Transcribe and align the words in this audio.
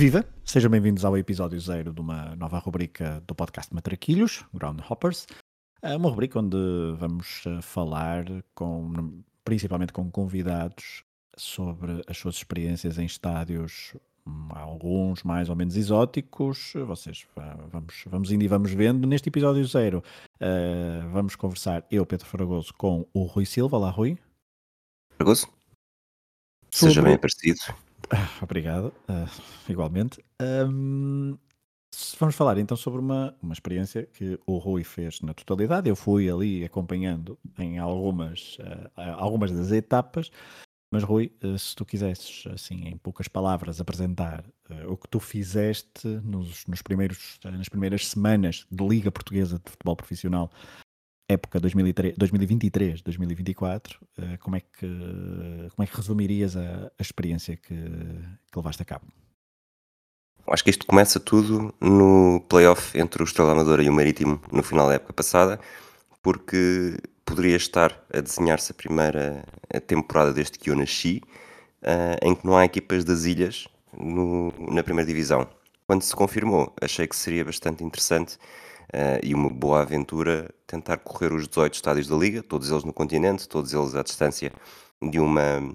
Viva! 0.00 0.24
Sejam 0.46 0.70
bem-vindos 0.70 1.04
ao 1.04 1.14
episódio 1.18 1.60
zero 1.60 1.92
de 1.92 2.00
uma 2.00 2.34
nova 2.34 2.58
rubrica 2.58 3.22
do 3.26 3.34
podcast 3.34 3.74
Matraquilhos, 3.74 4.42
Groundhoppers. 4.54 5.26
É 5.82 5.94
uma 5.94 6.08
rubrica 6.08 6.38
onde 6.38 6.56
vamos 6.96 7.42
eh, 7.44 7.60
falar 7.60 8.24
com, 8.54 9.22
principalmente 9.44 9.92
com 9.92 10.10
convidados 10.10 11.04
sobre 11.36 12.02
as 12.06 12.16
suas 12.16 12.36
experiências 12.36 12.96
em 12.96 13.04
estádios, 13.04 13.94
hum, 14.26 14.48
alguns 14.52 15.22
mais 15.22 15.50
ou 15.50 15.54
menos 15.54 15.76
exóticos. 15.76 16.72
Vocês 16.86 17.26
vamos, 17.70 18.02
vamos 18.06 18.32
indo 18.32 18.42
e 18.42 18.48
vamos 18.48 18.72
vendo. 18.72 19.06
Neste 19.06 19.28
episódio 19.28 19.62
zero, 19.66 20.02
uh, 20.36 21.10
vamos 21.10 21.36
conversar 21.36 21.84
eu, 21.90 22.06
Pedro 22.06 22.24
Fragoso, 22.24 22.72
com 22.72 23.06
o 23.12 23.24
Rui 23.24 23.44
Silva. 23.44 23.76
Olá, 23.76 23.90
Rui. 23.90 24.16
Fragoso. 25.18 25.46
Seja 26.70 27.02
bem 27.02 27.16
aparecido. 27.16 27.60
Ah, 28.12 28.28
obrigado, 28.42 28.92
uh, 29.08 29.70
igualmente. 29.70 30.22
Um, 30.42 31.38
vamos 32.18 32.34
falar 32.34 32.58
então 32.58 32.76
sobre 32.76 32.98
uma, 32.98 33.36
uma 33.40 33.52
experiência 33.52 34.04
que 34.04 34.38
o 34.46 34.58
Rui 34.58 34.82
fez 34.82 35.20
na 35.20 35.32
totalidade. 35.32 35.88
Eu 35.88 35.94
fui 35.94 36.28
ali 36.28 36.64
acompanhando 36.64 37.38
em 37.56 37.78
algumas, 37.78 38.58
uh, 38.58 38.90
algumas 39.16 39.52
das 39.52 39.70
etapas. 39.70 40.30
Mas 40.92 41.04
Rui, 41.04 41.32
uh, 41.44 41.56
se 41.56 41.76
tu 41.76 41.84
quisesses, 41.84 42.44
assim, 42.52 42.88
em 42.88 42.98
poucas 42.98 43.28
palavras, 43.28 43.80
apresentar 43.80 44.44
o 44.88 44.96
que 44.96 45.08
tu 45.08 45.20
fizeste 45.20 46.08
nos, 46.24 46.66
nos 46.66 46.82
primeiros, 46.82 47.38
nas 47.44 47.68
primeiras 47.68 48.08
semanas 48.08 48.66
de 48.70 48.88
Liga 48.88 49.12
Portuguesa 49.12 49.60
de 49.64 49.70
Futebol 49.70 49.96
Profissional 49.96 50.50
época 51.32 51.60
2023-2024, 51.60 53.96
eh, 54.18 54.36
como, 54.38 54.56
é 54.56 54.60
que, 54.60 54.86
como 55.74 55.84
é 55.84 55.86
que 55.86 55.96
resumirias 55.96 56.56
a, 56.56 56.90
a 56.98 57.02
experiência 57.02 57.56
que, 57.56 57.74
que 57.74 58.56
levaste 58.56 58.82
a 58.82 58.84
cabo? 58.84 59.06
Acho 60.46 60.64
que 60.64 60.70
isto 60.70 60.86
começa 60.86 61.20
tudo 61.20 61.74
no 61.80 62.44
playoff 62.48 62.98
entre 62.98 63.22
o 63.22 63.24
Estrela 63.24 63.52
Amadora 63.52 63.82
e 63.82 63.88
o 63.88 63.92
Marítimo 63.92 64.40
no 64.50 64.62
final 64.62 64.88
da 64.88 64.94
época 64.94 65.12
passada, 65.12 65.60
porque 66.22 66.96
poderia 67.24 67.56
estar 67.56 68.04
a 68.12 68.20
desenhar-se 68.20 68.72
a 68.72 68.74
primeira 68.74 69.44
temporada 69.86 70.32
desde 70.32 70.58
que 70.58 70.70
eu 70.70 70.76
nasci, 70.76 71.22
uh, 71.82 72.26
em 72.26 72.34
que 72.34 72.44
não 72.44 72.56
há 72.56 72.64
equipas 72.64 73.04
das 73.04 73.24
ilhas 73.24 73.68
no, 73.96 74.52
na 74.58 74.82
primeira 74.82 75.06
divisão. 75.06 75.46
Quando 75.86 76.02
se 76.02 76.14
confirmou, 76.14 76.74
achei 76.80 77.06
que 77.06 77.14
seria 77.14 77.44
bastante 77.44 77.84
interessante 77.84 78.36
uh, 78.94 79.20
e 79.22 79.34
uma 79.34 79.48
boa 79.48 79.82
aventura 79.82 80.50
tentar 80.66 80.98
correr 80.98 81.32
os 81.32 81.48
18 81.48 81.74
estádios 81.74 82.06
da 82.06 82.16
Liga, 82.16 82.42
todos 82.42 82.70
eles 82.70 82.84
no 82.84 82.92
continente, 82.92 83.48
todos 83.48 83.72
eles 83.72 83.94
à 83.94 84.02
distância 84.02 84.52
de 85.02 85.18
uma 85.18 85.74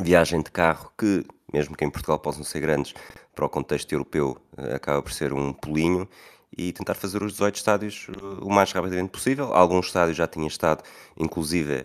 viagem 0.00 0.42
de 0.42 0.50
carro 0.50 0.92
que, 0.98 1.24
mesmo 1.52 1.76
que 1.76 1.84
em 1.84 1.90
Portugal 1.90 2.18
possam 2.18 2.44
ser 2.44 2.60
grandes, 2.60 2.94
para 3.34 3.46
o 3.46 3.48
contexto 3.48 3.92
europeu 3.92 4.36
uh, 4.56 4.74
acaba 4.74 5.02
por 5.02 5.12
ser 5.12 5.32
um 5.32 5.52
pulinho 5.52 6.08
e 6.56 6.72
tentar 6.72 6.94
fazer 6.94 7.22
os 7.22 7.32
18 7.32 7.56
estádios 7.56 8.08
uh, 8.08 8.44
o 8.44 8.50
mais 8.50 8.72
rapidamente 8.72 9.10
possível. 9.10 9.52
Alguns 9.52 9.86
estádios 9.86 10.16
já 10.16 10.26
tinham 10.26 10.48
estado, 10.48 10.82
inclusive, 11.16 11.84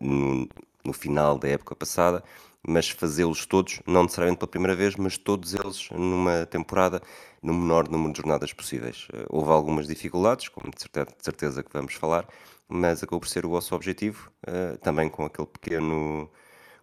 no, 0.00 0.48
no 0.84 0.92
final 0.92 1.38
da 1.38 1.48
época 1.48 1.74
passada, 1.74 2.22
mas 2.66 2.88
fazê-los 2.88 3.44
todos, 3.46 3.80
não 3.86 4.04
necessariamente 4.04 4.38
pela 4.38 4.50
primeira 4.50 4.76
vez, 4.76 4.96
mas 4.96 5.18
todos 5.18 5.54
eles 5.54 5.88
numa 5.90 6.46
temporada, 6.46 7.02
no 7.42 7.52
menor 7.54 7.88
número 7.88 8.12
de 8.12 8.18
jornadas 8.18 8.52
possíveis. 8.52 9.08
Eh, 9.12 9.26
houve 9.28 9.50
algumas 9.50 9.86
dificuldades, 9.86 10.48
como 10.48 10.70
de 10.70 10.82
certeza 11.18 11.62
que 11.62 11.72
vamos 11.72 11.94
falar, 11.94 12.28
mas 12.68 13.02
acabou 13.02 13.20
por 13.20 13.28
ser 13.28 13.44
o 13.44 13.50
vosso 13.50 13.74
objetivo, 13.74 14.30
eh, 14.46 14.76
também 14.82 15.08
com 15.08 15.24
aquele 15.24 15.48
pequeno 15.48 16.30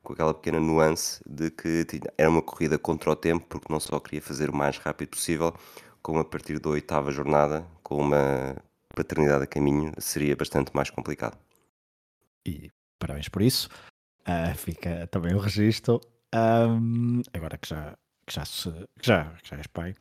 com 0.04 0.14
aquela 0.14 0.34
pequena 0.34 0.60
nuance 0.60 1.22
de 1.28 1.52
que 1.52 1.86
era 2.18 2.30
uma 2.30 2.42
corrida 2.42 2.80
contra 2.80 3.12
o 3.12 3.16
tempo, 3.16 3.46
porque 3.48 3.72
não 3.72 3.80
só 3.80 4.00
queria 4.00 4.22
fazer 4.22 4.50
o 4.50 4.56
mais 4.56 4.78
rápido 4.78 5.10
possível, 5.10 5.54
como 6.02 6.20
a 6.20 6.26
partir 6.26 6.60
da 6.60 6.70
oitava 6.70 7.12
jornada, 7.12 7.66
com 7.84 7.98
uma 7.98 8.56
paternidade 8.96 9.44
a 9.44 9.48
caminho, 9.48 9.94
seria 10.00 10.36
bastante 10.36 10.72
mais 10.74 10.90
complicado. 10.90 11.38
E 12.46 12.72
parabéns 12.98 13.30
por 13.30 13.42
isso. 13.42 13.70
Uh, 14.28 14.56
fica 14.56 15.08
também 15.08 15.34
o 15.34 15.40
registro. 15.40 16.00
Um, 16.34 17.22
agora 17.34 17.58
que 17.58 17.68
já, 17.68 17.98
que, 18.26 18.34
já 18.34 18.46
se, 18.46 18.72
que, 19.00 19.08
já, 19.08 19.26
que 19.42 19.50
já 19.50 19.58
és 19.58 19.68
pai. 19.68 19.96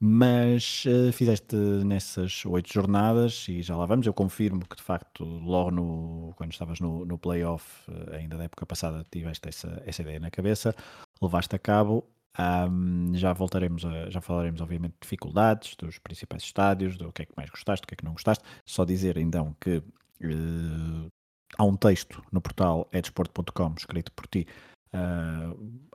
Mas 0.00 0.84
uh, 0.86 1.12
fizeste 1.12 1.56
nessas 1.56 2.44
oito 2.46 2.72
jornadas 2.72 3.46
e 3.48 3.62
já 3.62 3.76
lá 3.76 3.84
vamos. 3.84 4.06
Eu 4.06 4.14
confirmo 4.14 4.64
que 4.66 4.76
de 4.76 4.82
facto, 4.82 5.24
logo 5.24 5.70
no, 5.72 6.32
quando 6.36 6.52
estavas 6.52 6.78
no, 6.78 7.04
no 7.04 7.18
playoff, 7.18 7.90
uh, 7.90 8.14
ainda 8.14 8.36
da 8.36 8.44
época 8.44 8.64
passada, 8.64 9.04
tiveste 9.10 9.48
essa, 9.48 9.82
essa 9.84 10.02
ideia 10.02 10.20
na 10.20 10.30
cabeça, 10.30 10.74
levaste 11.20 11.54
a 11.56 11.58
cabo. 11.58 12.08
Um, 12.38 13.12
já 13.14 13.32
voltaremos 13.32 13.84
a, 13.84 14.08
já 14.10 14.20
falaremos, 14.20 14.60
obviamente, 14.60 14.92
de 14.92 14.98
dificuldades, 15.02 15.74
dos 15.74 15.98
principais 15.98 16.44
estádios, 16.44 16.96
do 16.96 17.12
que 17.12 17.22
é 17.22 17.26
que 17.26 17.32
mais 17.36 17.50
gostaste, 17.50 17.82
do 17.82 17.88
que 17.88 17.94
é 17.94 17.96
que 17.96 18.04
não 18.04 18.12
gostaste. 18.12 18.44
Só 18.64 18.84
dizer 18.84 19.16
então 19.16 19.56
que 19.60 19.78
uh, 19.78 21.10
há 21.58 21.64
um 21.64 21.76
texto 21.76 22.22
no 22.32 22.40
portal 22.40 22.88
edsport.com 22.92 23.74
escrito 23.76 24.12
por 24.12 24.26
ti, 24.26 24.46
uh, 24.94 25.88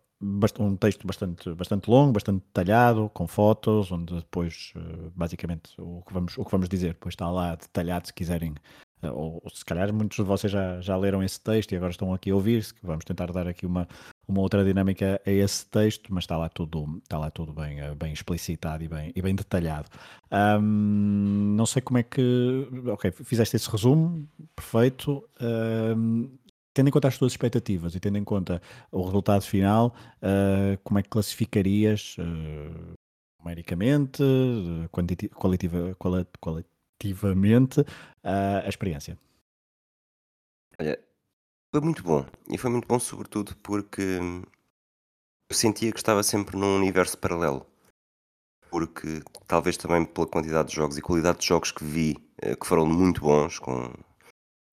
um 0.59 0.75
texto 0.75 1.07
bastante, 1.07 1.53
bastante 1.53 1.89
longo, 1.89 2.13
bastante 2.13 2.43
detalhado, 2.45 3.09
com 3.13 3.27
fotos, 3.27 3.91
onde 3.91 4.13
depois, 4.15 4.73
uh, 4.75 5.11
basicamente, 5.15 5.73
o 5.79 6.01
que, 6.01 6.13
vamos, 6.13 6.37
o 6.37 6.45
que 6.45 6.51
vamos 6.51 6.69
dizer, 6.69 6.93
depois 6.93 7.13
está 7.13 7.29
lá 7.29 7.55
detalhado 7.55 8.07
se 8.07 8.13
quiserem 8.13 8.53
ou, 9.11 9.41
se 9.53 9.65
calhar 9.65 9.91
muitos 9.93 10.17
de 10.17 10.23
vocês 10.23 10.51
já, 10.51 10.79
já 10.81 10.95
leram 10.95 11.23
esse 11.23 11.39
texto 11.39 11.71
e 11.71 11.75
agora 11.75 11.91
estão 11.91 12.13
aqui 12.13 12.31
a 12.31 12.35
ouvir-se, 12.35 12.73
vamos 12.81 13.05
tentar 13.05 13.31
dar 13.31 13.47
aqui 13.47 13.65
uma, 13.65 13.87
uma 14.27 14.41
outra 14.41 14.63
dinâmica 14.63 15.21
a 15.25 15.31
esse 15.31 15.65
texto, 15.65 16.13
mas 16.13 16.23
está 16.23 16.37
lá 16.37 16.49
tudo, 16.49 16.99
está 17.03 17.17
lá 17.17 17.29
tudo 17.29 17.53
bem, 17.53 17.79
eh, 17.79 17.93
bem 17.95 18.13
explicitado 18.13 18.83
e 18.83 18.87
bem, 18.87 19.11
e 19.15 19.21
bem 19.21 19.35
detalhado. 19.35 19.89
Um, 20.31 21.55
não 21.55 21.65
sei 21.65 21.81
como 21.81 21.97
é 21.97 22.03
que. 22.03 22.67
Ok, 22.87 23.11
fizeste 23.11 23.55
esse 23.55 23.69
resumo, 23.69 24.27
perfeito. 24.55 25.23
Um, 25.41 26.29
tendo 26.73 26.87
em 26.87 26.91
conta 26.91 27.07
as 27.07 27.17
tuas 27.17 27.33
expectativas 27.33 27.95
e 27.95 27.99
tendo 27.99 28.17
em 28.17 28.23
conta 28.23 28.61
o 28.91 29.03
resultado 29.03 29.43
final, 29.43 29.95
uh, 30.17 30.77
como 30.83 30.99
é 30.99 31.03
que 31.03 31.09
classificarias 31.09 32.15
uh, 32.17 32.93
numericamente, 33.39 34.23
qualitativa, 34.91 35.95
qualitativamente 37.03 37.81
uh, 37.81 38.63
a 38.63 38.69
experiência? 38.69 39.17
Olha, 40.79 40.99
foi 41.71 41.81
muito 41.81 42.03
bom. 42.03 42.25
E 42.49 42.57
foi 42.57 42.71
muito 42.71 42.87
bom, 42.87 42.99
sobretudo, 42.99 43.55
porque 43.57 44.19
eu 45.49 45.55
sentia 45.55 45.91
que 45.91 45.99
estava 45.99 46.23
sempre 46.23 46.57
num 46.57 46.77
universo 46.77 47.17
paralelo. 47.17 47.65
Porque, 48.69 49.21
talvez 49.47 49.77
também 49.77 50.03
pela 50.05 50.25
quantidade 50.25 50.69
de 50.69 50.75
jogos 50.75 50.97
e 50.97 51.01
qualidade 51.01 51.39
de 51.39 51.45
jogos 51.45 51.71
que 51.71 51.83
vi, 51.83 52.17
eh, 52.41 52.55
que 52.55 52.65
foram 52.65 52.87
muito 52.87 53.21
bons, 53.21 53.59
com 53.59 53.93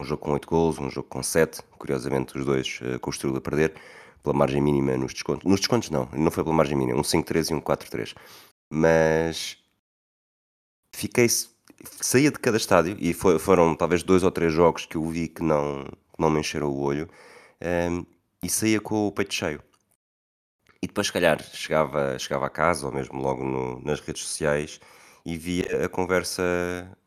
um 0.01 0.05
jogo 0.05 0.23
com 0.23 0.33
8 0.33 0.49
gols, 0.49 0.79
um 0.79 0.89
jogo 0.89 1.07
com 1.09 1.23
7, 1.23 1.63
curiosamente 1.79 2.39
os 2.39 2.47
dois 2.47 2.81
uh, 2.81 2.99
com 2.99 3.11
o 3.11 3.37
a 3.37 3.41
perder, 3.43 3.75
pela 4.23 4.35
margem 4.35 4.63
mínima 4.63 4.97
nos 4.97 5.13
descontos. 5.13 5.45
Nos 5.45 5.61
descontos 5.61 5.91
não, 5.91 6.07
não 6.15 6.31
foi 6.31 6.43
pela 6.43 6.57
margem 6.57 6.79
mínima, 6.79 6.99
um 6.99 7.03
5-3 7.03 7.51
e 7.51 7.55
um 7.55 7.61
4-3. 7.61 8.17
Mas 8.73 9.59
fiquei 10.95 11.29
saía 12.01 12.31
de 12.31 12.39
cada 12.39 12.57
estádio 12.57 12.97
e 12.99 13.13
foi, 13.13 13.39
foram 13.39 13.75
talvez 13.75 14.03
dois 14.03 14.23
ou 14.23 14.31
três 14.31 14.53
jogos 14.53 14.87
que 14.87 14.97
eu 14.97 15.07
vi 15.09 15.29
que 15.29 15.43
não, 15.43 15.85
não 16.19 16.31
me 16.31 16.41
encheram 16.41 16.69
o 16.69 16.81
olho 16.81 17.09
um, 17.61 17.67
ehm, 17.67 18.07
e 18.43 18.49
saía 18.49 18.81
com 18.81 19.07
o 19.07 19.13
peito 19.13 19.35
cheio. 19.35 19.63
E 20.83 20.87
depois, 20.87 21.09
se 21.09 21.13
calhar, 21.13 21.43
chegava, 21.43 22.19
chegava 22.19 22.47
a 22.47 22.51
casa 22.51 22.87
ou 22.87 22.93
mesmo 22.93 23.21
logo 23.21 23.45
no, 23.45 23.81
nas 23.83 24.01
redes 24.01 24.23
sociais 24.23 24.81
e 25.27 25.37
via 25.37 25.85
a 25.85 25.89
conversa 25.89 26.43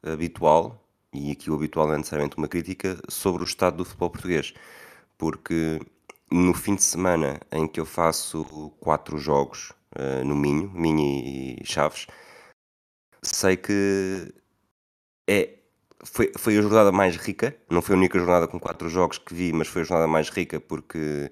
habitual, 0.03 0.79
e 1.11 1.31
aqui 1.31 1.49
o 1.49 1.55
habitual 1.55 1.87
não 1.87 1.95
é 1.95 1.97
necessariamente 1.97 2.37
uma 2.37 2.47
crítica, 2.47 2.99
sobre 3.09 3.41
o 3.43 3.45
estado 3.45 3.77
do 3.77 3.85
futebol 3.85 4.11
português. 4.11 4.53
Porque 5.17 5.79
no 6.31 6.53
fim 6.53 6.75
de 6.75 6.83
semana 6.83 7.39
em 7.51 7.67
que 7.67 7.79
eu 7.79 7.85
faço 7.85 8.43
quatro 8.79 9.17
jogos 9.17 9.71
uh, 9.95 10.23
no 10.23 10.35
Minho, 10.35 10.69
Minho 10.71 10.99
e 11.01 11.61
Chaves, 11.65 12.07
sei 13.23 13.57
que 13.57 14.33
é, 15.27 15.49
foi, 16.03 16.31
foi 16.37 16.57
a 16.57 16.61
jornada 16.61 16.91
mais 16.91 17.15
rica, 17.15 17.55
não 17.69 17.81
foi 17.81 17.95
a 17.95 17.97
única 17.97 18.19
jornada 18.19 18.47
com 18.47 18.59
quatro 18.59 18.89
jogos 18.89 19.17
que 19.17 19.33
vi, 19.33 19.53
mas 19.53 19.67
foi 19.67 19.81
a 19.81 19.85
jornada 19.85 20.07
mais 20.07 20.29
rica 20.29 20.59
porque, 20.59 21.31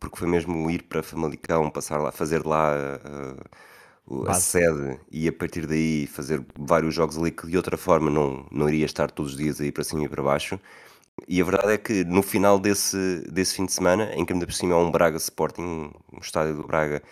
porque 0.00 0.18
foi 0.18 0.28
mesmo 0.28 0.70
ir 0.70 0.82
para 0.82 1.02
Famalicão, 1.02 1.70
passar 1.70 1.98
lá, 1.98 2.12
fazer 2.12 2.44
lá 2.44 2.74
uh, 4.08 4.28
a 4.28 4.34
sede 4.34 4.98
e 5.10 5.28
a 5.28 5.32
partir 5.32 5.66
daí 5.66 6.06
fazer 6.06 6.44
vários 6.58 6.94
jogos 6.94 7.16
ali 7.18 7.30
que 7.30 7.46
de 7.46 7.56
outra 7.56 7.76
forma 7.76 8.10
não, 8.10 8.46
não 8.50 8.68
iria 8.68 8.86
estar 8.86 9.10
todos 9.10 9.32
os 9.32 9.38
dias 9.38 9.60
aí 9.60 9.72
para 9.72 9.84
cima 9.84 10.04
e 10.04 10.08
para 10.08 10.22
baixo. 10.22 10.60
E 11.28 11.40
a 11.40 11.44
verdade 11.44 11.72
é 11.72 11.78
que 11.78 12.04
no 12.04 12.22
final 12.22 12.58
desse, 12.58 13.24
desse 13.30 13.56
fim 13.56 13.66
de 13.66 13.72
semana, 13.72 14.12
em 14.14 14.24
que 14.24 14.32
ainda 14.32 14.46
por 14.46 14.52
cima 14.52 14.74
é 14.74 14.76
um 14.76 14.90
Braga 14.90 15.16
Sporting, 15.16 15.90
um 16.12 16.18
estádio 16.20 16.56
do 16.56 16.66
Braga 16.66 17.02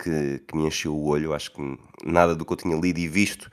que, 0.00 0.38
que 0.46 0.56
me 0.56 0.66
encheu 0.66 0.94
o 0.94 1.06
olho, 1.06 1.34
acho 1.34 1.52
que 1.52 1.78
nada 2.04 2.36
do 2.36 2.46
que 2.46 2.52
eu 2.52 2.56
tinha 2.56 2.76
lido 2.76 2.98
e 3.00 3.08
visto 3.08 3.50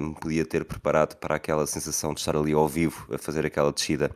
me 0.00 0.14
podia 0.14 0.44
ter 0.44 0.64
preparado 0.64 1.16
para 1.16 1.36
aquela 1.36 1.66
sensação 1.66 2.14
de 2.14 2.20
estar 2.20 2.36
ali 2.36 2.52
ao 2.52 2.68
vivo 2.68 3.12
a 3.12 3.18
fazer 3.18 3.44
aquela 3.46 3.72
descida 3.72 4.10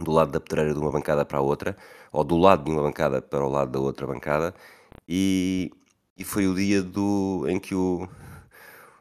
do 0.00 0.10
lado 0.10 0.32
da 0.32 0.40
pedreira 0.40 0.72
de 0.72 0.80
uma 0.80 0.90
bancada 0.90 1.24
para 1.24 1.38
a 1.38 1.42
outra, 1.42 1.76
ou 2.10 2.24
do 2.24 2.36
lado 2.36 2.64
de 2.64 2.70
uma 2.70 2.82
bancada 2.82 3.20
para 3.20 3.44
o 3.44 3.48
lado 3.48 3.70
da 3.70 3.80
outra 3.80 4.06
bancada, 4.06 4.54
e, 5.08 5.70
e 6.16 6.24
foi 6.24 6.46
o 6.46 6.54
dia 6.54 6.82
do, 6.82 7.44
em 7.48 7.58
que 7.60 7.74
o, 7.74 8.08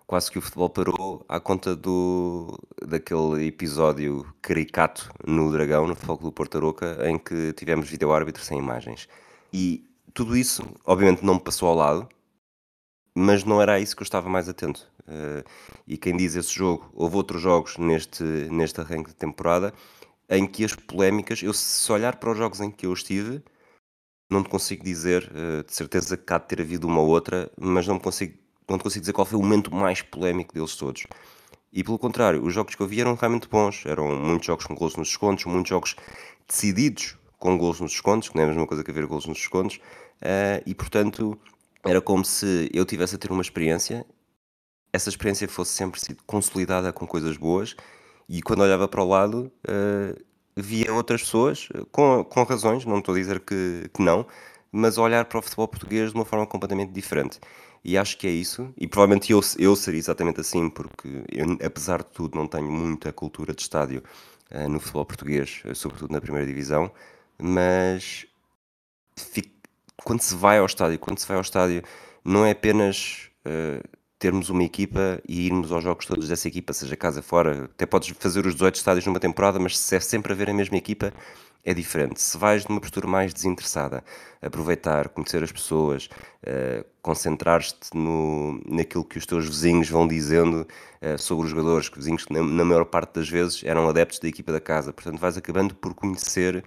quase 0.05 0.29
que 0.29 0.37
o 0.37 0.41
futebol 0.41 0.69
parou 0.69 1.25
à 1.29 1.39
conta 1.39 1.75
do, 1.75 2.59
daquele 2.85 3.47
episódio 3.47 4.25
caricato 4.41 5.09
no 5.25 5.51
Dragão, 5.51 5.87
no 5.87 5.95
Futebol 5.95 6.17
do 6.17 6.31
Porto 6.33 6.57
Aroca, 6.57 6.97
em 7.09 7.17
que 7.17 7.53
tivemos 7.53 7.89
vídeo-árbitro 7.89 8.43
sem 8.43 8.59
imagens. 8.59 9.07
E 9.53 9.85
tudo 10.13 10.35
isso, 10.35 10.63
obviamente, 10.85 11.23
não 11.23 11.35
me 11.35 11.39
passou 11.39 11.69
ao 11.69 11.75
lado, 11.75 12.09
mas 13.15 13.45
não 13.45 13.61
era 13.61 13.75
a 13.75 13.79
isso 13.79 13.95
que 13.95 14.01
eu 14.01 14.05
estava 14.05 14.29
mais 14.29 14.49
atento. 14.49 14.90
Uh, 15.07 15.43
e 15.87 15.97
quem 15.97 16.15
diz 16.15 16.35
esse 16.35 16.53
jogo, 16.53 16.89
houve 16.93 17.15
outros 17.15 17.41
jogos 17.41 17.77
neste, 17.77 18.23
neste 18.23 18.79
arranque 18.81 19.09
de 19.09 19.15
temporada 19.15 19.73
em 20.29 20.47
que 20.47 20.63
as 20.63 20.73
polémicas, 20.73 21.43
eu 21.43 21.53
se 21.53 21.91
olhar 21.91 22.15
para 22.15 22.31
os 22.31 22.37
jogos 22.37 22.61
em 22.61 22.71
que 22.71 22.85
eu 22.85 22.93
estive, 22.93 23.43
não 24.29 24.41
te 24.41 24.49
consigo 24.49 24.83
dizer, 24.83 25.29
uh, 25.31 25.63
de 25.63 25.73
certeza 25.73 26.15
que 26.15 26.33
há 26.33 26.37
de 26.37 26.47
ter 26.47 26.61
havido 26.61 26.87
uma 26.87 27.01
ou 27.01 27.07
outra, 27.09 27.51
mas 27.59 27.87
não 27.87 27.99
consigo 27.99 28.41
não 28.69 28.77
te 28.77 28.83
consigo 28.83 29.01
dizer 29.01 29.13
qual 29.13 29.25
foi 29.25 29.37
o 29.37 29.41
momento 29.41 29.73
mais 29.73 30.01
polémico 30.01 30.53
deles 30.53 30.75
todos. 30.75 31.05
E 31.73 31.83
pelo 31.83 31.99
contrário, 31.99 32.43
os 32.43 32.53
jogos 32.53 32.75
que 32.75 32.81
eu 32.81 32.87
vi 32.87 33.01
eram 33.01 33.15
realmente 33.15 33.47
bons. 33.47 33.85
Eram 33.85 34.15
muitos 34.15 34.47
jogos 34.47 34.65
com 34.65 34.75
gols 34.75 34.95
nos 34.95 35.09
descontos, 35.09 35.45
muitos 35.45 35.69
jogos 35.69 35.95
decididos 36.47 37.17
com 37.37 37.57
gols 37.57 37.79
nos 37.79 37.91
descontos, 37.91 38.29
que 38.29 38.35
não 38.35 38.43
é 38.43 38.45
a 38.45 38.49
mesma 38.49 38.67
coisa 38.67 38.83
que 38.83 38.91
haver 38.91 39.05
gols 39.05 39.25
nos 39.25 39.37
descontos. 39.37 39.77
Uh, 39.77 40.61
e 40.65 40.75
portanto, 40.75 41.37
era 41.83 42.01
como 42.01 42.23
se 42.23 42.69
eu 42.73 42.85
tivesse 42.85 43.15
a 43.15 43.17
ter 43.17 43.31
uma 43.31 43.41
experiência, 43.41 44.05
essa 44.93 45.09
experiência 45.09 45.47
fosse 45.47 45.71
sempre 45.71 45.99
consolidada 46.25 46.91
com 46.91 47.07
coisas 47.07 47.37
boas. 47.37 47.75
E 48.27 48.41
quando 48.41 48.61
olhava 48.61 48.87
para 48.87 49.03
o 49.03 49.07
lado, 49.07 49.51
uh, 49.67 50.21
via 50.55 50.93
outras 50.93 51.21
pessoas, 51.21 51.69
com, 51.91 52.23
com 52.23 52.43
razões, 52.43 52.85
não 52.85 52.99
estou 52.99 53.15
a 53.15 53.17
dizer 53.17 53.39
que, 53.41 53.89
que 53.93 54.01
não, 54.01 54.25
mas 54.71 54.97
olhar 54.97 55.25
para 55.25 55.39
o 55.39 55.41
futebol 55.41 55.67
português 55.67 56.11
de 56.11 56.15
uma 56.15 56.25
forma 56.25 56.45
completamente 56.45 56.91
diferente. 56.91 57.39
E 57.83 57.97
acho 57.97 58.17
que 58.17 58.27
é 58.27 58.29
isso. 58.29 58.73
E 58.77 58.87
provavelmente 58.87 59.31
eu, 59.31 59.41
eu 59.57 59.75
seria 59.75 59.99
exatamente 59.99 60.39
assim, 60.39 60.69
porque 60.69 61.23
eu, 61.29 61.57
apesar 61.65 62.03
de 62.03 62.11
tudo, 62.11 62.37
não 62.37 62.47
tenho 62.47 62.71
muita 62.71 63.11
cultura 63.11 63.53
de 63.53 63.61
estádio 63.61 64.03
uh, 64.51 64.69
no 64.69 64.79
futebol 64.79 65.05
português, 65.05 65.63
sobretudo 65.73 66.11
na 66.11 66.21
primeira 66.21 66.45
divisão. 66.45 66.91
Mas 67.37 68.25
fico, 69.17 69.49
quando 70.03 70.21
se 70.21 70.35
vai 70.35 70.59
ao 70.59 70.65
estádio, 70.65 70.99
quando 70.99 71.19
se 71.19 71.27
vai 71.27 71.37
ao 71.37 71.41
estádio, 71.41 71.83
não 72.23 72.45
é 72.45 72.51
apenas 72.51 73.29
uh, 73.45 73.83
termos 74.21 74.51
uma 74.51 74.63
equipa 74.63 75.19
e 75.27 75.47
irmos 75.47 75.71
aos 75.71 75.83
jogos 75.83 76.05
todos 76.05 76.27
dessa 76.27 76.47
equipa, 76.47 76.71
seja 76.73 76.95
casa 76.95 77.23
fora. 77.23 77.65
Até 77.73 77.87
podes 77.87 78.13
fazer 78.19 78.45
os 78.45 78.53
18 78.53 78.75
estádios 78.75 79.05
numa 79.07 79.19
temporada, 79.19 79.57
mas 79.57 79.75
se 79.75 79.95
é 79.95 79.99
sempre 79.99 80.31
a 80.31 80.35
ver 80.35 80.47
a 80.47 80.53
mesma 80.53 80.77
equipa, 80.77 81.11
é 81.65 81.73
diferente. 81.73 82.21
Se 82.21 82.37
vais 82.37 82.67
numa 82.67 82.79
postura 82.79 83.07
mais 83.07 83.33
desinteressada, 83.33 84.03
aproveitar, 84.39 85.09
conhecer 85.09 85.41
as 85.43 85.51
pessoas, 85.51 86.07
uh, 86.43 86.85
concentrar-te 87.01 87.89
naquilo 88.67 89.03
que 89.03 89.17
os 89.17 89.25
teus 89.25 89.47
vizinhos 89.47 89.89
vão 89.89 90.07
dizendo 90.07 90.67
uh, 91.01 91.17
sobre 91.17 91.45
os 91.45 91.49
jogadores, 91.49 91.89
que 91.89 91.97
vizinhos 91.97 92.23
na, 92.29 92.43
na, 92.43 92.63
maior 92.63 92.85
parte 92.85 93.15
das 93.15 93.27
vezes 93.27 93.63
eram 93.63 93.89
adeptos 93.89 94.19
da 94.19 94.27
equipa 94.27 94.51
da 94.51 94.61
casa. 94.61 94.93
Portanto, 94.93 95.19
vais 95.19 95.35
acabando 95.35 95.73
por 95.73 95.95
conhecer 95.95 96.63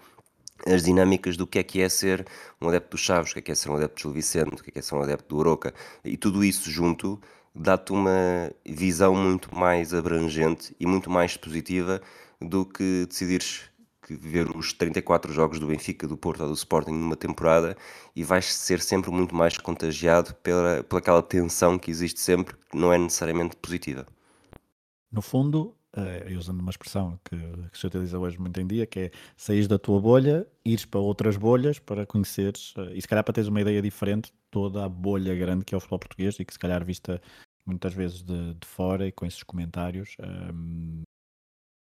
as 0.67 0.83
dinâmicas 0.83 1.37
do 1.37 1.47
que 1.47 1.61
é 1.61 1.63
que 1.63 1.81
é 1.81 1.89
ser 1.89 2.27
um 2.61 2.69
adepto 2.69 2.97
dos 2.97 3.01
Chaves, 3.01 3.31
o 3.31 3.35
que 3.35 3.39
é 3.39 3.43
que 3.43 3.53
é 3.53 3.55
ser 3.55 3.71
um 3.71 3.77
adepto 3.77 4.09
do 4.09 4.13
Vicente, 4.13 4.55
o 4.55 4.65
que 4.65 4.71
é 4.71 4.73
que 4.73 4.79
é 4.81 4.83
ser 4.83 4.97
um 4.97 5.03
adepto 5.03 5.29
do 5.29 5.39
Oroca, 5.39 5.73
e 6.05 6.17
tudo 6.17 6.45
isso 6.45 6.69
junto 6.69 7.21
dá-te 7.55 7.93
uma 7.93 8.53
visão 8.67 9.15
muito 9.15 9.55
mais 9.55 9.95
abrangente 9.95 10.75
e 10.79 10.87
muito 10.87 11.09
mais 11.09 11.37
positiva 11.37 12.01
do 12.41 12.67
que 12.67 13.07
decidires 13.07 13.71
que 14.03 14.15
ver 14.15 14.55
os 14.55 14.73
34 14.73 15.33
jogos 15.33 15.59
do 15.59 15.67
Benfica, 15.67 16.07
do 16.07 16.17
Porto 16.17 16.43
ou 16.43 16.49
do 16.49 16.55
Sporting 16.55 16.93
numa 16.93 17.17
temporada 17.17 17.77
e 18.15 18.23
vais 18.23 18.53
ser 18.53 18.81
sempre 18.81 19.11
muito 19.11 19.35
mais 19.35 19.57
contagiado 19.57 20.35
pela, 20.37 20.85
pela 20.85 20.99
aquela 20.99 21.23
tensão 21.23 21.79
que 21.79 21.91
existe 21.91 22.21
sempre, 22.21 22.55
que 22.71 22.77
não 22.77 22.93
é 22.93 22.99
necessariamente 22.99 23.57
positiva. 23.57 24.07
No 25.11 25.23
fundo, 25.23 25.75
uh, 25.97 26.39
usando 26.39 26.61
uma 26.61 26.71
expressão 26.71 27.19
que, 27.25 27.37
que, 27.71 27.79
se 27.79 27.87
utiliza 27.87 28.19
hoje 28.19 28.39
muito 28.39 28.61
em 28.61 28.67
dia, 28.67 28.87
que 28.87 28.99
é 29.01 29.11
sair 29.37 29.67
da 29.67 29.79
tua 29.79 30.01
bolha, 30.01 30.47
ires 30.65 30.85
para 30.85 31.01
outras 31.01 31.37
bolhas 31.37 31.79
para 31.79 32.05
conheceres, 32.05 32.75
uh, 32.77 32.91
e 32.93 33.01
se 33.01 33.09
calhar 33.09 33.25
para 33.25 33.33
teres 33.33 33.49
uma 33.49 33.61
ideia 33.61 33.81
diferente 33.81 34.33
toda 34.51 34.85
a 34.85 34.89
bolha 34.89 35.35
grande 35.35 35.65
que 35.65 35.75
é 35.75 35.77
o 35.77 35.81
futebol 35.81 35.99
português 35.99 36.39
e 36.39 36.45
que 36.45 36.53
se 36.53 36.59
calhar 36.59 36.85
vista 36.85 37.21
muitas 37.67 37.95
vezes 37.95 38.23
de, 38.23 38.55
de 38.55 38.67
fora 38.67 39.07
e 39.07 39.13
com 39.13 39.25
esses 39.27 39.43
comentários, 39.43 40.17
um, 40.21 41.03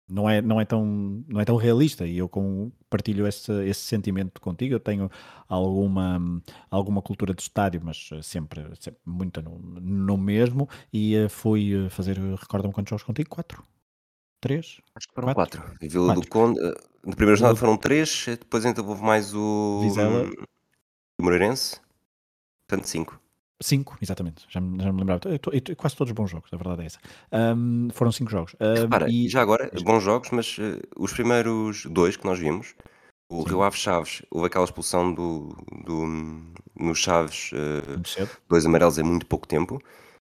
não 0.08 0.30
é, 0.30 0.40
não 0.40 0.60
é, 0.60 0.64
tão, 0.64 1.24
não 1.26 1.40
é 1.40 1.44
tão 1.44 1.56
realista 1.56 2.06
e 2.06 2.18
eu 2.18 2.28
com, 2.28 2.70
partilho 2.88 3.26
esse, 3.26 3.52
esse 3.64 3.80
sentimento 3.80 4.40
contigo. 4.40 4.74
Eu 4.74 4.80
tenho 4.80 5.10
alguma, 5.48 6.20
alguma 6.70 7.02
cultura 7.02 7.34
de 7.34 7.42
estádio, 7.42 7.80
mas 7.82 8.10
eh, 8.12 8.22
sempre, 8.22 8.62
sempre 8.78 9.00
muita 9.04 9.42
no, 9.42 9.58
no 9.58 10.16
mesmo. 10.16 10.68
E 10.92 11.16
uh, 11.16 11.28
fui 11.28 11.86
eh, 11.86 11.90
fazer, 11.90 12.18
recorda-me 12.18 12.72
quantos 12.72 12.90
jogos 12.90 13.02
contigo? 13.02 13.28
Quatro? 13.30 13.64
Três? 14.40 14.80
Acho 14.94 15.08
que 15.08 15.14
foram 15.14 15.34
quatro. 15.34 15.60
quatro. 15.60 15.78
E 15.82 15.88
Vila 15.88 16.14
do 16.14 16.28
Conde, 16.28 16.60
no 17.04 17.16
primeiro 17.16 17.36
jornada 17.36 17.58
foram 17.58 17.76
três, 17.76 18.26
depois 18.26 18.64
ainda 18.64 18.82
houve 18.82 19.02
mais 19.02 19.34
o, 19.34 19.80
Vizela. 19.82 20.30
o 21.18 21.22
Moreirense, 21.24 21.80
portanto 22.68 22.86
cinco. 22.86 23.25
Cinco, 23.62 23.96
exatamente, 24.02 24.44
já 24.48 24.60
me, 24.60 24.82
já 24.82 24.92
me 24.92 24.98
lembrava. 24.98 25.20
quase 25.76 25.96
todos 25.96 26.12
bons 26.12 26.30
jogos, 26.30 26.50
a 26.52 26.56
verdade 26.56 26.82
é 26.82 26.86
essa. 26.86 26.98
Um, 27.32 27.88
foram 27.90 28.12
cinco 28.12 28.30
jogos. 28.30 28.54
Um, 28.60 28.82
Repara, 28.82 29.10
e 29.10 29.28
já 29.28 29.40
agora, 29.40 29.70
bons 29.82 30.02
jogos, 30.02 30.30
mas 30.30 30.58
uh, 30.58 30.78
os 30.98 31.12
primeiros 31.12 31.86
dois 31.86 32.16
que 32.16 32.26
nós 32.26 32.38
vimos, 32.38 32.74
o 33.30 33.42
Sim. 33.42 33.48
Rio 33.48 33.62
Ave 33.62 33.76
Chaves, 33.78 34.22
houve 34.30 34.48
aquela 34.48 34.64
expulsão 34.64 35.12
do, 35.12 35.56
do, 35.84 36.04
no 36.78 36.94
Chaves, 36.94 37.50
uh, 37.52 38.26
dois 38.46 38.66
amarelos 38.66 38.98
em 38.98 39.02
muito 39.02 39.24
pouco 39.24 39.48
tempo. 39.48 39.80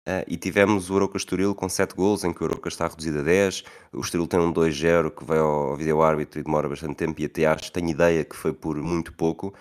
Uh, 0.08 0.22
e 0.28 0.36
tivemos 0.36 0.88
o 0.88 0.94
Oroca 0.94 1.16
Estoril 1.16 1.52
com 1.52 1.68
7 1.68 1.96
gols, 1.96 2.22
em 2.22 2.32
que 2.32 2.40
o 2.40 2.46
Oroca 2.46 2.68
está 2.68 2.86
reduzido 2.86 3.18
a 3.18 3.22
10. 3.22 3.64
O 3.92 4.00
Estoril 4.00 4.28
tem 4.28 4.38
um 4.38 4.52
2-0 4.52 5.10
que 5.10 5.24
vai 5.24 5.38
ao 5.38 5.74
vídeo 5.76 6.00
árbitro 6.00 6.38
e 6.38 6.44
demora 6.44 6.68
bastante 6.68 6.94
tempo. 6.94 7.20
E 7.20 7.24
até 7.24 7.44
acho, 7.44 7.72
tenho 7.72 7.90
ideia 7.90 8.24
que 8.24 8.36
foi 8.36 8.52
por 8.52 8.76
muito 8.76 9.12
pouco. 9.12 9.52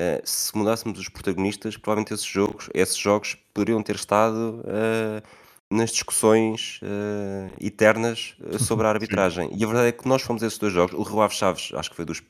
Uh, 0.00 0.18
se 0.24 0.56
mudássemos 0.56 0.98
os 0.98 1.10
protagonistas, 1.10 1.76
provavelmente 1.76 2.14
esses 2.14 2.24
jogos, 2.24 2.70
esses 2.72 2.96
jogos 2.96 3.36
poderiam 3.52 3.82
ter 3.82 3.96
estado 3.96 4.62
uh, 4.64 5.22
nas 5.70 5.90
discussões 5.90 6.80
uh, 6.82 7.52
eternas 7.60 8.34
sobre 8.58 8.86
a 8.86 8.88
arbitragem. 8.96 9.50
e 9.54 9.62
a 9.62 9.66
verdade 9.66 9.88
é 9.88 9.92
que 9.92 10.08
nós 10.08 10.22
fomos 10.22 10.42
esses 10.42 10.58
dois 10.58 10.72
jogos. 10.72 10.94
O 10.94 11.02
Rio 11.02 11.20
Ave 11.20 11.34
Chaves, 11.34 11.72
acho 11.74 11.90
que 11.90 11.96
foi 11.96 12.06
dos 12.06 12.22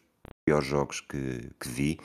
piores 0.45 0.67
jogos 0.67 1.01
que, 1.01 1.49
que 1.61 1.69
vi, 1.69 2.01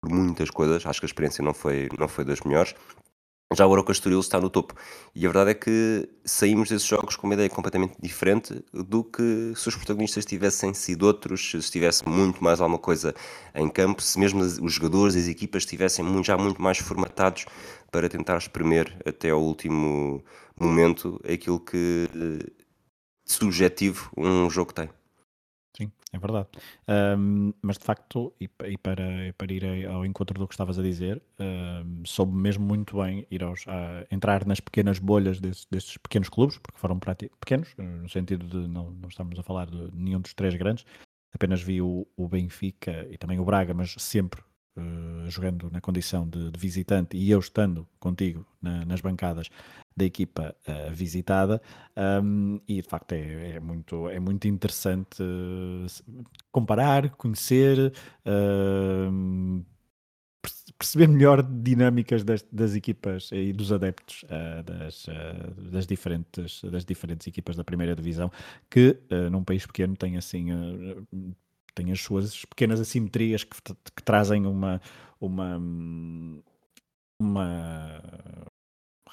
por 0.00 0.10
muitas 0.10 0.48
coisas. 0.48 0.86
Acho 0.86 1.00
que 1.00 1.04
a 1.04 1.08
experiência 1.08 1.44
não 1.44 1.52
foi, 1.52 1.90
não 1.98 2.08
foi 2.08 2.24
das 2.24 2.40
melhores. 2.40 2.74
Já 3.52 3.66
o 3.66 3.70
Oroca 3.70 3.90
Estoril 3.90 4.20
está 4.20 4.40
no 4.40 4.48
topo. 4.48 4.74
E 5.12 5.26
a 5.26 5.28
verdade 5.28 5.50
é 5.50 5.54
que 5.54 6.08
saímos 6.24 6.68
desses 6.68 6.86
jogos 6.86 7.16
com 7.16 7.26
uma 7.26 7.34
ideia 7.34 7.50
completamente 7.50 7.96
diferente 8.00 8.64
do 8.72 9.02
que 9.02 9.52
se 9.56 9.68
os 9.68 9.74
protagonistas 9.74 10.24
tivessem 10.24 10.72
sido 10.72 11.04
outros, 11.04 11.50
se 11.50 11.56
estivesse 11.56 12.08
muito 12.08 12.44
mais 12.44 12.60
alguma 12.60 12.78
coisa 12.78 13.12
em 13.52 13.68
campo, 13.68 14.00
se 14.02 14.20
mesmo 14.20 14.40
os 14.40 14.72
jogadores 14.72 15.16
as 15.16 15.26
equipas 15.26 15.64
estivessem 15.64 16.22
já 16.22 16.38
muito 16.38 16.62
mais 16.62 16.78
formatados 16.78 17.44
para 17.90 18.08
tentar 18.08 18.38
espremer 18.38 18.96
até 19.04 19.30
ao 19.30 19.42
último 19.42 20.22
momento 20.58 21.20
aquilo 21.24 21.58
que 21.58 22.08
subjetivo 23.24 24.12
um 24.16 24.48
jogo 24.48 24.72
tem. 24.72 24.88
É 26.12 26.18
verdade. 26.18 26.48
Um, 26.88 27.52
mas 27.62 27.78
de 27.78 27.84
facto, 27.84 28.32
e, 28.40 28.50
e, 28.64 28.76
para, 28.76 29.32
para 29.38 29.52
ir 29.52 29.86
ao 29.86 30.04
encontro 30.04 30.36
do 30.36 30.48
que 30.48 30.54
estavas 30.54 30.76
a 30.76 30.82
dizer, 30.82 31.22
um, 31.38 32.04
soube 32.04 32.34
mesmo 32.34 32.64
muito 32.64 33.00
bem 33.00 33.24
ir 33.30 33.44
aos, 33.44 33.64
a, 33.68 34.04
entrar 34.10 34.44
nas 34.44 34.58
pequenas 34.58 34.98
bolhas 34.98 35.40
desse, 35.40 35.66
desses 35.70 35.96
pequenos 35.98 36.28
clubes, 36.28 36.58
porque 36.58 36.80
foram 36.80 36.98
pequenos, 36.98 37.72
no 37.78 38.08
sentido 38.08 38.44
de 38.44 38.68
não, 38.68 38.90
não 38.90 39.08
estamos 39.08 39.38
a 39.38 39.42
falar 39.42 39.66
de 39.70 39.90
nenhum 39.94 40.20
dos 40.20 40.34
três 40.34 40.54
grandes, 40.56 40.84
apenas 41.32 41.62
vi 41.62 41.80
o, 41.80 42.04
o 42.16 42.28
Benfica 42.28 43.06
e 43.08 43.16
também 43.16 43.38
o 43.38 43.44
Braga, 43.44 43.72
mas 43.72 43.94
sempre 43.98 44.42
Uh, 44.80 45.30
jogando 45.30 45.70
na 45.70 45.80
condição 45.80 46.28
de, 46.28 46.50
de, 46.50 46.58
visitante 46.58 47.16
e 47.16 47.30
eu 47.30 47.38
estando 47.38 47.86
contigo 47.98 48.44
na, 48.60 48.84
nas 48.84 49.00
bancadas 49.00 49.48
da 49.96 50.04
equipa 50.04 50.54
uh, 50.66 50.92
visitada 50.92 51.60
um, 52.22 52.60
e 52.66 52.76
de 52.76 52.88
facto 52.88 53.12
é, 53.12 53.56
é, 53.56 53.60
muito, 53.60 54.08
é 54.08 54.18
muito 54.18 54.48
interessante 54.48 55.22
uh, 55.22 56.24
comparar, 56.50 57.10
conhecer, 57.10 57.92
uh, 58.26 59.64
perceber 60.78 61.08
melhor 61.08 61.42
dinâmicas 61.42 62.24
das, 62.24 62.42
das, 62.50 62.74
equipas 62.74 63.30
e 63.32 63.52
dos 63.52 63.70
adeptos 63.70 64.24
das, 64.64 65.06
das, 65.70 65.86
diferentes, 65.86 66.62
das 66.62 66.84
diferentes 66.86 67.26
equipas 67.26 67.54
da 67.54 67.62
primeira 67.62 67.94
divisão 67.94 68.32
que 68.70 68.98
num 69.30 69.44
país 69.44 69.66
pequeno 69.66 69.94
tem 69.94 70.16
assim 70.16 70.46
tem 71.74 71.92
as 71.92 72.00
suas 72.00 72.44
pequenas 72.44 72.80
assimetrias 72.80 73.44
que, 73.44 73.56
que 73.96 74.02
trazem 74.02 74.46
uma, 74.46 74.80
uma, 75.20 75.60
uma 77.20 78.50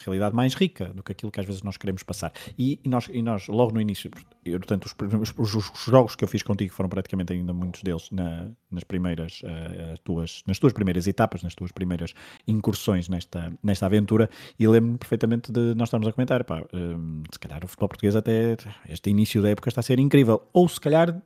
realidade 0.03 0.35
mais 0.35 0.53
rica 0.53 0.85
do 0.93 1.03
que 1.03 1.11
aquilo 1.11 1.31
que 1.31 1.39
às 1.39 1.45
vezes 1.45 1.63
nós 1.63 1.77
queremos 1.77 2.03
passar. 2.03 2.31
E, 2.57 2.79
e 2.83 2.89
nós, 2.89 3.09
e 3.11 3.21
nós, 3.21 3.47
logo 3.47 3.73
no 3.73 3.81
início, 3.81 4.09
eu, 4.45 4.59
portanto, 4.59 4.85
os, 4.85 5.33
os, 5.37 5.55
os, 5.55 5.85
jogos 5.85 6.15
que 6.15 6.23
eu 6.23 6.27
fiz 6.27 6.43
contigo 6.43 6.73
foram 6.73 6.89
praticamente 6.89 7.33
ainda 7.33 7.53
muitos 7.53 7.83
deles 7.83 8.09
na, 8.11 8.49
nas 8.71 8.83
primeiras 8.83 9.41
uh, 9.41 9.97
tuas, 10.03 10.43
nas 10.47 10.59
tuas 10.59 10.73
primeiras 10.73 11.07
etapas, 11.07 11.43
nas 11.43 11.55
tuas 11.55 11.71
primeiras 11.71 12.13
incursões 12.47 13.09
nesta, 13.09 13.51
nesta 13.63 13.85
aventura, 13.85 14.29
e 14.59 14.67
lembro-me 14.67 14.97
perfeitamente 14.97 15.51
de 15.51 15.73
nós 15.75 15.87
estarmos 15.87 16.07
a 16.07 16.13
comentar, 16.13 16.43
pá, 16.43 16.61
uh, 16.61 17.23
se 17.31 17.39
calhar 17.39 17.63
o 17.63 17.67
futebol 17.67 17.89
português 17.89 18.15
até 18.15 18.55
este 18.87 19.09
início 19.09 19.41
da 19.41 19.49
época 19.49 19.69
está 19.69 19.81
a 19.81 19.83
ser 19.83 19.99
incrível, 19.99 20.47
ou 20.53 20.67
se 20.67 20.79
calhar 20.79 21.21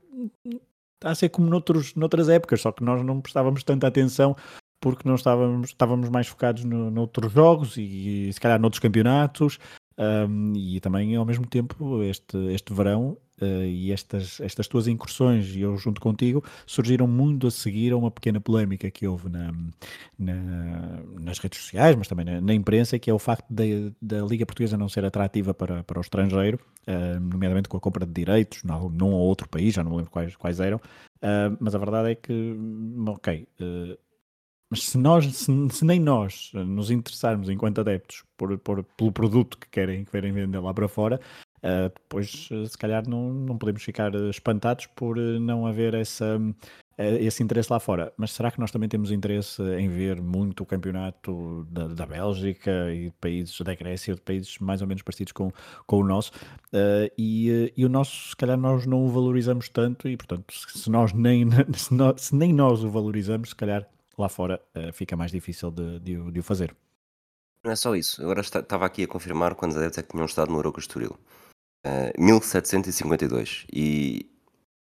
está 1.02 1.10
a 1.10 1.16
ser 1.16 1.30
como 1.30 1.50
noutros, 1.50 1.96
noutras 1.96 2.30
épocas, 2.30 2.62
só 2.62 2.72
que 2.72 2.84
nós 2.84 3.04
não 3.04 3.20
prestávamos 3.20 3.64
tanta 3.64 3.88
atenção 3.88 4.36
porque 4.80 5.08
não 5.08 5.16
estávamos, 5.16 5.70
estávamos 5.70 6.10
mais 6.10 6.28
focados 6.28 6.64
no, 6.64 6.90
noutros 6.92 7.32
jogos 7.34 7.76
e, 7.78 8.32
se 8.32 8.40
calhar 8.40 8.60
noutros 8.60 8.80
campeonatos. 8.80 9.60
Um, 9.98 10.54
e 10.56 10.80
também 10.80 11.16
ao 11.16 11.26
mesmo 11.26 11.46
tempo 11.46 12.02
este, 12.02 12.38
este 12.54 12.74
verão 12.74 13.18
uh, 13.42 13.66
e 13.66 13.92
estas, 13.92 14.40
estas 14.40 14.68
tuas 14.68 14.88
incursões 14.88 15.56
e 15.56 15.62
eu 15.62 15.76
junto 15.78 16.00
contigo 16.00 16.44
surgiram 16.66 17.08
muito 17.08 17.48
a 17.48 17.52
seguir 17.52 17.94
a 17.94 17.98
uma 17.98 18.12
pequena 18.12 18.40
polémica 18.40 18.90
que 18.92 19.08
houve 19.08 19.30
na, 19.30 19.54
na 20.18 20.36
nas 21.20 21.40
redes 21.40 21.60
sociais, 21.60 21.96
mas 21.96 22.08
também 22.08 22.26
na, 22.26 22.42
na, 22.42 22.54
imprensa, 22.54 22.98
que 23.00 23.10
é 23.10 23.14
o 23.14 23.20
facto 23.20 23.46
da 23.50 24.22
Liga 24.22 24.46
Portuguesa 24.46 24.78
não 24.78 24.90
ser 24.90 25.06
atrativa 25.06 25.54
para, 25.54 25.84
para 25.84 26.00
o 26.00 26.02
estrangeiro, 26.02 26.60
uh, 26.88 27.20
nomeadamente 27.20 27.70
com 27.70 27.78
a 27.78 27.80
compra 27.80 28.06
de 28.06 28.12
direitos 28.14 28.64
num, 28.64 28.90
num 28.90 29.12
ou 29.12 29.22
outro 29.22 29.48
país, 29.50 29.74
já 29.74 29.84
não 29.84 29.92
me 29.92 29.98
lembro 29.98 30.12
quais, 30.12 30.36
quais 30.36 30.60
eram, 30.60 30.78
uh, 30.78 31.58
mas 31.60 31.76
a 31.76 31.78
verdade 31.78 32.12
é 32.12 32.16
que, 32.16 32.56
ok 33.08 33.48
mas 34.72 34.84
se, 34.84 34.98
nós, 34.98 35.26
se, 35.26 35.52
se, 35.70 35.84
nem 35.84 36.00
nós 36.00 36.50
nos 36.54 36.90
interessarmos 36.90 37.50
enquanto 37.50 37.82
adeptos 37.82 38.24
por, 38.38 38.58
por, 38.58 38.84
pelo 38.84 39.12
produto 39.12 39.58
que 39.58 39.68
querem, 39.70 40.06
que 40.06 40.12
querem 40.12 40.32
vender 40.32 40.60
lá 40.60 40.74
para 40.74 40.88
fora, 40.88 41.20
uh, 41.64 42.18
uh, 42.18 42.68
se 42.68 42.78
calhar 42.78 43.08
não, 43.08 43.34
não 43.34 43.58
podemos 43.58 43.84
ficar 43.84 44.14
espantados 44.30 44.88
por 44.88 45.18
uh, 45.18 45.40
não 45.40 45.66
haver 45.66 45.94
essa, 45.94 46.40
esse 46.98 47.42
interesse 47.44 47.72
lá 47.72 47.80
fora. 47.80 48.14
Mas 48.18 48.32
será 48.32 48.52
que 48.52 48.60
nós 48.60 48.72
também 48.72 48.90
temos 48.90 49.12
interesse 49.12 49.62
em 49.78 49.90
ver 49.90 50.22
muito 50.22 50.64
o 50.64 50.66
campeonato 50.66 51.66
da, 51.70 51.88
da 51.88 52.06
Bélgica 52.06 52.92
e 52.94 53.06
de 53.06 53.16
países 53.20 53.60
da 53.62 53.74
Grécia, 53.74 54.16
de 54.16 54.22
países 54.22 54.60
mais 54.60 54.82
ou 54.82 54.88
menos 54.88 55.02
parecidos 55.02 55.34
com, 55.34 55.52
com 55.86 55.98
o 55.98 56.04
nosso? 56.04 56.32
e, 57.18 57.74
e 57.76 57.86
o 57.86 57.90
nosso, 57.90 58.30
se 58.30 58.36
calhar, 58.36 58.58
nós 58.58 58.86
não 58.86 59.06
o 59.06 59.10
valorizamos 59.10 59.68
tanto 59.68 60.08
e, 60.08 60.16
portanto, 60.16 60.54
se, 60.54 60.90
nós 60.90 61.12
nem, 61.12 61.46
se, 61.76 61.94
nós, 61.94 62.22
se 62.22 62.36
nem 62.36 62.54
nós 62.54 62.84
o 62.84 62.90
valorizamos, 62.90 63.50
se 63.50 63.56
calhar 63.56 63.88
lá 64.22 64.30
fora 64.30 64.62
uh, 64.76 64.94
fica 64.94 65.16
mais 65.16 65.32
difícil 65.32 65.72
de, 65.72 66.00
de, 66.00 66.32
de, 66.32 66.40
o 66.40 66.44
fazer. 66.44 66.76
Não 67.64 67.72
é 67.72 67.76
só 67.76 67.96
isso. 67.96 68.22
Agora 68.22 68.42
estava 68.42 68.86
aqui 68.86 69.04
a 69.04 69.08
confirmar 69.08 69.56
quantos 69.56 69.78
adeptos 69.78 70.00
é 70.00 70.04
que 70.04 70.10
tinham 70.10 70.26
estado 70.26 70.52
no 70.52 70.58
Euro 70.58 70.74
Estoril. 70.78 71.18
Uh, 71.86 72.22
1752. 72.22 73.66
E 73.74 74.30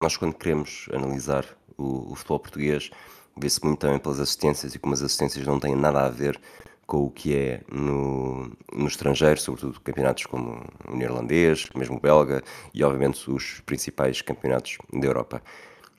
nós, 0.00 0.16
quando 0.16 0.34
queremos 0.34 0.88
analisar 0.92 1.46
o, 1.78 2.12
o 2.12 2.14
futebol 2.14 2.40
português, 2.40 2.90
vê-se 3.36 3.64
muito 3.64 3.78
também 3.78 3.98
pelas 3.98 4.20
assistências 4.20 4.74
e 4.74 4.78
como 4.78 4.94
as 4.94 5.02
assistências 5.02 5.46
não 5.46 5.58
têm 5.58 5.74
nada 5.74 6.04
a 6.04 6.08
ver 6.08 6.38
com 6.86 7.04
o 7.04 7.10
que 7.10 7.34
é 7.34 7.62
no, 7.72 8.52
no 8.72 8.86
estrangeiro, 8.86 9.40
sobretudo 9.40 9.80
campeonatos 9.80 10.26
como 10.26 10.62
o 10.86 10.96
neerlandês, 10.96 11.68
mesmo 11.74 11.96
o 11.96 12.00
belga 12.00 12.42
e, 12.74 12.84
obviamente, 12.84 13.30
os 13.30 13.60
principais 13.60 14.20
campeonatos 14.20 14.76
da 14.92 15.06
Europa. 15.06 15.42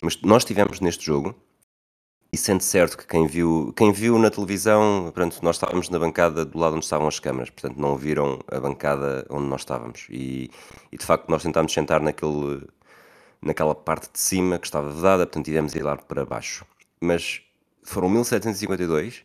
Mas 0.02 0.22
nós 0.22 0.46
tivemos 0.46 0.80
neste 0.80 1.06
jogo 1.06 1.34
e 2.34 2.38
sente 2.38 2.63
certo 2.63 2.98
que 2.98 3.06
quem 3.06 3.28
viu, 3.28 3.72
quem 3.78 3.92
viu 3.92 4.18
na 4.18 4.32
televisão, 4.32 5.12
pronto, 5.13 5.38
nós 5.44 5.56
estávamos 5.56 5.88
na 5.90 6.00
bancada 6.00 6.44
do 6.44 6.58
lado 6.58 6.75
onde 6.75 6.84
estavam 6.84 7.08
as 7.08 7.20
câmaras, 7.20 7.52
portanto 7.52 7.78
não 7.80 7.96
viram 7.96 8.40
a 8.52 8.60
bancada 8.60 9.24
onde 9.30 9.46
nós 9.46 9.62
estávamos. 9.62 10.08
E, 10.10 10.50
e 10.92 10.98
de 10.98 11.06
facto 11.06 11.30
nós 11.30 11.44
tentámos 11.44 11.72
sentar 11.72 12.02
naquele, 12.02 12.68
naquela 13.40 13.75
parte 13.75 14.12
de 14.12 14.20
cima 14.20 14.58
que 14.58 14.66
estava 14.66 14.90
vedada, 14.90 15.28
portanto 15.28 15.46
tivemos 15.46 15.75
ir 15.75 15.84
lá 15.84 15.96
para 15.96 16.25
baixo. 16.25 16.66
Mas 17.00 17.40
foram 17.84 18.10
1752 18.10 19.24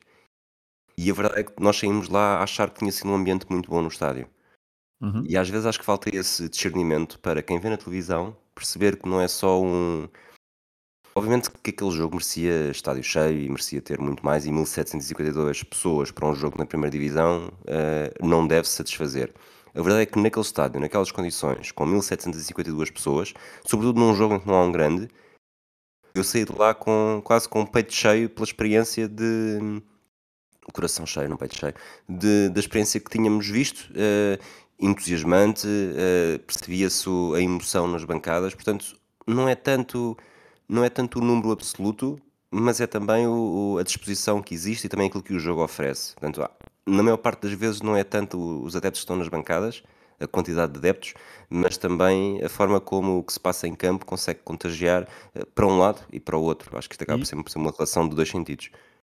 e 0.99 1.11
a 1.11 1.15
verdade 1.15 1.41
é 1.41 1.45
que 1.45 1.53
nós 1.63 1.79
saímos 1.79 2.11
lá 2.11 2.37
a 2.37 2.43
achar 2.43 2.69
que 2.69 2.81
tinha 2.81 2.93
sido 2.93 3.09
um 3.09 3.15
ambiente 3.15 3.47
muito 3.49 3.71
bom 3.71 3.81
no 3.81 3.89
estádio. 3.89 4.29
Uhum. 5.01 5.25
E 5.27 5.35
às 5.35 5.49
vezes 5.49 5.65
acho 5.65 5.79
que 5.79 5.85
falta 5.87 6.15
esse 6.15 6.47
discernimento 6.47 7.19
para 7.21 7.43
quem 7.43 7.59
vê 7.59 7.71
na 7.71 7.79
televisão 7.79 8.37
perceber 8.55 8.99
que 8.99 9.09
não 9.09 9.19
é 9.19 9.29
só 9.29 9.63
um 9.63 10.07
Obviamente 11.15 11.51
que 11.51 11.71
aquele 11.71 11.91
jogo 11.91 12.17
merecia 12.17 12.71
estádio 12.71 13.03
cheio 13.03 13.41
e 13.41 13.49
merecia 13.49 13.83
ter 13.83 13.99
muito 14.01 14.25
mais, 14.25 14.47
e 14.47 14.53
1752 14.53 15.63
pessoas 15.65 16.11
para 16.11 16.27
um 16.27 16.35
jogo 16.35 16.57
na 16.59 16.67
primeira 16.67 16.91
divisão 16.91 17.49
uh, 17.49 18.27
não 18.27 18.47
deve 18.47 18.69
satisfazer. 18.69 19.33
A 19.75 19.83
verdade 19.83 20.03
é 20.03 20.07
que 20.07 20.19
naquele 20.19 20.45
estádio, 20.45 20.81
naquelas 20.81 21.11
condições, 21.11 21.73
com 21.73 21.87
1752 21.87 22.91
pessoas, 22.91 23.35
sobretudo 23.65 24.01
num 24.01 24.15
jogo 24.15 24.35
em 24.35 24.41
que 24.41 24.47
não 24.47 24.55
há 24.55 24.65
um 24.65 24.73
grande, 24.73 25.09
eu 26.15 26.25
saí 26.25 26.45
de 26.45 26.53
lá 26.53 26.75
com, 26.75 27.21
quase 27.25 27.49
com 27.49 27.63
o 27.63 27.67
peito 27.67 27.93
cheio 27.93 28.29
pela 28.29 28.45
experiência 28.45 29.07
de. 29.09 29.83
coração 30.73 31.07
cheio, 31.07 31.29
não 31.29 31.37
peito 31.37 31.57
cheio, 31.57 31.75
de, 32.09 32.49
da 32.49 32.61
experiência 32.61 32.99
que 32.99 33.11
tínhamos 33.11 33.49
visto, 33.49 33.91
uh, 33.93 34.43
entusiasmante, 34.81 35.67
uh, 35.67 36.39
percebia-se 36.41 37.09
a 37.37 37.41
emoção 37.41 37.87
nas 37.87 38.05
bancadas, 38.05 38.55
portanto, 38.55 38.97
não 39.27 39.49
é 39.49 39.55
tanto 39.55 40.17
não 40.69 40.85
é 40.85 40.91
tanto 40.91 41.19
o 41.19 41.23
número 41.23 41.51
absoluto, 41.51 42.21
mas 42.51 42.81
é 42.81 42.87
também 42.87 43.27
o, 43.27 43.75
o, 43.75 43.79
a 43.79 43.83
disposição 43.83 44.43
que 44.43 44.55
existe 44.55 44.87
e 44.87 44.89
também 44.89 45.09
aquilo 45.09 45.23
que 45.23 45.35
o 45.35 45.39
jogo 45.39 45.63
oferece. 45.63 46.15
Portanto, 46.15 46.49
na 46.87 47.03
maior 47.03 47.17
parte 47.17 47.43
das 47.43 47.53
vezes 47.53 47.81
não 47.81 47.97
é 47.97 48.05
tanto 48.05 48.39
os 48.63 48.77
adeptos 48.77 49.01
que 49.01 49.05
estão 49.05 49.17
nas 49.17 49.29
bancadas, 49.29 49.83
a 50.21 50.27
quantidade 50.27 50.73
de 50.73 50.79
adeptos, 50.79 51.15
mas 51.49 51.77
também 51.77 52.43
a 52.43 52.49
forma 52.49 52.81
como 52.81 53.19
o 53.19 53.23
que 53.23 53.33
se 53.33 53.41
passa 53.41 53.69
em 53.69 53.75
campo 53.75 54.05
consegue 54.05 54.41
contagiar 54.41 55.09
eh, 55.35 55.45
para 55.55 55.67
um 55.67 55.79
lado 55.79 56.05
e 56.13 56.19
para 56.19 56.37
o 56.37 56.43
outro. 56.43 56.77
Acho 56.77 56.89
que 56.89 56.95
isto 56.95 57.03
acaba 57.03 57.23
e, 57.23 57.43
por 57.43 57.51
ser 57.51 57.59
uma 57.59 57.71
relação 57.71 58.09
de 58.09 58.17
dois 58.17 58.29
sentidos. 58.29 58.71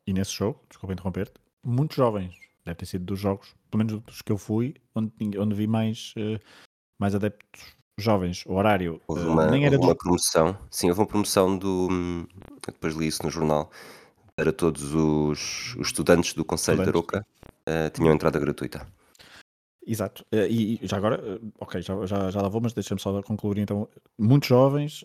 E 0.05 0.13
nesse 0.13 0.31
jogo, 0.31 0.59
desculpa 0.69 0.93
interromper-te, 0.93 1.39
muitos 1.63 1.97
jovens, 1.97 2.35
deve 2.63 2.75
ter 2.75 2.85
sido 2.85 3.05
dos 3.05 3.19
jogos, 3.19 3.55
pelo 3.69 3.83
menos 3.83 4.01
dos 4.03 4.21
que 4.21 4.31
eu 4.31 4.37
fui, 4.37 4.75
onde, 4.93 5.11
onde 5.39 5.55
vi 5.55 5.65
mais, 5.65 6.13
uh, 6.17 6.39
mais 6.99 7.15
adeptos 7.15 7.75
jovens, 7.97 8.43
o 8.45 8.53
horário 8.53 9.01
houve 9.07 9.21
eh, 9.21 9.27
uma, 9.27 9.47
nem 9.47 9.65
era 9.65 9.75
houve 9.75 9.87
uma 9.87 9.95
promoção, 9.95 10.57
sim, 10.69 10.89
houve 10.89 11.01
uma 11.01 11.07
promoção 11.07 11.57
do. 11.57 12.27
Depois 12.65 12.95
li 12.95 13.07
isso 13.07 13.23
no 13.23 13.29
jornal 13.29 13.69
para 14.35 14.51
todos 14.51 14.93
os, 14.93 15.75
os 15.75 15.87
estudantes 15.87 16.33
do 16.33 16.43
Conselho 16.43 16.83
de 16.83 16.89
Aroca 16.89 17.25
uh, 17.67 17.89
tinham 17.93 18.13
entrada 18.13 18.39
gratuita. 18.39 18.87
Exato, 19.85 20.23
uh, 20.33 20.47
e, 20.49 20.79
e, 20.81 20.87
já 20.87 20.97
agora, 20.97 21.21
uh, 21.21 21.53
ok, 21.59 21.81
já, 21.81 22.05
já, 22.05 22.31
já 22.31 22.41
lá 22.41 22.49
vou, 22.49 22.61
mas 22.61 22.73
deixa-me 22.73 22.99
só 22.99 23.21
concluir 23.21 23.59
então. 23.59 23.87
Muitos 24.17 24.49
jovens, 24.49 25.03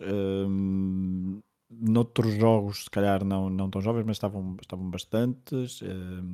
Noutros 1.69 2.33
jogos, 2.35 2.85
se 2.85 2.89
calhar 2.89 3.25
não, 3.25 3.49
não 3.49 3.69
tão 3.69 3.81
jovens, 3.81 4.05
mas 4.05 4.15
estavam, 4.15 4.55
estavam 4.61 4.89
bastantes, 4.89 5.81
uh, 5.81 5.85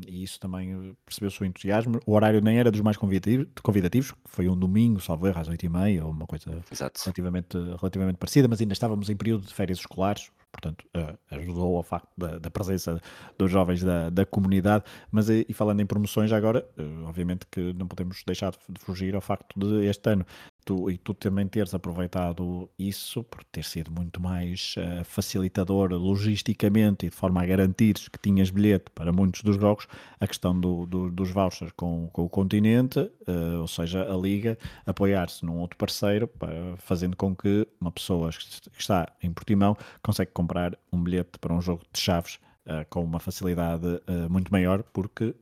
e 0.08 0.24
isso 0.24 0.40
também 0.40 0.96
percebeu-se 1.04 1.42
o 1.42 1.46
entusiasmo. 1.46 2.00
O 2.06 2.14
horário 2.14 2.40
nem 2.40 2.60
era 2.60 2.70
dos 2.70 2.82
mais 2.82 2.98
convidativos, 2.98 4.14
foi 4.26 4.48
um 4.48 4.56
domingo, 4.56 5.00
salvo 5.00 5.28
erro, 5.28 5.40
às 5.40 5.50
8h30, 5.50 6.04
ou 6.04 6.12
uma 6.12 6.28
coisa 6.28 6.64
relativamente, 7.04 7.58
relativamente 7.58 8.18
parecida, 8.18 8.48
mas 8.48 8.62
ainda 8.62 8.74
estávamos 8.74 9.10
em 9.10 9.16
período 9.16 9.48
de 9.48 9.54
férias 9.54 9.80
escolares, 9.80 10.32
portanto, 10.52 10.86
uh, 10.96 11.18
ajudou 11.32 11.78
ao 11.78 11.84
facto 11.84 12.10
da, 12.16 12.38
da, 12.38 12.52
presença 12.52 13.02
dos 13.36 13.50
jovens 13.50 13.82
da, 13.82 14.12
da 14.12 14.28
comunidade. 14.28 14.84
Mas, 15.12 15.30
e, 15.30 15.46
e 15.50 15.54
falando 15.54 15.80
em 15.80 15.86
promoções, 15.86 16.32
agora, 16.32 16.64
obviamente 17.08 17.48
que 17.50 17.74
não 17.74 17.88
podemos 17.88 18.24
deixar 18.24 18.52
de 18.52 18.80
fugir 18.80 19.16
ao 19.16 19.22
facto 19.22 19.60
de 19.60 19.88
este 19.88 20.12
ano 20.12 20.26
tu, 20.64 20.90
e 20.90 20.98
tu 20.98 21.14
também 21.14 21.48
teres 21.48 21.74
aproveitado 21.74 22.70
isso 22.78 23.24
por 23.24 23.44
ter 23.46 23.64
sido 23.64 23.92
muito 23.92 24.22
mais 24.22 24.76
uh, 24.78 25.04
facilitador 25.04 25.92
logisticamente 25.94 27.06
e 27.06 27.10
de 27.10 27.16
forma 27.16 27.42
a 27.42 27.46
garantir 27.46 27.94
que 27.94 28.20
tinhas 28.20 28.50
bilhete 28.50 28.86
para 28.94 29.12
muitos 29.12 29.42
dos 29.42 29.56
jogos, 29.56 29.88
a 30.20 30.28
questão 30.28 30.60
do, 30.60 30.86
do, 30.86 31.12
dos 31.12 31.32
vouchers 31.32 31.72
com, 31.76 32.10
com 32.12 32.24
o 32.24 32.30
continente, 32.30 33.00
uh, 33.00 33.62
ou 33.62 33.68
seja, 33.68 34.12
a 34.12 34.18
Liga, 34.18 34.58
apoiar-se 34.86 35.46
num 35.46 35.60
outro 35.60 35.78
parceiro, 35.78 36.28
para, 36.28 36.78
fazendo 36.78 37.16
com 37.16 37.36
que 37.36 37.68
uma 37.80 37.92
pessoa 37.92 38.30
que 38.32 38.80
está 38.82 39.12
em 39.22 39.32
Portimão 39.32 39.78
consiga 40.02 40.32
comprar 40.34 40.78
um 40.92 41.04
bilhete 41.04 41.40
para 41.40 41.54
um 41.54 41.62
jogo 41.62 41.84
de 41.92 42.00
chaves 42.00 42.40
uh, 42.66 42.86
com 42.90 43.04
uma 43.04 43.20
facilidade 43.20 43.84
muito 44.30 44.52
maior, 44.52 44.84
porque 44.84 45.36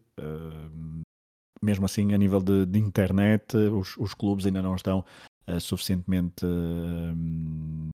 mesmo 1.61 1.85
assim, 1.85 2.13
a 2.13 2.17
nível 2.17 2.39
de, 2.39 2.65
de 2.65 2.79
internet, 2.79 3.55
os, 3.55 3.95
os, 3.97 4.13
clubes 4.13 4.45
ainda 4.45 4.61
não 4.61 4.75
estão 4.75 5.05
uh, 5.47 5.59
suficientemente 5.59 6.45
uh, 6.45 7.89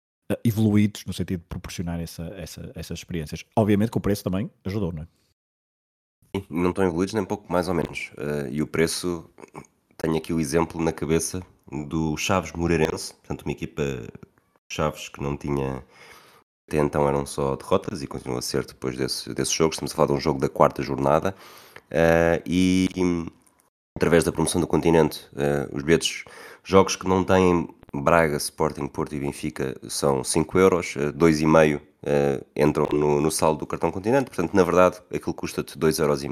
evoluídos 0.44 1.04
no 1.06 1.12
sentido 1.12 1.40
de 1.40 1.46
proporcionar 1.46 2.00
essa, 2.00 2.24
essa, 2.36 2.72
essas 2.74 2.98
experiências. 2.98 3.44
Obviamente 3.56 3.90
que 3.90 3.98
o 3.98 4.00
preço 4.00 4.24
também 4.24 4.50
ajudou, 4.64 4.92
não 4.92 5.02
é? 5.02 5.06
Não 6.48 6.70
estão 6.70 6.84
evoluídos 6.84 7.14
nem 7.14 7.24
pouco 7.24 7.50
mais 7.52 7.68
ou 7.68 7.74
menos. 7.74 8.10
Uh, 8.16 8.48
e 8.50 8.62
o 8.62 8.66
preço, 8.66 9.30
tenho 9.96 10.16
aqui 10.16 10.32
o 10.32 10.40
exemplo 10.40 10.82
na 10.82 10.92
cabeça 10.92 11.42
do 11.70 12.16
Chaves 12.16 12.52
Moreirense, 12.52 13.14
portanto, 13.14 13.42
uma 13.42 13.52
equipa 13.52 13.82
Chaves 14.70 15.08
que 15.08 15.22
não 15.22 15.36
tinha. 15.36 15.84
Até 16.68 16.78
então 16.78 17.06
eram 17.06 17.26
só 17.26 17.54
derrotas 17.54 18.02
e 18.02 18.06
continua 18.06 18.38
a 18.38 18.42
ser 18.42 18.64
depois 18.64 18.96
desse, 18.96 19.34
desse 19.34 19.52
jogo. 19.52 19.74
Estamos 19.74 19.92
a 19.92 19.94
falar 19.94 20.08
de 20.08 20.14
um 20.14 20.20
jogo 20.20 20.40
da 20.40 20.48
quarta 20.48 20.82
jornada. 20.82 21.34
Uh, 21.90 22.40
e 22.46 22.88
através 23.94 24.24
da 24.24 24.32
promoção 24.32 24.60
do 24.60 24.66
continente, 24.66 25.20
uh, 25.32 25.74
os 25.76 25.82
bilhetes, 25.82 26.24
jogos 26.64 26.96
que 26.96 27.08
não 27.08 27.22
têm 27.24 27.68
Braga, 27.94 28.36
Sporting, 28.36 28.86
Porto 28.86 29.14
e 29.14 29.20
Benfica 29.20 29.76
são 29.88 30.24
5 30.24 30.58
euros, 30.58 30.94
2,5 30.96 31.76
uh, 31.76 32.46
entram 32.56 32.88
no, 32.92 33.20
no 33.20 33.30
saldo 33.30 33.60
do 33.60 33.66
cartão 33.66 33.90
continente, 33.90 34.30
portanto, 34.30 34.54
na 34.54 34.64
verdade, 34.64 35.00
aquilo 35.14 35.34
custa-te 35.34 35.78
2,5 35.78 36.00
euros. 36.00 36.22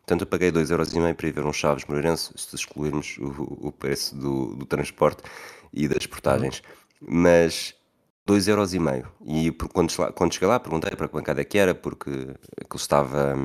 Portanto, 0.00 0.22
eu 0.22 0.26
paguei 0.26 0.50
2,5 0.50 0.70
euros 0.70 1.14
para 1.14 1.28
ir 1.28 1.32
ver 1.32 1.46
um 1.46 1.52
Chaves 1.52 1.84
Moreirense, 1.84 2.32
se 2.36 2.56
excluirmos 2.56 3.16
o, 3.18 3.68
o 3.68 3.72
preço 3.72 4.16
do, 4.16 4.56
do, 4.56 4.66
transporte 4.66 5.22
e 5.72 5.86
das 5.86 6.06
portagens. 6.06 6.62
Mas 7.00 7.74
2,5 8.26 8.48
euros. 8.48 8.74
E 9.24 9.52
quando, 9.72 9.92
quando 10.14 10.34
cheguei 10.34 10.48
lá, 10.48 10.58
perguntei 10.58 10.90
para 10.96 11.06
que 11.06 11.14
bancada 11.14 11.40
é 11.40 11.44
que 11.44 11.58
era, 11.58 11.74
porque 11.74 12.10
aquilo 12.60 12.76
estava, 12.76 13.36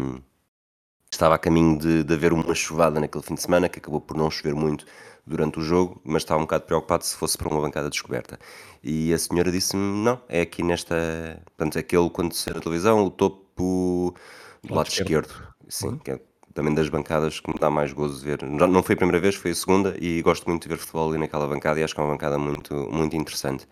estava 1.16 1.36
a 1.36 1.38
caminho 1.38 1.78
de, 1.78 2.04
de 2.04 2.14
haver 2.14 2.34
uma 2.34 2.54
chuvada 2.54 3.00
naquele 3.00 3.24
fim 3.24 3.36
de 3.36 3.42
semana, 3.42 3.70
que 3.70 3.80
acabou 3.80 4.02
por 4.02 4.16
não 4.16 4.30
chover 4.30 4.54
muito 4.54 4.86
durante 5.26 5.60
o 5.60 5.62
jogo, 5.62 6.00
mas 6.04 6.22
estava 6.22 6.40
um 6.40 6.44
bocado 6.44 6.66
preocupado 6.66 7.04
se 7.04 7.16
fosse 7.16 7.38
para 7.38 7.50
uma 7.50 7.62
bancada 7.62 7.90
descoberta. 7.90 8.40
E 8.84 9.14
a 9.14 9.18
senhora 9.18 9.52
disse-me: 9.52 10.04
não, 10.04 10.22
é 10.30 10.42
aqui 10.42 10.62
nesta. 10.64 11.42
Portanto, 11.46 11.80
aquele 11.80 12.10
quando 12.10 12.34
se 12.34 12.54
na 12.54 12.60
televisão, 12.60 13.04
o 13.04 13.10
topo 13.10 14.14
do 14.62 14.70
lado, 14.70 14.78
lado 14.78 14.88
esquerdo. 14.88 15.28
esquerdo. 15.28 15.56
Sim, 15.68 15.88
uhum. 15.88 15.98
que 15.98 16.12
é 16.12 16.20
também 16.54 16.74
das 16.74 16.88
bancadas 16.88 17.40
que 17.40 17.52
me 17.52 17.60
dá 17.60 17.70
mais 17.70 17.92
gozo 17.92 18.20
de 18.20 18.26
ver. 18.26 18.44
Não 18.44 18.82
foi 18.82 18.94
a 18.94 18.98
primeira 18.98 19.20
vez, 19.20 19.36
foi 19.36 19.52
a 19.52 19.56
segunda 19.56 19.96
e 20.00 20.22
gosto 20.22 20.48
muito 20.48 20.64
de 20.64 20.70
ver 20.70 20.78
futebol 20.78 21.10
ali 21.10 21.18
naquela 21.18 21.46
bancada 21.48 21.80
e 21.80 21.84
acho 21.84 21.94
que 21.94 22.00
é 22.00 22.04
uma 22.04 22.14
bancada 22.14 22.38
muito, 22.38 22.74
muito 22.90 23.16
interessante. 23.16 23.68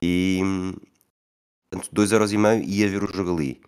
E 0.00 0.40
portanto, 1.70 1.94
2,5€ 1.94 2.64
ia 2.66 2.88
ver 2.88 3.04
o 3.04 3.14
jogo 3.14 3.34
ali. 3.34 3.60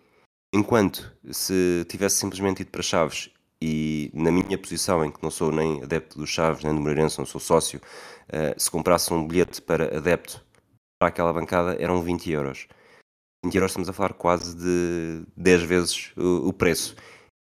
Enquanto 0.53 1.13
se 1.31 1.85
tivesse 1.89 2.17
simplesmente 2.17 2.63
ido 2.63 2.71
para 2.71 2.83
Chaves 2.83 3.31
e 3.61 4.11
na 4.15 4.31
minha 4.31 4.57
posição, 4.57 5.05
em 5.05 5.11
que 5.11 5.23
não 5.23 5.31
sou 5.31 5.53
nem 5.53 5.83
adepto 5.83 6.19
do 6.19 6.27
Chaves 6.27 6.65
nem 6.65 6.75
do 6.75 6.81
Moreirense, 6.81 7.19
não 7.19 7.27
sou 7.27 7.41
sócio, 7.41 7.81
uh, 8.29 8.61
se 8.61 8.71
comprasse 8.71 9.13
um 9.13 9.27
bilhete 9.27 9.61
para 9.61 9.97
adepto 9.97 10.43
para 10.99 11.09
aquela 11.09 11.33
bancada 11.33 11.77
eram 11.81 12.03
20 12.03 12.31
euros. 12.31 12.67
20 13.45 13.55
euros 13.55 13.71
estamos 13.71 13.89
a 13.89 13.93
falar 13.93 14.15
quase 14.15 14.57
de 14.57 15.25
10 15.37 15.63
vezes 15.63 16.13
o, 16.17 16.49
o 16.49 16.53
preço. 16.53 16.97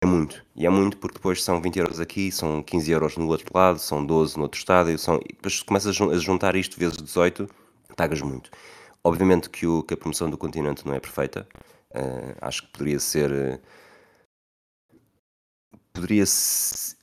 É 0.04 0.06
muito. 0.06 0.46
E 0.56 0.66
é 0.66 0.70
muito 0.70 0.98
porque 0.98 1.16
depois 1.16 1.44
são 1.44 1.62
20 1.62 1.80
euros 1.80 2.00
aqui, 2.00 2.32
são 2.32 2.62
15 2.64 2.92
euros 2.92 3.18
no 3.18 3.28
outro 3.28 3.48
lado, 3.54 3.80
são 3.80 4.06
12 4.06 4.38
no 4.38 4.44
outro 4.44 4.58
estádio, 4.60 4.98
são... 4.98 5.18
e 5.18 5.34
depois 5.34 5.62
começas 5.62 6.00
a 6.02 6.18
juntar 6.18 6.56
isto 6.56 6.80
vezes 6.80 6.98
18, 6.98 7.50
pagas 7.96 8.22
muito. 8.22 8.50
Obviamente 9.04 9.50
que, 9.50 9.66
o, 9.66 9.84
que 9.84 9.94
a 9.94 9.98
promoção 9.98 10.30
do 10.30 10.38
continente 10.38 10.86
não 10.86 10.94
é 10.94 11.00
perfeita. 11.00 11.48
Uh, 11.94 12.36
acho 12.42 12.64
que 12.64 12.72
poderia 12.72 13.00
ser. 13.00 13.32
Uh, 13.32 13.60
poderia 15.94 16.26
-se... 16.26 16.96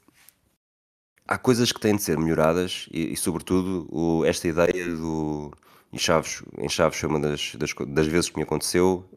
Há 1.27 1.37
coisas 1.37 1.73
que 1.73 1.81
têm 1.81 1.97
de 1.97 2.03
ser 2.03 2.19
melhoradas 2.19 2.89
e, 2.93 3.13
e 3.13 3.17
sobretudo, 3.17 3.89
o, 3.91 4.25
esta 4.25 4.47
ideia 4.49 4.87
do. 4.97 5.53
E 5.93 5.99
Chaves, 5.99 6.43
em 6.59 6.69
Chaves 6.69 6.99
foi 6.99 7.09
uma 7.09 7.21
das, 7.21 7.55
das, 7.57 7.73
das 7.89 8.07
vezes 8.07 8.31
que 8.31 8.37
me 8.37 8.43
aconteceu, 8.43 9.09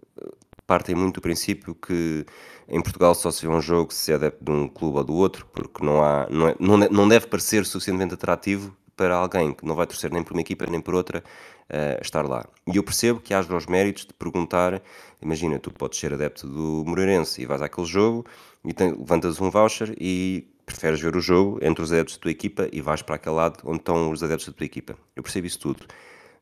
partem 0.70 0.96
muito 0.96 1.16
do 1.16 1.22
princípio 1.22 1.74
que 1.74 2.26
em 2.68 2.82
Portugal 2.82 3.16
só 3.16 3.32
se 3.32 3.46
vê 3.46 3.52
um 3.52 3.60
jogo 3.60 3.92
se 3.92 4.12
é 4.12 4.16
adepto 4.16 4.46
de 4.46 4.52
um 4.52 4.68
clube 4.68 5.00
ou 5.00 5.04
do 5.04 5.16
outro, 5.16 5.48
porque 5.48 5.84
não, 5.84 6.04
há, 6.04 6.28
não, 6.30 6.48
é, 6.84 6.90
não 6.90 7.08
deve 7.08 7.26
parecer 7.26 7.66
suficientemente 7.66 8.14
atrativo 8.14 8.78
para 8.96 9.16
alguém 9.16 9.52
que 9.52 9.66
não 9.66 9.76
vai 9.76 9.88
torcer 9.88 10.12
nem 10.12 10.22
por 10.22 10.34
uma 10.34 10.42
equipa 10.42 10.68
nem 10.68 10.80
por 10.80 10.94
outra 10.94 11.24
uh, 11.70 12.02
estar 12.02 12.24
lá. 12.24 12.46
E 12.68 12.78
eu 12.78 12.84
percebo 12.84 13.20
que 13.20 13.34
haja 13.34 13.56
os 13.56 13.66
méritos 13.66 14.06
de 14.06 14.14
perguntar, 14.14 14.80
imagina, 15.22 15.60
tu 15.60 15.72
podes 15.72 16.00
ser 16.00 16.14
adepto 16.14 16.48
do 16.48 16.84
Moreirense 16.86 17.42
e 17.42 17.46
vais 17.46 17.62
àquele 17.62 17.88
jogo 17.88 18.26
e 18.64 18.74
levantas 18.84 19.40
um 19.40 19.50
voucher 19.50 19.96
e 20.00 20.48
preferes 20.66 21.00
ver 21.02 21.16
o 21.16 21.22
jogo 21.22 21.60
entre 21.62 21.84
os 21.84 21.92
adeptos 21.92 22.18
da 22.18 22.22
tua 22.22 22.32
equipa 22.32 22.70
e 22.72 22.82
vais 22.82 23.02
para 23.02 23.16
aquele 23.16 23.36
lado 23.36 23.60
onde 23.66 23.80
estão 23.80 24.12
os 24.12 24.24
adeptos 24.24 24.48
da 24.48 24.54
tua 24.54 24.66
equipa. 24.66 24.96
Eu 25.16 25.24
percebo 25.24 25.48
isso 25.48 25.60
tudo. 25.60 25.86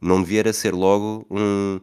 Não 0.01 0.21
devia 0.21 0.51
ser 0.53 0.73
logo 0.73 1.25
um, 1.29 1.79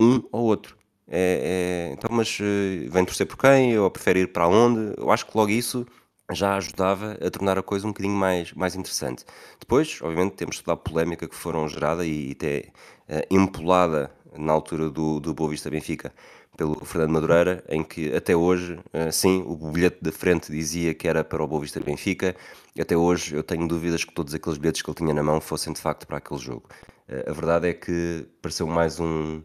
um 0.00 0.22
ou 0.30 0.44
outro. 0.44 0.76
É, 1.08 1.88
é, 1.88 1.92
então, 1.92 2.10
mas 2.12 2.38
uh, 2.40 2.90
vem 2.90 3.04
torcer 3.04 3.26
por 3.26 3.38
quem? 3.38 3.78
Ou 3.78 3.90
prefere 3.90 4.20
ir 4.20 4.32
para 4.32 4.48
onde? 4.48 4.94
Eu 4.98 5.10
acho 5.10 5.26
que 5.26 5.36
logo 5.36 5.50
isso 5.50 5.86
já 6.32 6.56
ajudava 6.56 7.16
a 7.24 7.30
tornar 7.30 7.56
a 7.58 7.62
coisa 7.62 7.86
um 7.86 7.90
bocadinho 7.90 8.14
mais, 8.14 8.52
mais 8.52 8.74
interessante. 8.74 9.24
Depois, 9.60 9.98
obviamente, 10.02 10.34
temos 10.34 10.60
toda 10.60 10.72
a 10.72 10.76
polémica 10.76 11.28
que 11.28 11.34
foram 11.34 11.68
gerada 11.68 12.04
e, 12.04 12.32
até 12.32 12.72
uh, 13.08 13.34
empolada 13.34 14.10
na 14.38 14.52
altura 14.52 14.90
do, 14.90 15.20
do 15.20 15.34
Boa 15.34 15.50
Vista 15.50 15.70
Benfica 15.70 16.12
pelo 16.56 16.84
Fernando 16.84 17.10
Madureira, 17.10 17.62
em 17.68 17.84
que 17.84 18.14
até 18.14 18.34
hoje, 18.34 18.74
uh, 18.74 19.12
sim, 19.12 19.44
o 19.46 19.56
bilhete 19.70 19.98
da 20.00 20.10
frente 20.10 20.50
dizia 20.50 20.94
que 20.94 21.06
era 21.06 21.22
para 21.22 21.42
o 21.42 21.46
Boa 21.46 21.60
Vista 21.60 21.80
Benfica, 21.80 22.34
até 22.78 22.96
hoje 22.96 23.34
eu 23.34 23.42
tenho 23.42 23.68
dúvidas 23.68 24.04
que 24.04 24.12
todos 24.12 24.34
aqueles 24.34 24.58
bilhetes 24.58 24.82
que 24.82 24.88
ele 24.88 24.96
tinha 24.96 25.12
na 25.12 25.22
mão 25.22 25.40
fossem 25.40 25.72
de 25.72 25.80
facto 25.80 26.06
para 26.06 26.18
aquele 26.18 26.40
jogo. 26.40 26.68
Uh, 27.08 27.30
a 27.30 27.32
verdade 27.32 27.68
é 27.68 27.74
que 27.74 28.26
pareceu 28.40 28.66
mais 28.66 28.98
um, 28.98 29.42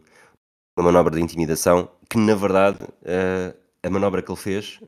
uma 0.76 0.84
manobra 0.84 1.14
de 1.14 1.22
intimidação 1.22 1.88
que, 2.08 2.18
na 2.18 2.34
verdade, 2.34 2.78
uh, 2.82 3.62
a 3.82 3.90
manobra 3.90 4.22
que 4.22 4.30
ele 4.30 4.38
fez, 4.38 4.78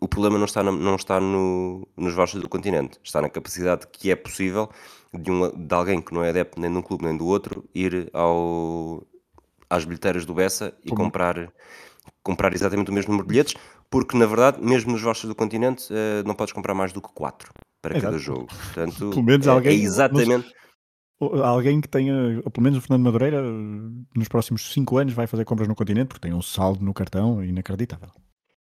o 0.00 0.08
problema 0.08 0.38
não 0.38 0.46
está, 0.46 0.62
não 0.62 0.96
está 0.96 1.20
no, 1.20 1.86
nos 1.96 2.14
vouchers 2.14 2.42
do 2.42 2.48
continente, 2.48 2.98
está 3.04 3.20
na 3.20 3.28
capacidade 3.28 3.86
que 3.92 4.10
é 4.10 4.16
possível 4.16 4.70
de, 5.12 5.30
um, 5.30 5.50
de 5.50 5.74
alguém 5.74 6.00
que 6.00 6.14
não 6.14 6.24
é 6.24 6.30
adepto 6.30 6.58
nem 6.58 6.70
de 6.70 6.78
um 6.78 6.82
clube 6.82 7.04
nem 7.04 7.16
do 7.16 7.26
outro 7.26 7.64
ir 7.74 8.08
ao, 8.14 9.02
às 9.68 9.84
bilheteiras 9.84 10.24
do 10.24 10.34
Bessa 10.34 10.74
e 10.84 10.90
comprar, 10.90 11.52
comprar 12.22 12.52
exatamente 12.54 12.90
o 12.90 12.94
mesmo 12.94 13.12
número 13.12 13.26
de 13.26 13.32
bilhetes, 13.32 13.54
porque 13.90 14.16
na 14.16 14.26
verdade, 14.26 14.62
mesmo 14.62 14.92
nos 14.92 15.02
vouchers 15.02 15.28
do 15.28 15.34
continente, 15.34 15.92
uh, 15.92 16.26
não 16.26 16.34
podes 16.34 16.52
comprar 16.52 16.74
mais 16.74 16.92
do 16.92 17.00
que 17.00 17.08
4 17.12 17.52
para 17.80 17.96
Exato. 17.96 18.12
cada 18.12 18.18
jogo. 18.18 18.46
Portanto, 18.46 19.10
Pelo 19.10 19.22
menos 19.22 19.46
é, 19.46 19.50
alguém 19.50 19.80
é 19.80 19.82
exatamente 19.82 20.52
alguém 21.42 21.80
que 21.80 21.88
tenha, 21.88 22.40
ou 22.44 22.50
pelo 22.50 22.64
menos 22.64 22.78
o 22.78 22.80
Fernando 22.80 23.02
Madureira, 23.02 23.42
nos 23.42 24.28
próximos 24.28 24.72
5 24.72 24.98
anos 24.98 25.14
vai 25.14 25.26
fazer 25.26 25.44
compras 25.44 25.68
no 25.68 25.74
continente 25.74 26.08
porque 26.08 26.28
tem 26.28 26.32
um 26.32 26.42
saldo 26.42 26.84
no 26.84 26.94
cartão 26.94 27.42
inacreditável. 27.44 28.10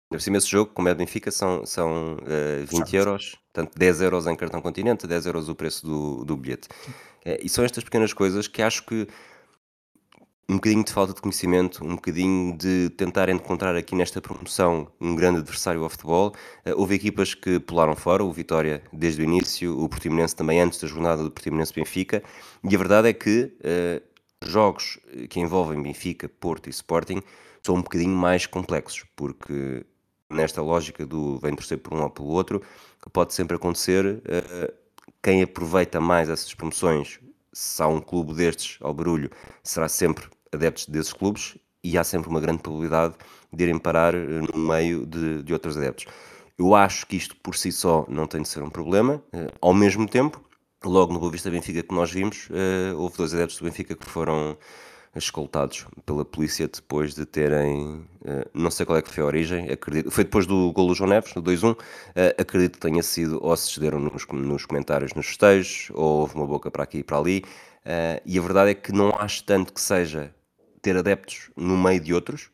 Por 0.10 0.22
cima, 0.22 0.38
esse 0.38 0.48
jogo, 0.48 0.72
como 0.74 0.88
é 0.88 0.94
de 0.94 0.98
Benfica, 0.98 1.30
são, 1.30 1.66
são 1.66 2.16
uh, 2.16 2.66
20 2.66 2.78
Sabe. 2.78 2.98
euros, 2.98 3.38
portanto 3.54 3.78
10 3.78 4.02
euros 4.02 4.26
em 4.26 4.36
cartão 4.36 4.62
continente, 4.62 5.06
10 5.06 5.26
euros 5.28 5.50
o 5.50 5.56
preço 5.56 5.86
do, 5.86 6.26
do 6.26 6.36
bilhete. 6.36 6.68
É, 7.24 7.40
e 7.44 7.50
são 7.50 7.64
estas 7.64 7.84
pequenas 7.84 8.14
coisas 8.14 8.48
que 8.48 8.62
acho 8.62 8.86
que 8.86 9.08
um 10.50 10.56
bocadinho 10.56 10.84
de 10.84 10.92
falta 10.92 11.14
de 11.14 11.22
conhecimento, 11.22 11.86
um 11.86 11.96
bocadinho 11.96 12.58
de 12.58 12.90
tentar 12.98 13.30
encontrar 13.30 13.76
aqui 13.76 13.94
nesta 13.94 14.20
promoção 14.20 14.88
um 15.00 15.16
grande 15.16 15.38
adversário 15.42 15.84
ao 15.84 15.90
futebol. 15.90 16.34
Uh, 16.66 16.72
houve 16.76 16.96
equipas 16.96 17.36
que 17.36 17.60
pularam 17.60 17.96
fora, 17.96 18.24
o 18.24 18.32
Vitória 18.32 18.82
desde 18.92 19.22
o 19.22 19.24
início, 19.24 19.80
o 19.80 19.88
Portimonense 19.88 20.36
também 20.36 20.60
antes 20.60 20.82
da 20.82 20.88
jornada 20.88 21.24
do 21.24 21.30
Portimonense-Benfica, 21.30 22.24
e 22.64 22.76
a 22.76 22.78
verdade 22.80 23.10
é 23.10 23.14
que 23.14 23.54
uh, 23.60 24.02
jogos 24.44 24.98
que 25.30 25.40
envolvem 25.40 25.84
Benfica, 25.84 26.28
Porto 26.28 26.66
e 26.66 26.72
Sporting 26.72 27.22
são 27.62 27.76
um 27.76 27.82
bocadinho 27.84 28.16
mais 28.16 28.48
complexos, 28.48 29.06
porque 29.16 29.86
nesta 30.32 30.64
lógica 30.64 31.06
do 31.06 31.38
vem 31.38 31.54
torcer 31.54 31.78
por 31.78 31.94
um 31.94 32.02
ou 32.02 32.10
pelo 32.10 32.30
outro, 32.30 32.60
pode 33.14 33.36
sempre 33.36 33.56
acontecer 33.56 34.04
uh, 34.04 34.74
quem 35.22 35.44
aproveita 35.44 36.02
mais 36.02 36.28
essas 36.28 36.56
promoções, 36.56 37.20
se 37.54 37.84
há 37.84 37.88
um 37.88 38.00
clube 38.00 38.34
destes 38.34 38.78
ao 38.82 38.94
barulho, 38.94 39.30
será 39.64 39.88
sempre 39.88 40.28
adeptos 40.54 40.88
desses 40.88 41.14
clubes 41.14 41.58
e 41.84 41.98
há 41.98 42.04
sempre 42.04 42.30
uma 42.30 42.40
grande 42.40 42.62
probabilidade 42.62 43.16
de 43.52 43.64
irem 43.64 43.78
parar 43.78 44.14
eh, 44.14 44.42
no 44.54 44.60
meio 44.60 45.06
de, 45.06 45.44
de 45.44 45.54
outros 45.54 45.78
adeptos. 45.78 46.06
Eu 46.58 46.76
acho 46.76 47.08
que 47.08 47.16
isto 47.16 47.36
por 47.38 47.56
si 47.56 47.72
só 47.72 48.06
não 48.10 48.28
tem 48.28 48.42
de 48.42 48.50
ser 48.50 48.62
um 48.62 48.70
problema. 48.70 49.24
Uh, 49.34 49.50
ao 49.62 49.74
mesmo 49.74 50.08
tempo, 50.08 50.44
logo 50.84 51.14
no 51.14 51.20
Boa 51.20 51.32
Vista 51.32 51.50
Benfica 51.50 51.82
que 51.82 51.96
nós 51.96 52.12
vimos, 52.12 52.50
uh, 52.50 52.98
houve 52.98 53.16
dois 53.16 53.34
adeptos 53.34 53.58
do 53.58 53.64
Benfica 53.64 53.96
que 53.96 54.06
foram 54.06 54.58
escoltados 55.16 55.86
pela 56.06 56.26
polícia 56.26 56.68
depois 56.68 57.16
de 57.16 57.26
terem, 57.26 58.06
não 58.54 58.70
sei 58.70 58.86
qual 58.86 58.96
é 59.00 59.02
que 59.02 59.10
foi 59.10 59.24
a 59.24 59.26
origem, 59.26 59.68
acredito, 59.72 60.12
foi 60.12 60.24
depois 60.24 60.46
do 60.46 60.72
golo 60.72 60.90
do 60.90 60.94
João 60.94 61.10
Neves, 61.10 61.34
no 61.34 61.42
2-1, 61.42 61.76
acredito 62.38 62.74
que 62.74 62.80
tenha 62.80 63.02
sido, 63.02 63.40
ou 63.44 63.58
se 63.58 63.74
cederam 63.74 64.00
nos, 64.00 64.28
nos 64.28 64.66
comentários 64.68 65.12
nos 65.16 65.26
festejos, 65.26 65.90
ou 65.96 66.20
houve 66.20 66.36
uma 66.36 66.46
boca 66.46 66.70
para 66.70 66.84
aqui 66.84 67.00
e 67.00 67.04
para 67.04 67.18
ali, 67.18 67.44
e 68.24 68.38
a 68.38 68.42
verdade 68.42 68.70
é 68.70 68.74
que 68.76 68.92
não 68.92 69.10
acho 69.18 69.44
tanto 69.46 69.74
que 69.74 69.82
seja 69.82 70.32
ter 70.82 70.98
adeptos 70.98 71.50
no 71.56 71.78
meio 71.78 72.00
de 72.00 72.14
outros. 72.14 72.50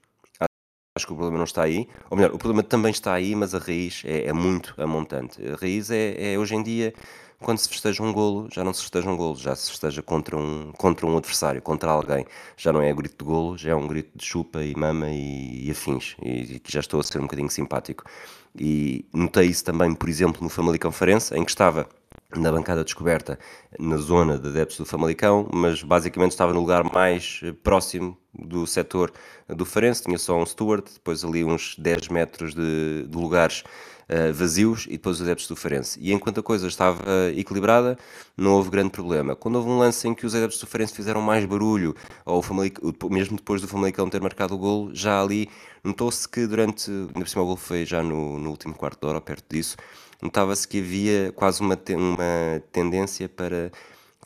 Acho 0.98 1.08
que 1.08 1.12
o 1.12 1.16
problema 1.16 1.40
não 1.40 1.44
está 1.44 1.64
aí. 1.64 1.90
Ou 2.10 2.16
melhor, 2.16 2.34
o 2.34 2.38
problema 2.38 2.64
também 2.64 2.92
está 2.92 3.14
aí, 3.14 3.36
mas 3.36 3.54
a 3.54 3.60
raiz 3.60 4.02
é, 4.06 4.28
é 4.28 4.34
muito 4.34 4.74
amontante. 4.82 5.46
A 5.46 5.56
raiz 5.56 5.92
é, 5.92 6.34
é, 6.34 6.40
hoje 6.40 6.56
em 6.56 6.64
dia, 6.64 6.94
quando 7.40 7.58
se 7.58 7.68
festeja 7.68 8.02
um 8.02 8.14
golo, 8.14 8.48
já 8.50 8.64
não 8.64 8.74
se 8.74 8.82
festeja 8.82 9.10
um 9.10 9.18
golo, 9.18 9.36
já 9.36 9.54
se 9.58 9.70
festeja 9.70 10.02
contra 10.02 10.38
um, 10.38 10.72
contra 10.72 11.06
um 11.06 11.18
adversário, 11.18 11.62
contra 11.62 11.92
alguém. 11.92 12.26
Já 12.56 12.72
não 12.72 12.82
é 12.82 12.94
grito 12.94 13.18
de 13.24 13.30
golo, 13.30 13.58
já 13.58 13.72
é 13.72 13.76
um 13.76 13.88
grito 13.88 14.18
de 14.18 14.24
chupa 14.24 14.64
e 14.64 14.74
mama 14.74 15.10
e, 15.10 15.68
e 15.68 15.72
afins. 15.72 16.16
E 16.22 16.60
que 16.60 16.72
já 16.72 16.80
estou 16.80 17.02
a 17.02 17.04
ser 17.04 17.20
um 17.20 17.24
bocadinho 17.24 17.50
simpático. 17.50 18.06
E 18.58 19.06
notei 19.14 19.48
isso 19.48 19.66
também, 19.66 19.94
por 19.94 20.08
exemplo, 20.08 20.42
no 20.42 20.50
Famalicão 20.50 20.94
Farense, 20.94 21.36
em 21.36 21.44
que 21.44 21.52
estava 21.52 21.90
na 22.40 22.52
bancada 22.52 22.84
descoberta 22.84 23.40
na 23.80 23.98
zona 23.98 24.38
de 24.38 24.48
adeptos 24.48 24.78
do 24.78 24.86
Famalicão, 24.86 25.50
mas 25.54 25.84
basicamente 25.84 26.32
estava 26.32 26.54
no 26.54 26.60
lugar 26.60 26.84
mais 26.84 27.42
eh, 27.44 27.52
próximo 27.52 28.18
do 28.34 28.66
setor 28.68 29.12
do 29.48 29.66
Farense, 29.66 30.04
tinha 30.04 30.18
só 30.18 30.38
um 30.38 30.46
steward, 30.46 30.86
depois 30.94 31.24
ali 31.24 31.44
uns 31.44 31.76
10 31.78 32.10
metros 32.10 32.54
de, 32.54 33.06
de 33.08 33.18
lugares 33.18 33.64
uh, 34.10 34.34
vazios 34.34 34.86
e 34.88 34.92
depois 34.92 35.18
os 35.18 35.22
adeptos 35.22 35.48
do 35.48 35.56
Farense. 35.56 36.00
E 36.02 36.12
enquanto 36.12 36.40
a 36.40 36.44
coisa 36.44 36.68
estava 36.68 37.04
equilibrada, 37.36 37.98
não 38.36 38.54
houve 38.54 38.70
grande 38.70 38.90
problema. 38.90 39.36
Quando 39.36 39.56
houve 39.56 39.70
um 39.70 39.78
lance 39.78 40.08
em 40.08 40.14
que 40.14 40.26
os 40.26 40.36
adeptos 40.36 40.60
do 40.60 40.68
Farense 40.68 40.94
fizeram 40.94 41.22
mais 41.22 41.46
barulho, 41.46 41.96
ou 42.26 42.44
o 42.44 43.10
mesmo 43.10 43.38
depois 43.38 43.62
do 43.62 43.68
Famalicão 43.68 44.10
ter 44.10 44.22
marcado 44.22 44.56
o 44.56 44.58
golo, 44.58 44.94
já 44.94 45.22
ali 45.22 45.50
notou-se 45.84 46.28
que 46.28 46.46
durante, 46.48 46.90
ainda 46.90 47.14
por 47.14 47.30
cima 47.30 47.44
o 47.44 47.46
golo 47.46 47.58
foi 47.58 47.86
já 47.86 48.02
no, 48.02 48.40
no 48.40 48.50
último 48.50 48.74
quarto 48.74 49.02
de 49.02 49.08
hora, 49.08 49.22
perto 49.22 49.46
disso, 49.50 49.78
notava-se 50.22 50.68
que 50.68 50.80
havia 50.80 51.32
quase 51.34 51.62
uma, 51.62 51.78
uma 51.90 52.64
tendência 52.72 53.28
para 53.30 53.72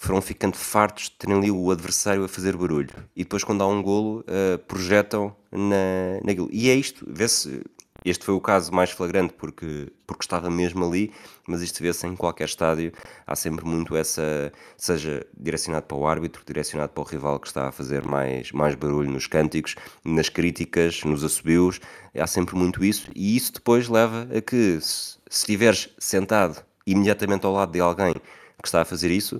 foram 0.01 0.21
ficando 0.21 0.55
fartos 0.55 1.05
de 1.05 1.11
terem 1.11 1.35
ali 1.35 1.51
o 1.51 1.69
adversário 1.69 2.23
a 2.23 2.29
fazer 2.29 2.55
barulho. 2.55 2.89
E 3.13 3.23
depois, 3.23 3.43
quando 3.43 3.61
há 3.61 3.67
um 3.67 3.83
golo, 3.83 4.21
uh, 4.21 4.57
projetam 4.59 5.35
na, 5.51 6.21
naquilo. 6.23 6.47
E 6.53 6.69
é 6.69 6.73
isto, 6.73 7.05
vê-se. 7.05 7.61
Este 8.05 8.23
foi 8.23 8.33
o 8.33 8.39
caso 8.39 8.73
mais 8.73 8.91
flagrante 8.91 9.33
porque, 9.33 9.91
porque 10.07 10.23
estava 10.23 10.49
mesmo 10.49 10.85
ali, 10.85 11.11
mas 11.45 11.61
isto 11.61 11.83
vê-se 11.83 12.07
em 12.07 12.15
qualquer 12.15 12.45
estádio. 12.45 12.93
Há 13.27 13.35
sempre 13.35 13.65
muito 13.65 13.93
essa, 13.93 14.53
seja 14.77 15.27
direcionado 15.37 15.85
para 15.85 15.97
o 15.97 16.07
árbitro, 16.07 16.41
direcionado 16.47 16.93
para 16.93 17.01
o 17.01 17.05
rival 17.05 17.37
que 17.37 17.47
está 17.47 17.67
a 17.67 17.71
fazer 17.73 18.05
mais, 18.05 18.53
mais 18.53 18.73
barulho 18.73 19.11
nos 19.11 19.27
cânticos, 19.27 19.75
nas 20.05 20.29
críticas, 20.29 21.03
nos 21.03 21.25
assobios. 21.25 21.81
Há 22.17 22.25
sempre 22.25 22.55
muito 22.55 22.85
isso, 22.85 23.11
e 23.13 23.35
isso 23.35 23.51
depois 23.51 23.89
leva 23.89 24.29
a 24.33 24.39
que, 24.39 24.79
se, 24.79 25.18
se 25.29 25.41
estiveres 25.41 25.89
sentado 25.99 26.65
imediatamente 26.87 27.45
ao 27.45 27.53
lado 27.53 27.71
de 27.71 27.79
alguém 27.79 28.13
que 28.13 28.67
está 28.67 28.81
a 28.81 28.85
fazer 28.85 29.11
isso, 29.11 29.39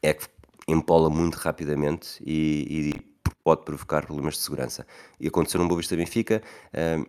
é 0.00 0.14
que 0.14 0.26
empola 0.68 1.10
muito 1.10 1.34
rapidamente 1.34 2.22
e, 2.24 2.92
e, 2.94 3.14
pode 3.42 3.62
provocar 3.62 4.06
problemas 4.06 4.34
de 4.34 4.40
segurança. 4.40 4.86
E 5.20 5.26
aconteceu 5.28 5.60
no 5.60 5.68
Boa 5.68 5.78
Vista 5.78 5.94
Benfica, 5.94 6.42
uh, 6.72 7.06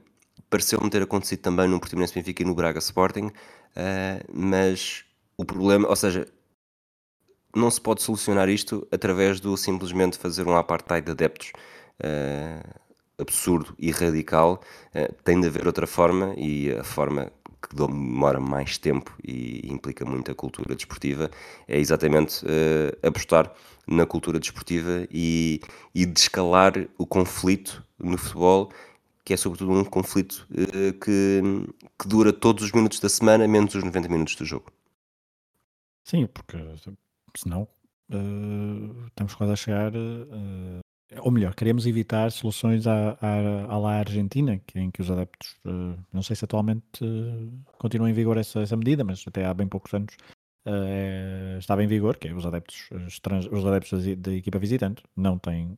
pareceu-me 0.49 0.89
ter 0.89 1.01
acontecido 1.01 1.39
também 1.39 1.67
no 1.67 1.79
Portimonense 1.79 2.13
Benfica 2.13 2.43
e 2.43 2.45
no 2.45 2.53
Braga 2.53 2.79
Sporting, 2.79 3.27
uh, 3.27 3.31
mas 4.33 5.05
o 5.37 5.45
problema, 5.45 5.87
ou 5.87 5.95
seja, 5.95 6.27
não 7.55 7.71
se 7.71 7.79
pode 7.79 8.01
solucionar 8.01 8.49
isto 8.49 8.85
através 8.91 9.39
do 9.39 9.55
simplesmente 9.55 10.17
fazer 10.17 10.45
um 10.45 10.57
apartheid 10.57 11.05
de 11.05 11.11
adeptos. 11.11 11.53
Uh, 12.03 12.85
absurdo 13.17 13.73
e 13.79 13.91
radical, 13.91 14.59
tem 15.23 15.39
de 15.39 15.47
haver 15.47 15.65
outra 15.65 15.87
forma 15.87 16.33
e 16.35 16.69
a 16.73 16.83
forma 16.83 17.31
que 17.67 17.75
demora 17.75 18.39
mais 18.39 18.77
tempo 18.77 19.15
e 19.23 19.61
implica 19.71 20.05
muito 20.05 20.31
a 20.31 20.35
cultura 20.35 20.75
desportiva, 20.75 21.29
é 21.67 21.79
exatamente 21.79 22.45
uh, 22.45 23.07
apostar 23.07 23.51
na 23.87 24.05
cultura 24.05 24.39
desportiva 24.39 25.07
e, 25.11 25.59
e 25.93 26.05
descalar 26.05 26.73
o 26.97 27.05
conflito 27.05 27.83
no 27.99 28.17
futebol, 28.17 28.71
que 29.23 29.33
é 29.33 29.37
sobretudo 29.37 29.71
um 29.71 29.83
conflito 29.83 30.47
uh, 30.51 30.93
que, 30.99 31.41
que 31.99 32.07
dura 32.07 32.31
todos 32.31 32.63
os 32.63 32.71
minutos 32.71 32.99
da 32.99 33.09
semana, 33.09 33.47
menos 33.47 33.73
os 33.73 33.83
90 33.83 34.09
minutos 34.09 34.35
do 34.35 34.45
jogo. 34.45 34.71
Sim, 36.03 36.27
porque 36.27 36.57
senão 37.35 37.67
uh, 38.11 39.07
estamos 39.07 39.33
quase 39.33 39.53
a 39.53 39.55
chegar 39.55 39.91
ou 41.19 41.31
melhor, 41.31 41.53
queremos 41.53 41.85
evitar 41.85 42.31
soluções 42.31 42.87
à, 42.87 43.17
à, 43.21 43.73
à 43.73 43.77
lá 43.77 43.99
Argentina, 43.99 44.59
que, 44.65 44.79
em 44.79 44.89
que 44.89 45.01
os 45.01 45.11
adeptos, 45.11 45.55
uh, 45.65 45.97
não 46.11 46.23
sei 46.23 46.35
se 46.35 46.45
atualmente 46.45 47.03
uh, 47.03 47.51
continua 47.77 48.09
em 48.09 48.13
vigor 48.13 48.37
essa, 48.37 48.61
essa 48.61 48.75
medida, 48.75 49.03
mas 49.03 49.23
até 49.27 49.45
há 49.45 49.53
bem 49.53 49.67
poucos 49.67 49.93
anos 49.93 50.15
uh, 50.65 51.57
estava 51.59 51.83
em 51.83 51.87
vigor, 51.87 52.17
que 52.17 52.27
é 52.27 52.33
os 52.33 52.45
adeptos, 52.45 52.89
os 53.51 53.65
adeptos 53.65 54.03
da, 54.17 54.33
equipa 54.33 54.57
visitante 54.57 55.03
não 55.15 55.37
têm 55.37 55.77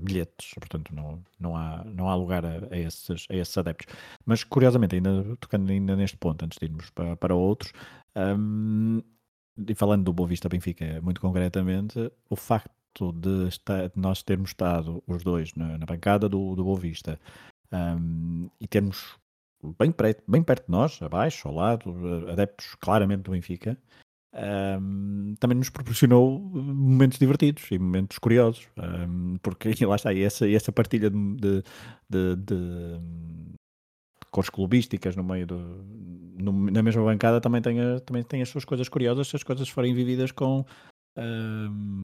bilhetes, 0.00 0.54
portanto 0.54 0.94
não, 0.94 1.20
não, 1.38 1.56
há, 1.56 1.82
não 1.84 2.08
há 2.08 2.14
lugar 2.14 2.44
a, 2.46 2.68
a, 2.70 2.78
esses, 2.78 3.26
a 3.28 3.34
esses 3.34 3.58
adeptos. 3.58 3.92
Mas 4.24 4.44
curiosamente, 4.44 4.94
ainda 4.94 5.36
tocando 5.40 5.70
ainda 5.70 5.96
neste 5.96 6.16
ponto, 6.16 6.44
antes 6.44 6.58
de 6.58 6.66
irmos 6.66 6.90
para, 6.90 7.16
para 7.16 7.34
outros, 7.34 7.72
um, 8.14 9.02
e 9.56 9.74
falando 9.74 10.04
do 10.04 10.12
Boa 10.12 10.28
Vista 10.28 10.48
Benfica 10.48 11.00
muito 11.02 11.20
concretamente, 11.20 12.10
o 12.30 12.36
facto 12.36 12.70
facto 12.94 13.12
de, 13.12 13.48
estar, 13.48 13.88
de 13.88 13.98
nós 14.00 14.22
termos 14.22 14.50
estado 14.50 15.02
os 15.06 15.22
dois 15.22 15.52
na, 15.54 15.76
na 15.78 15.86
bancada 15.86 16.28
do, 16.28 16.54
do 16.54 16.64
Boa 16.64 16.78
Vista 16.78 17.18
um, 17.72 18.48
e 18.60 18.68
termos 18.68 19.16
bem, 19.78 19.90
perto, 19.90 20.22
bem 20.28 20.42
perto 20.42 20.66
de 20.66 20.72
nós, 20.72 21.02
abaixo, 21.02 21.48
ao 21.48 21.54
lado, 21.54 22.28
adeptos 22.30 22.74
claramente 22.76 23.22
do 23.22 23.32
Benfica, 23.32 23.76
um, 24.80 25.34
também 25.38 25.56
nos 25.56 25.70
proporcionou 25.70 26.38
momentos 26.40 27.18
divertidos 27.18 27.64
e 27.70 27.78
momentos 27.78 28.18
curiosos, 28.18 28.68
um, 28.76 29.36
porque 29.42 29.72
lá 29.84 29.96
está, 29.96 30.14
essa, 30.14 30.48
essa 30.48 30.72
partilha 30.72 31.10
de, 31.10 31.62
de, 32.08 32.36
de, 32.36 33.00
cores 34.30 34.50
clubísticas 34.50 35.14
no 35.14 35.22
meio 35.22 35.46
do, 35.46 35.56
no, 35.56 36.52
na 36.70 36.82
mesma 36.82 37.04
bancada 37.04 37.40
também 37.40 37.62
tem, 37.62 37.76
também 38.04 38.22
tem 38.24 38.42
as 38.42 38.48
suas 38.48 38.64
coisas 38.64 38.88
curiosas 38.88 39.28
se 39.28 39.36
as 39.36 39.44
coisas 39.44 39.68
forem 39.68 39.94
vividas 39.94 40.32
com 40.32 40.64
um, 41.16 42.00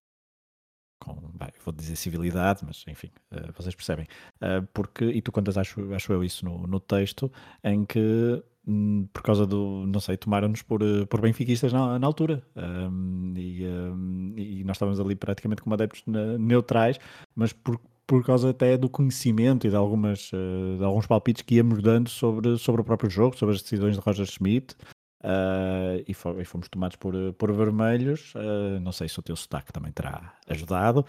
com, 1.01 1.15
bem, 1.35 1.49
vou 1.65 1.73
dizer 1.75 1.97
civilidade, 1.97 2.63
mas 2.65 2.85
enfim, 2.87 3.11
uh, 3.33 3.53
vocês 3.57 3.75
percebem. 3.75 4.07
Uh, 4.37 4.67
porque, 4.73 5.05
e 5.05 5.21
tu 5.21 5.33
contas, 5.33 5.59
acho, 5.59 5.93
acho 5.95 6.13
eu 6.13 6.23
isso 6.23 6.45
no, 6.45 6.67
no 6.67 6.79
texto, 6.79 7.33
em 7.65 7.85
que 7.85 8.43
um, 8.67 9.09
por 9.13 9.23
causa 9.23 9.47
do, 9.47 9.85
não 9.87 10.01
sei, 10.01 10.17
tomaram-nos 10.17 10.63
por, 10.63 10.83
eh, 10.83 11.07
por 11.07 11.21
benfiquistas 11.21 11.73
na, 11.73 11.99
na 11.99 12.07
altura. 12.07 12.43
Um, 12.55 13.33
e, 13.35 13.67
um, 13.67 14.35
e, 14.37 14.65
nós 14.65 14.77
estávamos 14.77 15.01
ali 15.01 15.17
praticamente 15.17 15.63
como 15.63 15.75
adeptos 15.75 16.05
neutrais, 16.39 16.99
mas 17.35 17.53
por, 17.53 17.81
por 18.07 18.25
causa 18.25 18.51
até 18.51 18.77
do 18.77 18.89
conhecimento 18.89 19.67
e 19.67 19.71
de, 19.71 19.77
algumas, 19.77 20.31
de 20.31 20.85
alguns 20.85 21.07
palpites 21.07 21.43
que 21.43 21.57
íamos 21.57 21.83
dando 21.83 22.11
sobre, 22.11 22.59
sobre 22.59 22.83
o 22.83 22.85
próprio 22.85 23.11
jogo, 23.11 23.37
sobre 23.37 23.55
as 23.55 23.63
decisões 23.63 23.97
de 23.97 24.01
Roger 24.03 24.27
Schmidt, 24.27 24.77
Uh, 25.23 26.03
e, 26.09 26.15
fomos 26.15 26.69
tomados 26.71 26.97
por, 26.97 27.15
por 27.35 27.53
vermelhos. 27.53 28.35
Uh, 28.35 28.81
não 28.81 28.91
sei 28.91 29.09
se 29.09 29.19
o 29.19 29.23
teu 29.23 29.37
sotaque 29.37 29.73
também 29.73 29.93
terá 29.93 30.35
ajudado. 30.49 31.01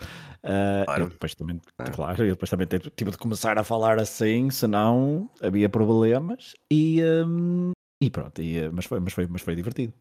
Uh, 0.44 0.86
claro. 0.86 1.04
Eu 1.04 1.10
depois 1.10 1.36
também, 1.36 1.62
claro. 1.78 1.94
claro. 1.94 2.24
eu 2.26 2.34
depois 2.34 2.50
também 2.50 2.68
tive 2.68 3.12
de 3.12 3.18
começar 3.18 3.58
a 3.58 3.64
falar 3.64 4.00
assim, 4.00 4.50
senão 4.50 5.30
havia 5.42 5.70
problemas. 5.70 6.54
E, 6.70 7.02
um, 7.26 7.72
e 8.02 8.10
pronto, 8.10 8.42
e, 8.42 8.70
mas, 8.70 8.86
foi, 8.86 9.00
mas, 9.00 9.14
foi, 9.14 9.28
mas 9.28 9.42
foi 9.42 9.56
divertido. 9.56 9.94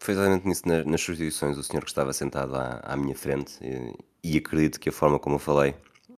Foi 0.00 0.14
exatamente 0.14 0.46
nisso, 0.46 0.62
nas, 0.66 0.84
nas 0.84 1.00
substituições, 1.00 1.58
o 1.58 1.62
senhor 1.62 1.82
que 1.82 1.90
estava 1.90 2.12
sentado 2.12 2.56
à, 2.56 2.80
à 2.84 2.96
minha 2.96 3.16
frente, 3.16 3.58
e, 3.62 4.32
e, 4.34 4.38
acredito 4.38 4.78
que 4.78 4.88
a 4.88 4.92
forma 4.92 5.18
como 5.18 5.36
eu 5.36 5.40
falei, 5.40 5.74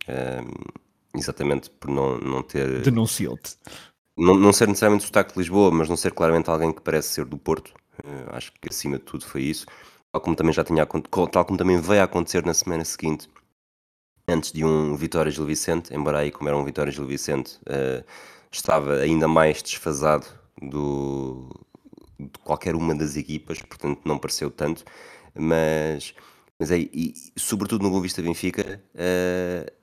um, 0.06 1.18
exatamente 1.18 1.70
por 1.70 1.90
não, 1.90 2.18
não 2.18 2.42
ter. 2.42 2.82
Denunciou-te 2.82 3.56
não, 4.18 4.34
não 4.36 4.52
ser 4.52 4.68
necessariamente 4.68 5.04
sotaque 5.04 5.32
de 5.32 5.38
Lisboa, 5.38 5.70
mas 5.70 5.88
não 5.88 5.96
ser 5.96 6.12
claramente 6.12 6.50
alguém 6.50 6.72
que 6.72 6.82
parece 6.82 7.08
ser 7.08 7.24
do 7.24 7.38
Porto. 7.38 7.72
Uh, 8.04 8.34
acho 8.34 8.52
que 8.52 8.68
acima 8.68 8.98
de 8.98 9.04
tudo 9.04 9.24
foi 9.24 9.42
isso. 9.42 9.66
Tal 10.12 10.20
como 10.20 10.36
também 10.36 10.52
já 10.52 10.64
tinha 10.64 10.86
tal 10.86 11.44
como 11.44 11.58
também 11.58 11.80
veio 11.80 12.00
a 12.00 12.04
acontecer 12.04 12.44
na 12.44 12.54
semana 12.54 12.84
seguinte, 12.84 13.28
antes 14.28 14.52
de 14.52 14.64
um 14.64 14.96
Vitória 14.96 15.30
Gil 15.30 15.46
Vicente, 15.46 15.94
embora 15.94 16.18
aí 16.18 16.30
como 16.30 16.48
era 16.48 16.56
um 16.56 16.64
Vitória 16.64 16.92
Gil 16.92 17.06
Vicente, 17.06 17.58
uh, 17.66 18.04
estava 18.50 18.96
ainda 18.96 19.28
mais 19.28 19.62
desfasado 19.62 20.26
do, 20.60 21.48
de 22.18 22.38
qualquer 22.44 22.74
uma 22.74 22.94
das 22.94 23.16
equipas, 23.16 23.60
portanto 23.60 24.00
não 24.04 24.18
pareceu 24.18 24.50
tanto, 24.50 24.84
mas, 25.34 26.14
mas 26.58 26.70
aí, 26.70 26.90
e, 26.92 27.14
sobretudo 27.36 27.82
no 27.82 27.90
Boa 27.90 28.02
Vista 28.02 28.22
Benfica, 28.22 28.82
uh, 28.94 29.77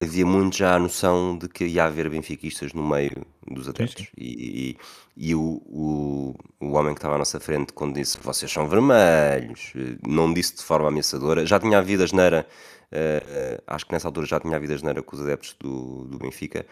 havia 0.00 0.26
muito 0.26 0.56
já 0.56 0.74
a 0.74 0.78
noção 0.78 1.36
de 1.38 1.48
que 1.48 1.66
ia 1.66 1.84
haver 1.84 2.08
benfiquistas 2.10 2.72
no 2.72 2.86
meio 2.86 3.26
dos 3.50 3.68
adeptos. 3.68 4.08
E, 4.16 4.76
e, 5.16 5.28
e 5.28 5.34
o, 5.34 5.62
o, 5.66 6.34
o, 6.60 6.72
homem 6.72 6.94
que 6.94 6.98
estava 6.98 7.14
à 7.14 7.18
nossa 7.18 7.40
frente, 7.40 7.72
quando 7.72 7.94
disse 7.94 8.18
vocês 8.20 8.50
são 8.50 8.68
vermelhos, 8.68 9.72
não 10.06 10.32
disse 10.32 10.56
de 10.56 10.62
forma 10.62 10.88
ameaçadora. 10.88 11.46
Já 11.46 11.58
tinha 11.58 11.78
havido 11.78 12.02
a 12.02 12.06
geneira, 12.06 12.46
uh, 12.92 13.62
acho 13.66 13.86
que 13.86 13.92
nessa 13.92 14.08
altura 14.08 14.26
já 14.26 14.38
tinha 14.40 14.56
havido 14.56 14.74
a 14.74 14.76
geneira 14.76 15.02
com 15.02 15.16
os 15.16 15.22
adeptos 15.22 15.56
do, 15.58 16.04
do 16.04 16.18
Benfica, 16.18 16.66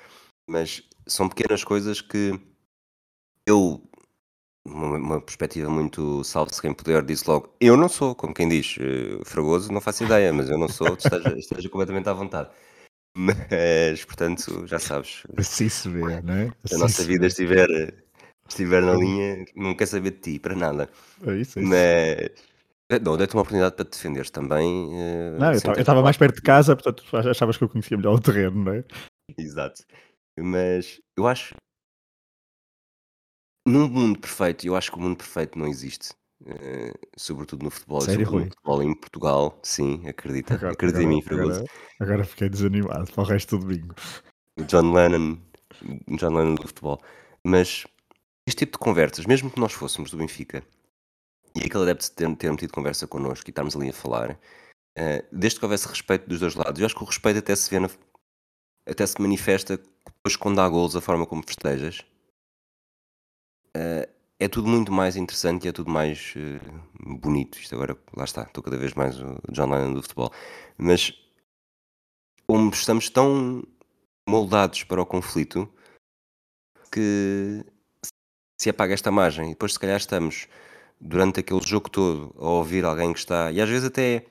mas 0.46 0.82
são 1.06 1.28
pequenas 1.28 1.64
coisas 1.64 2.00
que 2.02 2.38
eu, 3.46 3.82
uma, 4.66 4.96
uma 4.98 5.20
perspectiva 5.20 5.70
muito 5.70 6.22
salve-se 6.24 6.60
quem 6.60 6.74
puder, 6.74 7.02
disse 7.02 7.28
logo: 7.28 7.54
Eu 7.60 7.76
não 7.76 7.88
sou, 7.88 8.14
como 8.14 8.34
quem 8.34 8.48
diz, 8.48 8.76
uh, 8.76 9.24
Fragoso, 9.24 9.72
não 9.72 9.80
faço 9.80 10.04
ideia, 10.04 10.32
mas 10.32 10.50
eu 10.50 10.58
não 10.58 10.68
sou, 10.68 10.88
esteja, 10.94 11.34
esteja 11.38 11.68
completamente 11.70 12.08
à 12.08 12.12
vontade. 12.12 12.50
Mas, 13.16 14.04
portanto, 14.04 14.66
já 14.66 14.78
sabes. 14.78 15.22
Assim 15.36 15.68
se 15.68 15.88
vê, 15.88 16.20
não 16.20 16.34
é? 16.34 16.52
Se 16.64 16.74
a 16.74 16.78
nossa 16.78 17.04
vida 17.04 17.26
estiver, 17.26 17.68
estiver 18.48 18.82
na 18.82 18.94
linha, 18.94 19.44
não 19.54 19.74
quer 19.74 19.86
saber 19.86 20.10
de 20.10 20.18
ti, 20.18 20.38
para 20.38 20.56
nada. 20.56 20.90
É 21.24 21.34
isso, 21.36 21.58
é 21.58 21.62
isso. 21.62 21.70
Mas, 21.70 23.00
não, 23.00 23.16
dei-te 23.16 23.34
uma 23.34 23.42
oportunidade 23.42 23.76
para 23.76 23.84
te 23.84 23.92
defenderes 23.92 24.30
também. 24.30 24.90
Eh, 24.92 25.38
não, 25.38 25.52
eu 25.52 25.80
estava 25.80 26.02
mais 26.02 26.16
perto 26.16 26.36
de 26.36 26.42
casa, 26.42 26.76
portanto 26.76 27.04
achavas 27.16 27.56
que 27.56 27.64
eu 27.64 27.68
conhecia 27.68 27.96
melhor 27.96 28.14
o 28.14 28.20
terreno, 28.20 28.64
não 28.64 28.72
é? 28.72 28.84
Exato. 29.38 29.84
Mas 30.38 31.00
eu 31.16 31.26
acho. 31.26 31.54
Num 33.66 33.88
mundo 33.88 34.18
perfeito, 34.18 34.66
eu 34.66 34.76
acho 34.76 34.90
que 34.90 34.98
o 34.98 35.00
mundo 35.00 35.16
perfeito 35.16 35.58
não 35.58 35.66
existe. 35.66 36.10
Uh, 36.46 36.92
sobretudo 37.16 37.64
no 37.64 37.70
futebol, 37.70 38.02
Sério, 38.02 38.26
sobretudo 38.26 38.44
no 38.44 38.50
futebol 38.50 38.82
em 38.82 38.94
Portugal, 38.94 39.58
sim, 39.62 40.06
acredita, 40.06 40.54
agora, 40.54 40.72
acredita 40.74 40.98
agora, 40.98 41.12
em 41.12 41.16
mim, 41.16 41.22
Fragoso. 41.22 41.64
Agora, 41.98 42.24
fiquei 42.24 42.50
desanimado 42.50 43.10
para 43.10 43.22
o 43.22 43.26
resto 43.26 43.56
do 43.56 43.66
domingo. 43.66 43.94
John 44.66 44.92
Lennon, 44.92 45.38
John 46.18 46.34
Lennon 46.34 46.54
do 46.56 46.66
futebol. 46.66 47.00
Mas 47.42 47.86
este 48.46 48.66
tipo 48.66 48.72
de 48.72 48.78
conversas, 48.78 49.24
mesmo 49.24 49.50
que 49.50 49.58
nós 49.58 49.72
fôssemos 49.72 50.10
do 50.10 50.18
Benfica, 50.18 50.62
e 51.56 51.60
aquele 51.60 51.84
adepto 51.84 52.10
ter, 52.12 52.36
ter 52.36 52.56
tido 52.56 52.72
conversa 52.72 53.06
connosco 53.06 53.48
e 53.48 53.50
estarmos 53.50 53.74
ali 53.74 53.88
a 53.88 53.92
falar, 53.92 54.32
uh, 54.32 55.26
desde 55.32 55.58
que 55.58 55.64
houvesse 55.64 55.88
respeito 55.88 56.28
dos 56.28 56.40
dois 56.40 56.54
lados, 56.54 56.78
eu 56.78 56.84
acho 56.84 56.94
que 56.94 57.02
o 57.02 57.06
respeito 57.06 57.38
até 57.38 57.56
se 57.56 57.70
vê 57.70 57.80
na, 57.80 57.88
até 58.86 59.06
se 59.06 59.18
manifesta 59.20 59.78
depois 59.78 60.36
quando 60.36 60.60
há 60.60 60.68
golos, 60.68 60.94
a 60.94 61.00
forma 61.00 61.26
como 61.26 61.42
festejas. 61.42 62.04
Uh, 63.74 64.13
é 64.44 64.48
tudo 64.48 64.68
muito 64.68 64.92
mais 64.92 65.16
interessante 65.16 65.64
e 65.64 65.68
é 65.68 65.72
tudo 65.72 65.90
mais 65.90 66.34
uh, 66.36 67.18
bonito. 67.18 67.58
Isto 67.58 67.74
agora, 67.74 67.96
lá 68.14 68.24
está, 68.24 68.42
estou 68.42 68.62
cada 68.62 68.76
vez 68.76 68.92
mais 68.92 69.18
o 69.18 69.40
John 69.50 69.70
Lennon 69.70 69.94
do 69.94 70.02
futebol. 70.02 70.30
Mas 70.76 71.12
como 72.46 72.70
estamos 72.70 73.08
tão 73.08 73.62
moldados 74.28 74.84
para 74.84 75.00
o 75.00 75.06
conflito 75.06 75.68
que 76.92 77.64
se 78.60 78.70
apaga 78.70 78.94
esta 78.94 79.10
margem. 79.10 79.46
E 79.46 79.48
depois, 79.50 79.72
se 79.72 79.78
calhar, 79.78 79.96
estamos 79.96 80.46
durante 81.00 81.40
aquele 81.40 81.60
jogo 81.66 81.90
todo 81.90 82.34
a 82.38 82.48
ouvir 82.48 82.84
alguém 82.84 83.12
que 83.12 83.18
está, 83.18 83.50
e 83.50 83.60
às 83.60 83.68
vezes 83.68 83.86
até 83.86 84.26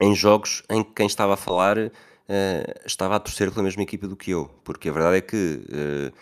em 0.00 0.14
jogos 0.14 0.62
em 0.70 0.82
que 0.82 0.92
quem 0.92 1.06
estava 1.06 1.34
a 1.34 1.36
falar 1.36 1.78
uh, 1.78 1.92
estava 2.84 3.16
a 3.16 3.20
torcer 3.20 3.50
pela 3.50 3.64
mesma 3.64 3.82
equipa 3.82 4.06
do 4.06 4.16
que 4.16 4.30
eu, 4.30 4.50
porque 4.64 4.88
a 4.88 4.92
verdade 4.92 5.16
é 5.16 5.20
que 5.20 5.60
uh, 5.68 6.12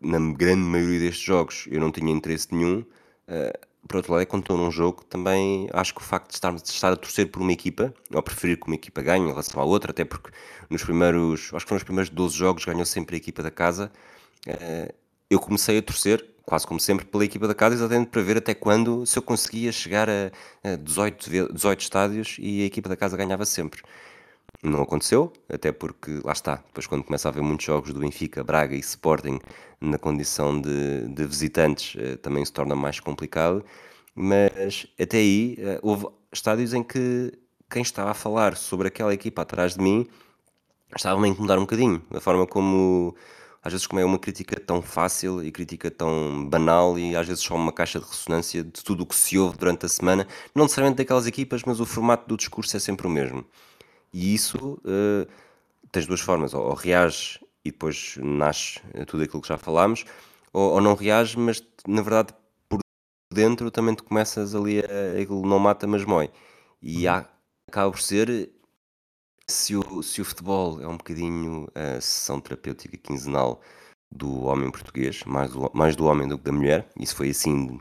na 0.00 0.18
grande 0.32 0.62
maioria 0.62 1.00
destes 1.00 1.24
jogos 1.24 1.66
eu 1.70 1.80
não 1.80 1.90
tinha 1.90 2.10
interesse 2.12 2.48
nenhum. 2.52 2.80
Uh, 2.80 3.70
por 3.88 3.96
outro 3.96 4.12
lado, 4.12 4.22
é 4.22 4.26
quando 4.26 4.42
estou 4.42 4.58
num 4.58 4.70
jogo, 4.70 5.04
também 5.04 5.68
acho 5.72 5.94
que 5.94 6.00
o 6.00 6.04
facto 6.04 6.28
de 6.28 6.34
estar, 6.34 6.54
de 6.54 6.68
estar 6.68 6.92
a 6.92 6.96
torcer 6.96 7.30
por 7.30 7.40
uma 7.40 7.52
equipa, 7.52 7.94
ou 8.12 8.22
preferir 8.22 8.58
que 8.58 8.66
uma 8.66 8.74
equipa 8.74 9.02
ganhe 9.02 9.24
em 9.24 9.28
relação 9.28 9.60
à 9.60 9.64
outra, 9.64 9.90
até 9.90 10.04
porque 10.04 10.30
nos 10.68 10.84
primeiros, 10.84 11.50
acho 11.54 11.66
que 11.66 11.72
nos 11.72 11.82
primeiros 11.82 12.10
12 12.10 12.36
jogos 12.36 12.64
ganhou 12.64 12.84
sempre 12.84 13.16
a 13.16 13.18
equipa 13.18 13.42
da 13.42 13.50
casa, 13.50 13.90
eu 15.30 15.40
comecei 15.40 15.78
a 15.78 15.82
torcer 15.82 16.24
quase 16.50 16.66
como 16.66 16.80
sempre, 16.80 17.06
pela 17.06 17.24
equipa 17.24 17.46
da 17.46 17.54
casa, 17.54 17.76
exatamente 17.76 18.08
para 18.08 18.20
ver 18.22 18.36
até 18.36 18.54
quando 18.54 19.06
se 19.06 19.16
eu 19.16 19.22
conseguia 19.22 19.70
chegar 19.70 20.10
a, 20.10 20.32
a 20.64 20.74
18, 20.74 21.52
18 21.52 21.80
estádios 21.80 22.36
e 22.40 22.62
a 22.62 22.64
equipa 22.64 22.88
da 22.88 22.96
casa 22.96 23.16
ganhava 23.16 23.46
sempre. 23.46 23.82
Não 24.62 24.82
aconteceu, 24.82 25.32
até 25.48 25.72
porque, 25.72 26.20
lá 26.22 26.32
está, 26.32 26.56
depois 26.56 26.86
quando 26.86 27.02
começa 27.02 27.28
a 27.28 27.30
haver 27.30 27.42
muitos 27.42 27.64
jogos 27.64 27.94
do 27.94 28.00
Benfica, 28.00 28.44
Braga 28.44 28.76
e 28.76 28.80
Sporting 28.80 29.38
na 29.80 29.96
condição 29.96 30.60
de, 30.60 31.08
de 31.08 31.24
visitantes, 31.24 31.96
eh, 31.98 32.16
também 32.16 32.44
se 32.44 32.52
torna 32.52 32.76
mais 32.76 33.00
complicado, 33.00 33.64
mas 34.14 34.86
até 35.00 35.16
aí 35.16 35.56
eh, 35.58 35.80
houve 35.82 36.08
estádios 36.30 36.74
em 36.74 36.82
que 36.82 37.32
quem 37.70 37.80
estava 37.80 38.10
a 38.10 38.14
falar 38.14 38.54
sobre 38.54 38.88
aquela 38.88 39.14
equipa 39.14 39.40
atrás 39.42 39.74
de 39.76 39.80
mim 39.82 40.06
estava-me 40.94 41.28
a 41.28 41.30
incomodar 41.30 41.58
um 41.58 41.62
bocadinho, 41.62 42.02
a 42.12 42.20
forma 42.20 42.46
como 42.46 43.16
às 43.62 43.72
vezes 43.72 43.86
como 43.86 44.00
é 44.00 44.04
uma 44.04 44.18
crítica 44.18 44.58
tão 44.60 44.82
fácil 44.82 45.42
e 45.44 45.50
crítica 45.50 45.90
tão 45.90 46.46
banal 46.48 46.98
e 46.98 47.16
às 47.16 47.26
vezes 47.26 47.42
só 47.42 47.54
uma 47.54 47.72
caixa 47.72 47.98
de 48.00 48.06
ressonância 48.06 48.62
de 48.64 48.84
tudo 48.84 49.02
o 49.04 49.06
que 49.06 49.14
se 49.14 49.38
ouve 49.38 49.56
durante 49.58 49.86
a 49.86 49.88
semana, 49.88 50.26
não 50.54 50.64
necessariamente 50.64 50.98
daquelas 50.98 51.26
equipas, 51.26 51.62
mas 51.64 51.80
o 51.80 51.86
formato 51.86 52.28
do 52.28 52.36
discurso 52.36 52.76
é 52.76 52.80
sempre 52.80 53.06
o 53.06 53.10
mesmo. 53.10 53.44
E 54.12 54.34
isso 54.34 54.80
uh, 54.84 55.26
tens 55.92 56.06
duas 56.06 56.20
formas, 56.20 56.54
ou, 56.54 56.62
ou 56.62 56.74
reages 56.74 57.38
e 57.64 57.70
depois 57.70 58.16
nasce 58.22 58.80
tudo 59.06 59.22
aquilo 59.22 59.42
que 59.42 59.48
já 59.48 59.58
falámos, 59.58 60.04
ou, 60.52 60.72
ou 60.72 60.80
não 60.80 60.94
reages, 60.94 61.34
mas 61.34 61.62
na 61.86 62.02
verdade 62.02 62.34
por 62.68 62.80
dentro 63.32 63.70
também 63.70 63.94
tu 63.94 64.04
começas 64.04 64.54
ali 64.54 64.80
a, 64.80 65.20
aquilo 65.20 65.46
não 65.46 65.58
mata, 65.58 65.86
mas 65.86 66.04
mói. 66.04 66.30
E 66.82 67.06
uhum. 67.06 67.12
há, 67.14 67.28
acaba 67.68 67.90
por 67.90 68.00
ser 68.00 68.50
se 69.46 69.76
o, 69.76 70.02
se 70.02 70.20
o 70.20 70.24
futebol 70.24 70.80
é 70.80 70.86
um 70.86 70.96
bocadinho 70.96 71.68
a 71.74 72.00
sessão 72.00 72.40
terapêutica 72.40 72.96
quinzenal 72.96 73.60
do 74.10 74.44
homem 74.44 74.70
português, 74.70 75.22
mais 75.24 75.50
do, 75.50 75.70
mais 75.74 75.96
do 75.96 76.06
homem 76.06 76.26
do 76.28 76.38
que 76.38 76.44
da 76.44 76.52
mulher, 76.52 76.88
isso 76.98 77.14
foi 77.16 77.30
assim, 77.30 77.78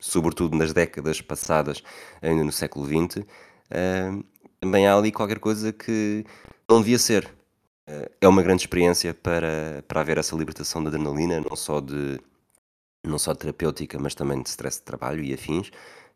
sobretudo 0.00 0.56
nas 0.56 0.72
décadas 0.72 1.20
passadas, 1.20 1.82
ainda 2.22 2.44
no 2.44 2.52
século 2.52 2.86
XX, 2.86 3.18
uh, 3.18 4.24
também 4.60 4.86
há 4.86 4.94
ali 4.96 5.12
qualquer 5.12 5.38
coisa 5.38 5.72
que 5.72 6.24
não 6.68 6.80
devia 6.80 6.98
ser. 6.98 7.24
Uh, 7.88 8.10
é 8.20 8.28
uma 8.28 8.42
grande 8.42 8.62
experiência 8.62 9.14
para, 9.14 9.84
para 9.88 10.00
haver 10.00 10.18
essa 10.18 10.36
libertação 10.36 10.82
da 10.82 10.90
adrenalina, 10.90 11.40
não 11.40 11.56
só 11.56 11.80
de 11.80 12.20
não 13.04 13.18
só 13.18 13.34
terapêutica, 13.34 13.98
mas 13.98 14.14
também 14.14 14.42
de 14.42 14.48
stress 14.48 14.78
de 14.78 14.84
trabalho 14.84 15.22
e 15.22 15.32
afins, 15.32 15.70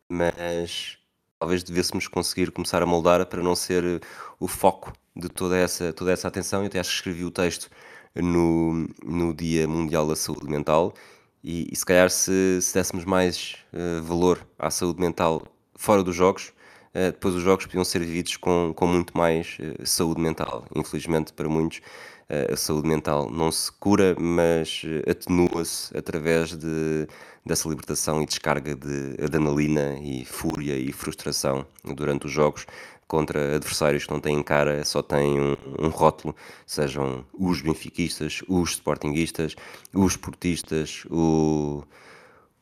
mas 0.09 0.99
talvez 1.39 1.63
devêssemos 1.63 2.07
conseguir 2.07 2.51
começar 2.51 2.83
a 2.83 2.87
moldar 2.87 3.25
para 3.27 3.43
não 3.43 3.57
ser 3.57 3.85
eh, 3.85 4.01
o 4.39 4.47
foco 4.47 4.93
de 5.17 5.29
toda 5.29 5.57
essa, 5.57 5.93
toda 5.93 6.13
essa 6.13 6.29
atenção. 6.29 6.61
Eu 6.61 6.67
até 6.67 6.79
acho 6.81 6.91
que 6.91 6.97
escrevi 6.97 7.25
o 7.25 7.31
texto 7.31 7.71
no, 8.15 8.89
no 9.05 9.35
Dia 9.35 9.67
Mundial 9.67 10.07
da 10.07 10.17
Saúde 10.17 10.49
Mental 10.49 10.93
e, 11.43 11.69
e 11.73 11.77
se 11.77 11.85
calhar 11.85 12.11
se, 12.11 12.61
se 12.61 12.75
dessemos 12.75 13.05
mais 13.05 13.57
uh, 13.73 14.03
valor 14.03 14.47
à 14.59 14.71
saúde 14.71 15.01
mental 15.01 15.43
fora 15.75 16.03
dos 16.03 16.15
jogos, 16.15 16.53
depois 16.93 17.35
os 17.35 17.43
jogos 17.43 17.67
podiam 17.67 17.85
ser 17.85 18.01
vividos 18.01 18.37
com, 18.37 18.73
com 18.75 18.87
muito 18.87 19.17
mais 19.17 19.57
uh, 19.59 19.87
saúde 19.87 20.21
mental. 20.21 20.65
Infelizmente 20.75 21.33
para 21.33 21.49
muitos 21.49 21.81
a 22.51 22.57
saúde 22.57 22.89
mental 22.89 23.31
não 23.31 23.53
se 23.53 23.71
cura, 23.73 24.17
mas 24.19 24.83
atenua-se 25.07 25.95
através 25.95 26.57
de 26.57 27.07
dessa 27.45 27.69
libertação 27.69 28.23
e 28.23 28.27
descarga 28.27 28.75
de 28.75 29.23
adrenalina 29.23 29.99
e 30.01 30.25
fúria 30.25 30.77
e 30.77 30.93
frustração 30.93 31.67
durante 31.85 32.27
os 32.27 32.33
jogos 32.33 32.67
contra 33.07 33.57
adversários 33.57 34.07
que 34.07 34.13
não 34.13 34.21
têm 34.21 34.43
cara, 34.43 34.83
só 34.87 35.03
têm 35.03 35.39
um, 35.39 35.57
um 35.79 35.89
rótulo, 35.89 36.35
sejam 36.65 37.27
os 37.35 37.61
benfiquistas, 37.61 38.43
os 38.49 38.71
sportinguistas, 38.71 39.55
os 39.93 40.17
portistas, 40.17 41.05
o, 41.11 41.85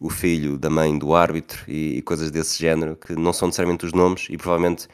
o 0.00 0.08
filho 0.08 0.56
da 0.56 0.70
mãe 0.70 0.96
do 0.98 1.14
árbitro 1.14 1.62
e, 1.68 1.98
e, 1.98 2.02
coisas 2.02 2.30
desse 2.30 2.58
género, 2.58 2.96
que 2.96 3.14
não 3.14 3.34
são 3.34 3.48
necessariamente 3.48 3.84
os 3.84 3.92
nomes 3.92 4.26
e 4.30 4.38
provavelmente 4.38 4.88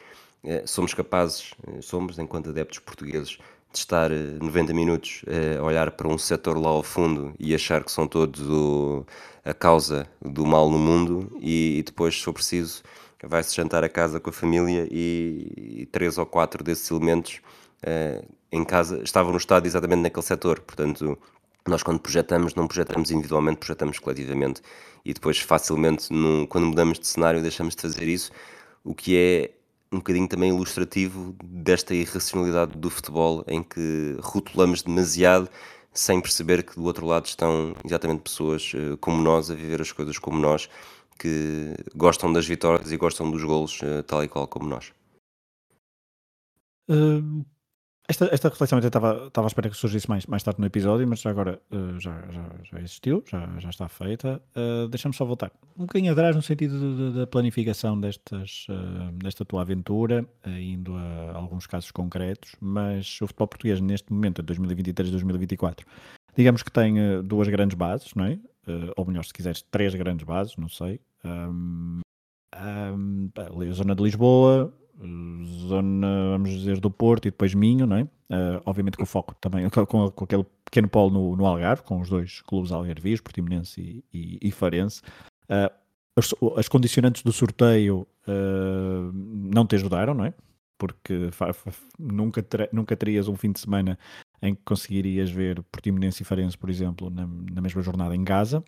eh, 0.45 0.65
somos 0.67 0.93
capazes, 0.93 1.55
eh, 1.67 1.81
somos 1.81 2.19
enquanto 2.19 2.51
adeptos 2.51 2.81
portugueses, 2.81 3.39
de 3.73 3.79
estar 3.79 4.11
90 4.11 4.73
eh, 4.73 4.75
minutos 4.75 5.23
a 5.59 5.63
olhar 5.63 5.91
para 5.93 6.09
um 6.09 6.19
setor 6.19 6.59
lá 6.59 6.71
ao 6.71 6.83
fundo 6.83 7.35
e 7.39 7.55
achar 7.55 7.85
que 7.85 7.93
são 7.93 8.09
todos 8.09 8.41
o, 8.49 9.07
a 9.45 9.55
causa 9.55 10.09
do 10.21 10.45
mal 10.45 10.69
no 10.71 10.79
mundo 10.79 11.31
e, 11.41 11.79
e 11.79 11.83
depois, 11.85 12.17
se 12.17 12.25
for 12.25 12.33
preciso, 12.33 12.83
vai-se 13.23 13.55
jantar 13.55 13.85
a 13.85 13.89
casa 13.89 14.19
com 14.19 14.31
a 14.31 14.33
família 14.33 14.89
e, 14.91 15.83
e 15.83 15.87
três 15.87 16.19
ou 16.19 16.27
quatro 16.27 16.65
desses 16.65 16.91
elementos 16.91 17.41
em 18.51 18.65
casa 18.65 19.03
estavam 19.05 19.33
no 19.33 19.39
estado 19.39 19.67
exatamente 19.67 20.01
naquele 20.01 20.25
setor. 20.25 20.61
Portanto, 20.61 21.17
nós 21.67 21.83
quando 21.83 22.01
projetamos, 22.01 22.55
não 22.55 22.67
projetamos 22.67 23.11
individualmente, 23.11 23.59
projetamos 23.59 23.99
coletivamente. 23.99 24.63
E 25.07 25.15
depois, 25.15 25.39
facilmente, 25.39 26.09
quando 26.49 26.67
mudamos 26.67 26.99
de 26.99 27.07
cenário, 27.07 27.41
deixamos 27.41 27.77
de 27.77 27.83
fazer 27.83 28.09
isso, 28.09 28.33
o 28.83 28.93
que 28.93 29.17
é 29.17 29.51
um 29.93 29.99
bocadinho 29.99 30.27
também 30.27 30.49
ilustrativo 30.51 31.33
desta 31.45 31.95
irracionalidade 31.95 32.77
do 32.77 32.91
futebol, 32.91 33.45
em 33.47 33.63
que 33.63 34.17
rotulamos 34.21 34.83
demasiado 34.83 35.49
sem 35.93 36.21
perceber 36.21 36.65
que 36.65 36.75
do 36.75 36.83
outro 36.83 37.07
lado 37.07 37.27
estão 37.27 37.77
exatamente 37.85 38.23
pessoas 38.23 38.73
uh, 38.75 38.97
como 38.99 39.23
nós 39.23 39.49
a 39.49 39.55
viver 39.55 39.81
as 39.81 39.93
coisas 39.93 40.19
como 40.19 40.41
nós, 40.41 40.69
que 41.17 41.73
gostam 41.95 42.33
das 42.33 42.45
vitórias 42.45 42.91
e 42.91 42.97
gostam 42.97 43.31
dos 43.31 43.45
golos 43.45 43.81
uh, 43.83 44.03
tal 44.03 44.25
e 44.25 44.29
qual 44.29 44.49
como 44.49 44.69
nós. 44.69 44.93
Uh, 46.91 47.47
esta, 48.09 48.29
esta 48.33 48.49
reflexão 48.49 48.79
até 48.79 48.87
estava, 48.87 49.27
estava 49.27 49.47
à 49.47 49.49
espera 49.49 49.69
que 49.69 49.77
surgisse 49.77 50.09
mais, 50.09 50.27
mais 50.27 50.43
tarde 50.43 50.61
no 50.61 50.67
episódio, 50.67 51.07
mas 51.09 51.25
agora 51.27 51.61
uh, 51.73 51.99
já, 51.99 52.23
já, 52.31 52.51
já 52.63 52.79
existiu, 52.79 53.25
já, 53.29 53.49
já 53.59 53.71
está 53.71 53.89
feita. 53.89 54.41
Uh, 54.57 54.87
Deixa-me 54.89 55.15
só 55.15 55.25
voltar 55.25 55.51
um 55.77 55.87
bocadinho 55.87 56.13
atrás 56.13 56.37
no 56.37 56.43
sentido 56.43 57.13
da 57.13 57.27
planificação 57.27 57.99
destas, 58.01 58.67
uh, 58.69 59.13
desta 59.13 59.45
tua 59.45 59.63
aventura, 59.63 60.25
indo 60.47 60.95
a 60.95 61.33
alguns 61.35 61.67
casos 61.67 61.91
concretos, 61.91 62.55
mas 62.61 63.21
o 63.21 63.27
futebol 63.27 63.49
português 63.49 63.81
neste 63.81 64.13
momento, 64.13 64.43
2023-2024, 64.43 65.81
digamos 66.37 66.63
que 66.63 66.71
tem 66.71 66.95
duas 67.25 67.49
grandes 67.49 67.77
bases, 67.77 68.15
não 68.15 68.27
é? 68.27 68.39
ou 68.97 69.07
melhor, 69.07 69.25
se 69.25 69.33
quiseres, 69.33 69.63
três 69.63 69.95
grandes 69.95 70.25
bases, 70.27 70.57
não 70.57 70.69
sei. 70.69 71.01
Um, 71.25 72.01
um, 72.57 73.31
a 73.37 73.73
zona 73.73 73.95
de 73.95 74.03
Lisboa, 74.03 74.73
zona, 75.69 76.31
vamos 76.33 76.51
dizer, 76.51 76.81
do 76.81 76.91
Porto 76.91 77.27
e 77.27 77.31
depois 77.31 77.55
Minho, 77.55 77.87
não 77.87 77.97
é? 77.97 78.03
Uh, 78.03 78.61
obviamente 78.65 78.97
com 78.97 79.03
o 79.05 79.07
foco 79.07 79.35
também, 79.41 79.69
com, 79.71 80.11
com 80.11 80.25
aquele 80.25 80.45
pequeno 80.65 80.89
polo 80.89 81.11
no, 81.11 81.37
no, 81.37 81.47
Algarve, 81.47 81.83
com 81.83 82.01
os 82.01 82.09
dois 82.09 82.41
clubes 82.43 82.73
algarvios, 82.73 83.21
Portimonense 83.21 83.81
e, 83.81 84.05
e, 84.13 84.49
e 84.49 84.51
Farense. 84.51 85.03
Uh, 85.45 85.71
as, 86.17 86.35
as, 86.57 86.69
condicionantes 86.69 87.23
do 87.23 87.33
sorteio 87.33 88.07
uh, 88.27 89.13
não 89.13 89.67
te 89.67 89.77
ajudaram, 89.77 90.15
não 90.15 90.25
é? 90.25 90.35
Porque 90.79 91.31
nunca, 91.99 92.45
nunca 92.73 92.97
terias 92.97 93.29
um 93.29 93.37
fim 93.37 93.53
de 93.53 93.61
semana 93.61 93.99
em 94.43 94.55
que 94.55 94.63
conseguirias 94.65 95.31
ver 95.31 95.63
Portimonense 95.65 96.23
e 96.23 96.27
Farense, 96.27 96.57
por 96.57 96.69
exemplo, 96.69 97.11
na, 97.11 97.27
na 97.27 97.61
mesma 97.61 97.81
jornada 97.81 98.15
em 98.15 98.23
Gaza, 98.23 98.63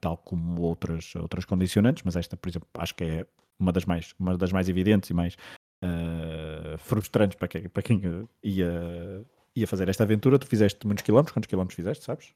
tal 0.00 0.16
como 0.16 0.60
outras, 0.62 1.14
outras 1.14 1.44
condicionantes, 1.44 2.02
mas 2.04 2.16
esta, 2.16 2.36
por 2.36 2.48
exemplo, 2.48 2.68
acho 2.76 2.94
que 2.96 3.04
é 3.04 3.26
uma 3.58 3.72
das 3.72 3.84
mais, 3.84 4.14
uma 4.18 4.36
das 4.36 4.52
mais 4.52 4.68
evidentes 4.68 5.10
e 5.10 5.14
mais 5.14 5.36
uh, 5.84 6.78
frustrantes 6.78 7.36
para 7.36 7.48
quem, 7.48 7.68
para 7.68 7.82
quem 7.82 8.28
ia, 8.42 9.24
ia 9.54 9.66
fazer 9.66 9.88
esta 9.88 10.04
aventura. 10.04 10.38
Tu 10.38 10.46
fizeste 10.46 10.86
muitos 10.86 11.04
quilómetros, 11.04 11.34
quantos 11.34 11.48
quilómetros 11.48 11.76
fizeste, 11.76 12.04
sabes? 12.04 12.34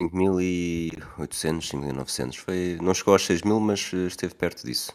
5.800, 0.00 1.70
5.900. 1.70 2.36
Foi, 2.36 2.78
não 2.80 2.94
chegou 2.94 3.14
aos 3.14 3.22
6.000, 3.22 3.60
mas 3.60 3.92
eh, 3.94 4.06
esteve 4.06 4.34
perto 4.34 4.64
disso. 4.64 4.92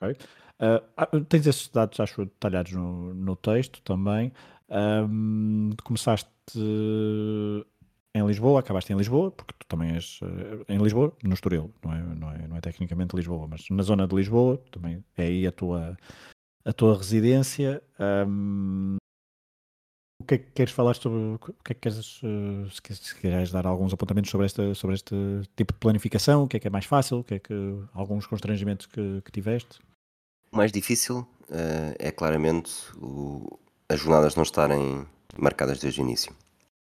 Ok. 0.00 0.16
Ah, 0.58 1.06
tens 1.28 1.46
esses 1.46 1.68
dados, 1.68 2.00
acho, 2.00 2.24
detalhados 2.24 2.72
no, 2.72 3.14
no 3.14 3.36
texto 3.36 3.80
também. 3.82 4.32
Ahm, 4.68 5.70
começaste 5.84 6.30
em 8.16 8.26
Lisboa, 8.26 8.60
acabaste 8.60 8.92
em 8.92 8.96
Lisboa, 8.96 9.30
porque 9.30 9.54
tu 9.58 9.66
também 9.66 9.92
és 9.92 10.20
eh, 10.22 10.74
em 10.74 10.78
Lisboa, 10.78 11.12
no 11.22 11.34
Estoril, 11.34 11.72
não 11.84 11.92
é, 11.92 12.02
não 12.02 12.30
é, 12.32 12.48
não 12.48 12.56
é 12.56 12.60
tecnicamente 12.60 13.14
Lisboa, 13.16 13.46
mas 13.48 13.68
na 13.70 13.82
zona 13.82 14.06
de 14.08 14.14
Lisboa, 14.14 14.58
também 14.70 15.04
é 15.16 15.22
aí 15.24 15.46
a 15.46 15.52
tua, 15.52 15.96
a 16.64 16.72
tua 16.72 16.96
residência. 16.96 17.82
Ahm, 17.98 18.96
o 20.22 20.24
que 20.26 20.34
é 20.34 20.38
que 20.38 20.50
queres 20.52 20.72
falar 20.72 20.94
sobre, 20.94 21.18
o 21.34 21.38
que 21.62 21.72
é 21.72 21.74
que 21.74 21.88
eh, 21.88 21.92
se 21.92 22.82
queres, 22.82 22.98
se 23.00 23.14
queres 23.16 23.52
dar 23.52 23.66
alguns 23.66 23.92
apontamentos 23.92 24.30
sobre, 24.30 24.46
esta, 24.46 24.74
sobre 24.74 24.94
este 24.96 25.14
tipo 25.54 25.72
de 25.72 25.78
planificação, 25.78 26.44
o 26.44 26.48
que 26.48 26.56
é 26.56 26.60
que 26.60 26.66
é 26.66 26.70
mais 26.70 26.84
fácil, 26.86 27.18
o 27.18 27.24
que 27.24 27.34
é 27.34 27.38
que, 27.38 27.54
alguns 27.92 28.26
constrangimentos 28.26 28.86
que, 28.86 29.20
que 29.22 29.30
tiveste? 29.30 29.78
O 30.50 30.56
mais 30.56 30.72
difícil 30.72 31.26
eh, 31.50 31.94
é 31.98 32.10
claramente 32.10 32.72
o- 32.96 33.58
as 33.88 34.00
jornadas 34.00 34.34
não 34.34 34.42
estarem 34.42 35.06
marcadas 35.38 35.78
desde 35.78 36.00
o 36.00 36.02
início. 36.02 36.34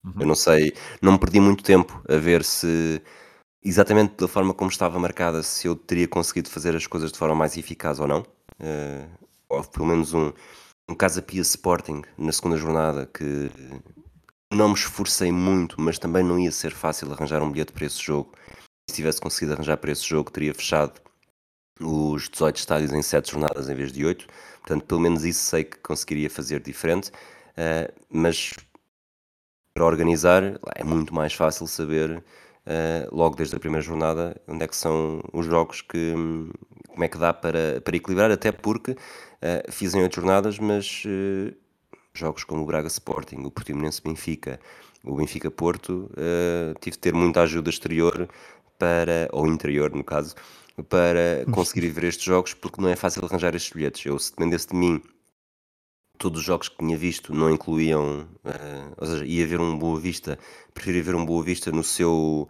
Eu 0.04 0.10
Uhum. 0.22 0.26
não 0.28 0.34
sei, 0.34 0.72
não 1.02 1.12
me 1.12 1.18
perdi 1.18 1.40
muito 1.40 1.62
tempo 1.62 2.02
a 2.08 2.16
ver 2.16 2.42
se 2.44 3.02
exatamente 3.62 4.16
da 4.16 4.28
forma 4.28 4.54
como 4.54 4.70
estava 4.70 4.98
marcada, 4.98 5.42
se 5.42 5.66
eu 5.68 5.76
teria 5.76 6.08
conseguido 6.08 6.50
fazer 6.50 6.74
as 6.76 6.86
coisas 6.86 7.12
de 7.12 7.18
forma 7.18 7.34
mais 7.34 7.56
eficaz 7.56 8.00
ou 8.00 8.08
não. 8.08 8.26
Eh, 8.60 9.06
houve 9.48 9.68
pelo 9.70 9.86
menos 9.86 10.14
um, 10.14 10.32
um 10.90 10.94
Casa 10.94 11.22
Pia 11.22 11.42
Sporting 11.42 12.02
na 12.18 12.32
segunda 12.32 12.56
jornada 12.56 13.06
que 13.06 13.50
não 14.52 14.68
me 14.68 14.74
esforcei 14.74 15.30
muito, 15.32 15.80
mas 15.80 15.98
também 15.98 16.24
não 16.24 16.38
ia 16.38 16.50
ser 16.52 16.72
fácil 16.72 17.12
arranjar 17.12 17.42
um 17.42 17.50
bilhete 17.50 17.72
para 17.72 17.86
esse 17.86 18.02
jogo. 18.02 18.32
Se 18.88 18.96
tivesse 18.96 19.20
conseguido 19.20 19.54
arranjar 19.54 19.76
para 19.78 19.92
esse 19.92 20.04
jogo, 20.04 20.30
teria 20.30 20.54
fechado 20.54 21.00
os 21.80 22.28
18 22.28 22.56
estádios 22.58 22.92
em 22.92 23.02
7 23.02 23.32
jornadas 23.32 23.68
em 23.68 23.74
vez 23.74 23.92
de 23.92 24.04
8. 24.04 24.26
Portanto, 24.60 24.84
pelo 24.86 25.00
menos 25.00 25.24
isso 25.24 25.44
sei 25.44 25.64
que 25.64 25.78
conseguiria 25.78 26.30
fazer 26.30 26.60
diferente. 26.62 27.10
Eh, 27.56 27.92
mas 28.10 28.52
para 29.74 29.85
organizar 29.85 30.59
é 30.74 30.85
muito 30.85 31.14
mais 31.14 31.33
fácil 31.33 31.66
saber 31.66 32.22
eh, 32.66 33.09
logo 33.11 33.37
desde 33.37 33.56
a 33.56 33.61
primeira 33.61 33.83
jornada 33.83 34.40
onde 34.46 34.64
é 34.64 34.68
que 34.68 34.76
são 34.76 35.22
os 35.33 35.46
jogos 35.46 35.80
que 35.80 36.14
como 36.88 37.04
é 37.04 37.09
que 37.09 37.16
dá 37.18 37.33
para, 37.33 37.80
para 37.80 37.96
equilibrar, 37.96 38.30
até 38.30 38.52
porque 38.52 38.96
eh, 39.40 39.64
fiz 39.70 39.94
em 39.94 40.02
8 40.02 40.16
jornadas, 40.16 40.59
mas 40.59 41.02
eh, 41.06 41.54
jogos 42.12 42.44
como 42.44 42.62
o 42.62 42.66
Braga 42.66 42.88
Sporting, 42.88 43.44
o 43.44 43.50
Portimonense 43.50 44.02
Benfica, 44.02 44.61
o 45.04 45.14
Benfica 45.16 45.50
Porto, 45.50 46.11
tive 46.80 46.96
de 46.96 46.98
ter 46.98 47.14
muita 47.14 47.40
ajuda 47.42 47.70
exterior 47.70 48.28
para, 48.78 49.28
ou 49.33 49.46
interior 49.46 49.90
no 49.92 50.04
caso, 50.04 50.35
para 50.88 51.46
conseguir 51.52 51.88
ver 51.88 52.04
estes 52.04 52.24
jogos, 52.24 52.52
porque 52.52 52.80
não 52.83 52.88
é 52.88 52.96
fácil 52.96 53.24
arranjar 53.24 53.54
estes 53.54 53.72
bilhetes. 53.72 54.04
Eu, 54.04 54.18
se 54.18 54.30
dependesse 54.33 54.68
de 54.68 54.74
mim, 54.76 55.02
todos 56.20 56.40
os 56.40 56.46
jogos 56.46 56.68
que 56.68 56.76
tinha 56.76 56.96
visto 56.98 57.35
não 57.35 57.50
incluíam, 57.50 58.28
eh, 58.44 58.85
ou 58.98 59.06
seja, 59.06 59.24
ia 59.24 59.46
ver 59.46 59.59
um 59.59 59.76
Boa 59.76 59.98
Vista, 59.98 60.38
preferia 60.74 61.02
ver 61.02 61.14
um 61.14 61.24
Boa 61.24 61.42
Vista 61.42 61.72
no 61.72 61.83
seu, 61.83 62.46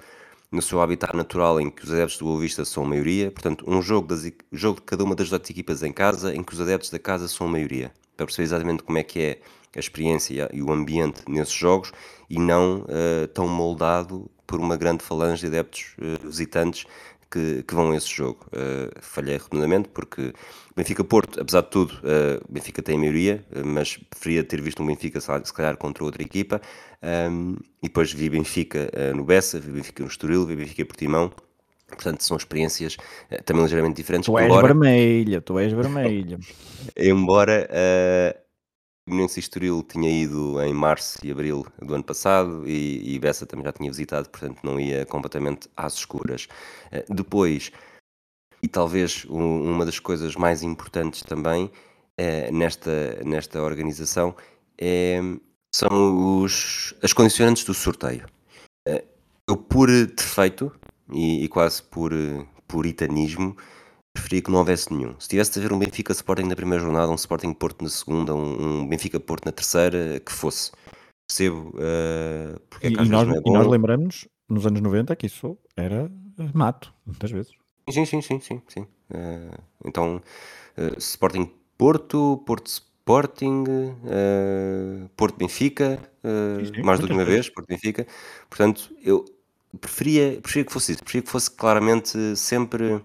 no 0.50 0.60
seu 0.60 0.82
habitat 0.82 1.16
natural, 1.16 1.60
em 1.60 1.70
que 1.70 1.84
os 1.84 1.92
adeptos 1.92 2.18
do 2.18 2.24
Boa 2.24 2.40
Vista 2.40 2.64
são 2.64 2.82
a 2.82 2.86
maioria, 2.88 3.30
portanto, 3.30 3.64
um 3.68 3.80
jogo, 3.80 4.08
das, 4.08 4.28
jogo 4.50 4.80
de 4.80 4.86
cada 4.86 5.04
uma 5.04 5.14
das 5.14 5.30
duas 5.30 5.48
equipas 5.48 5.84
em 5.84 5.92
casa, 5.92 6.34
em 6.34 6.42
que 6.42 6.52
os 6.52 6.60
adeptos 6.60 6.90
da 6.90 6.98
casa 6.98 7.28
são 7.28 7.46
a 7.46 7.50
maioria, 7.50 7.92
para 8.16 8.26
perceber 8.26 8.42
exatamente 8.42 8.82
como 8.82 8.98
é 8.98 9.04
que 9.04 9.20
é 9.20 9.40
a 9.76 9.78
experiência 9.78 10.50
e 10.52 10.60
o 10.60 10.72
ambiente 10.72 11.22
nesses 11.28 11.54
jogos, 11.54 11.92
e 12.28 12.40
não 12.40 12.84
eh, 12.88 13.28
tão 13.28 13.46
moldado 13.46 14.28
por 14.48 14.58
uma 14.58 14.76
grande 14.76 15.04
falange 15.04 15.42
de 15.42 15.46
adeptos 15.46 15.94
eh, 16.00 16.18
visitantes 16.24 16.86
que, 17.30 17.62
que 17.62 17.74
vão 17.74 17.92
a 17.92 17.96
esse 17.96 18.08
jogo. 18.08 18.46
Uh, 18.48 18.90
falhei 19.00 19.38
redondamente 19.38 19.88
porque 19.88 20.32
Benfica-Porto, 20.76 21.40
apesar 21.40 21.62
de 21.62 21.70
tudo, 21.70 21.94
uh, 21.98 22.44
Benfica 22.52 22.82
tem 22.82 22.96
a 22.96 22.98
maioria, 22.98 23.44
uh, 23.54 23.64
mas 23.64 23.96
preferia 23.96 24.42
ter 24.42 24.60
visto 24.60 24.82
um 24.82 24.86
Benfica 24.86 25.20
se 25.20 25.52
calhar 25.52 25.76
contra 25.76 26.04
outra 26.04 26.22
equipa. 26.22 26.60
Um, 27.02 27.56
e 27.82 27.86
depois 27.86 28.12
vi 28.12 28.28
Benfica 28.28 28.90
no 29.14 29.24
Bessa, 29.24 29.58
vi 29.58 29.70
Benfica 29.70 30.02
no 30.02 30.08
Estoril, 30.08 30.44
vi 30.44 30.56
Benfica 30.56 30.84
Portimão. 30.84 31.32
Portanto, 31.88 32.22
são 32.22 32.36
experiências 32.36 32.96
também 33.44 33.64
ligeiramente 33.64 33.96
diferentes. 33.96 34.26
Tu 34.26 34.38
és 34.38 34.46
embora, 34.46 34.66
vermelha, 34.68 35.40
tu 35.40 35.58
és 35.58 35.72
vermelha. 35.72 36.38
embora 36.96 37.68
Belenense 39.08 39.38
e 39.38 39.40
Estoril 39.40 39.82
tinha 39.82 40.10
ido 40.10 40.60
em 40.62 40.72
março 40.72 41.18
e 41.24 41.30
abril 41.30 41.66
do 41.80 41.94
ano 41.94 42.04
passado 42.04 42.68
e, 42.68 43.14
e 43.14 43.18
Bessa 43.18 43.46
também 43.46 43.64
já 43.64 43.72
tinha 43.72 43.90
visitado, 43.90 44.28
portanto 44.28 44.60
não 44.62 44.78
ia 44.78 45.04
completamente 45.06 45.68
às 45.76 45.94
escuras. 45.94 46.46
Uh, 46.92 47.14
depois, 47.14 47.72
e 48.62 48.68
talvez 48.68 49.26
um, 49.28 49.72
uma 49.72 49.84
das 49.84 49.98
coisas 49.98 50.36
mais 50.36 50.62
importantes 50.62 51.22
também 51.22 51.64
uh, 51.64 52.52
nesta, 52.52 53.20
nesta 53.24 53.62
organização 53.62 54.34
é, 54.78 55.20
são 55.74 56.42
os, 56.42 56.94
as 57.02 57.12
condicionantes 57.12 57.64
do 57.64 57.74
sorteio. 57.74 58.26
Uh, 58.88 59.02
eu, 59.48 59.56
por 59.56 59.88
defeito 59.88 60.72
e, 61.12 61.44
e 61.44 61.48
quase 61.48 61.82
por 61.82 62.12
puritanismo, 62.68 63.56
preferia 64.12 64.42
que 64.42 64.50
não 64.50 64.58
houvesse 64.58 64.92
nenhum. 64.92 65.14
Se 65.18 65.28
tivesse 65.28 65.52
de 65.52 65.60
haver 65.60 65.72
um 65.72 65.78
Benfica 65.78 66.12
Sporting 66.12 66.44
na 66.44 66.56
primeira 66.56 66.82
jornada, 66.82 67.10
um 67.10 67.14
Sporting 67.14 67.52
Porto 67.52 67.82
na 67.82 67.88
segunda, 67.88 68.34
um, 68.34 68.80
um 68.80 68.88
Benfica 68.88 69.20
Porto 69.20 69.46
na 69.46 69.52
terceira, 69.52 70.20
que 70.20 70.32
fosse. 70.32 70.72
Percebo 71.28 71.70
uh, 71.76 72.58
porque 72.68 72.88
e, 72.88 72.90
é 72.90 72.94
que 72.94 73.00
às 73.00 73.06
e 73.06 73.10
nós, 73.10 73.28
não 73.28 73.36
é 73.36 73.40
e 73.44 73.52
nós 73.52 73.66
lembramos 73.66 74.28
nos 74.48 74.66
anos 74.66 74.80
90 74.80 75.14
que 75.14 75.26
isso 75.26 75.56
era 75.76 76.10
mato, 76.52 76.92
muitas 77.06 77.30
vezes. 77.30 77.52
Sim, 77.88 78.04
sim, 78.04 78.20
sim, 78.20 78.40
sim, 78.40 78.62
sim. 78.66 78.80
Uh, 78.80 79.62
então, 79.84 80.20
uh, 80.76 80.98
Sporting 80.98 81.52
Porto, 81.78 82.42
Porto 82.44 82.66
Sporting, 82.66 83.64
Porto 85.16 85.36
Benfica, 85.36 85.98
Sim, 86.22 86.74
sim, 86.74 86.82
mais 86.82 87.00
do 87.00 87.06
que 87.06 87.12
uma 87.12 87.24
vezes. 87.24 87.46
vez, 87.46 87.54
Porto 87.54 87.66
Benfica. 87.66 88.06
Portanto, 88.48 88.94
eu 89.02 89.24
preferia, 89.80 90.38
preferia 90.40 90.64
que 90.64 90.72
fosse 90.72 90.92
isso, 90.92 91.02
preferia 91.02 91.22
que 91.22 91.30
fosse 91.30 91.50
claramente 91.50 92.36
sempre 92.36 93.02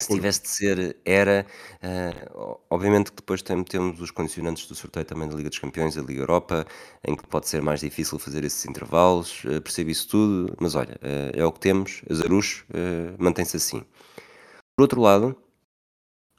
se 0.00 0.12
tivesse 0.12 0.42
de 0.42 0.48
ser, 0.48 0.96
era. 1.04 1.46
Uh, 1.82 2.58
obviamente 2.68 3.10
que 3.10 3.16
depois 3.16 3.40
tem, 3.40 3.62
temos 3.64 4.00
os 4.00 4.10
condicionantes 4.10 4.66
do 4.66 4.74
sorteio 4.74 5.06
também 5.06 5.28
da 5.28 5.34
Liga 5.34 5.48
dos 5.48 5.58
Campeões, 5.58 5.94
da 5.94 6.02
Liga 6.02 6.20
Europa, 6.20 6.66
em 7.06 7.16
que 7.16 7.26
pode 7.26 7.48
ser 7.48 7.62
mais 7.62 7.80
difícil 7.80 8.18
fazer 8.18 8.44
esses 8.44 8.64
intervalos. 8.66 9.42
Uh, 9.44 9.60
percebo 9.62 9.90
isso 9.90 10.08
tudo, 10.08 10.54
mas 10.60 10.74
olha, 10.74 10.98
uh, 11.02 11.38
é 11.40 11.44
o 11.44 11.52
que 11.52 11.60
temos. 11.60 12.02
Zarucho 12.12 12.66
mantém-se 13.18 13.56
assim. 13.56 13.82
Por 14.76 14.82
outro 14.82 15.00
lado, 15.00 15.34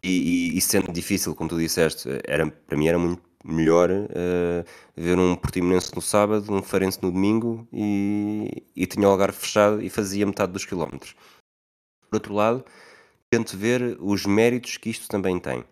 e, 0.03 0.51
e, 0.53 0.57
e, 0.57 0.61
sendo 0.61 0.91
difícil, 0.93 1.33
como 1.35 1.49
tu 1.49 1.57
disseste, 1.57 2.07
era, 2.25 2.45
para 2.49 2.77
mim 2.77 2.87
era 2.87 2.99
muito 2.99 3.23
melhor 3.43 3.89
ver 4.95 5.17
um 5.17 5.35
Portimonense 5.35 5.95
no 5.95 6.01
sábado, 6.01 6.53
um 6.53 6.61
Farense 6.61 6.99
no 7.01 7.11
domingo 7.11 7.67
e, 7.73 8.63
e 8.75 8.85
tinha 8.85 9.07
o 9.07 9.11
Algarve 9.11 9.37
fechado 9.37 9.81
e 9.81 9.89
fazia 9.89 10.25
metade 10.25 10.51
dos 10.51 10.65
quilómetros. 10.65 11.15
Por 12.09 12.17
outro 12.17 12.33
lado 12.33 12.63
tento 13.29 13.57
ver 13.57 13.97
os 13.99 14.25
méritos 14.25 14.77
que 14.77 14.89
isto 14.89 15.07
também 15.07 15.39
tem. 15.39 15.63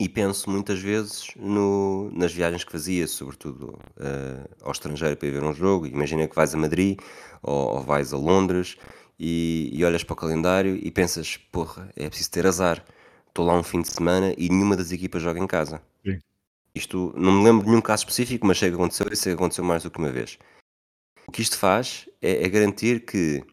E 0.00 0.08
penso 0.08 0.50
muitas 0.50 0.80
vezes 0.80 1.28
no, 1.36 2.10
nas 2.12 2.32
viagens 2.32 2.64
que 2.64 2.72
fazia, 2.72 3.06
sobretudo 3.06 3.78
uh, 3.98 4.48
ao 4.62 4.72
estrangeiro 4.72 5.16
para 5.16 5.28
ir 5.28 5.30
ver 5.30 5.44
um 5.44 5.54
jogo. 5.54 5.86
Imagina 5.86 6.26
que 6.26 6.34
vais 6.34 6.54
a 6.54 6.58
Madrid 6.58 6.98
ou, 7.40 7.76
ou 7.76 7.82
vais 7.82 8.12
a 8.12 8.16
Londres 8.16 8.76
e, 9.18 9.70
e, 9.72 9.84
olhas 9.84 10.02
para 10.02 10.14
o 10.14 10.16
calendário 10.16 10.76
e 10.82 10.90
pensas: 10.90 11.36
porra, 11.36 11.88
é 11.94 12.08
preciso 12.08 12.30
ter 12.32 12.46
azar. 12.46 12.84
Estou 13.28 13.46
lá 13.46 13.54
um 13.54 13.62
fim 13.62 13.80
de 13.80 13.88
semana 13.88 14.34
e 14.36 14.48
nenhuma 14.48 14.76
das 14.76 14.90
equipas 14.90 15.22
joga 15.22 15.38
em 15.38 15.46
casa. 15.46 15.80
Sim. 16.04 16.18
Isto 16.74 17.14
não 17.16 17.32
me 17.32 17.44
lembro 17.44 17.62
de 17.62 17.68
nenhum 17.68 17.80
caso 17.80 18.02
específico, 18.02 18.46
mas 18.46 18.58
sei 18.58 18.70
que 18.70 18.74
aconteceu 18.74 19.06
e 19.10 19.16
sei 19.16 19.32
que 19.32 19.36
aconteceu 19.36 19.64
mais 19.64 19.84
do 19.84 19.90
que 19.90 19.98
uma 19.98 20.10
vez. 20.10 20.36
O 21.28 21.30
que 21.30 21.42
isto 21.42 21.56
faz 21.56 22.08
é, 22.20 22.44
é 22.44 22.48
garantir 22.48 23.04
que 23.04 23.44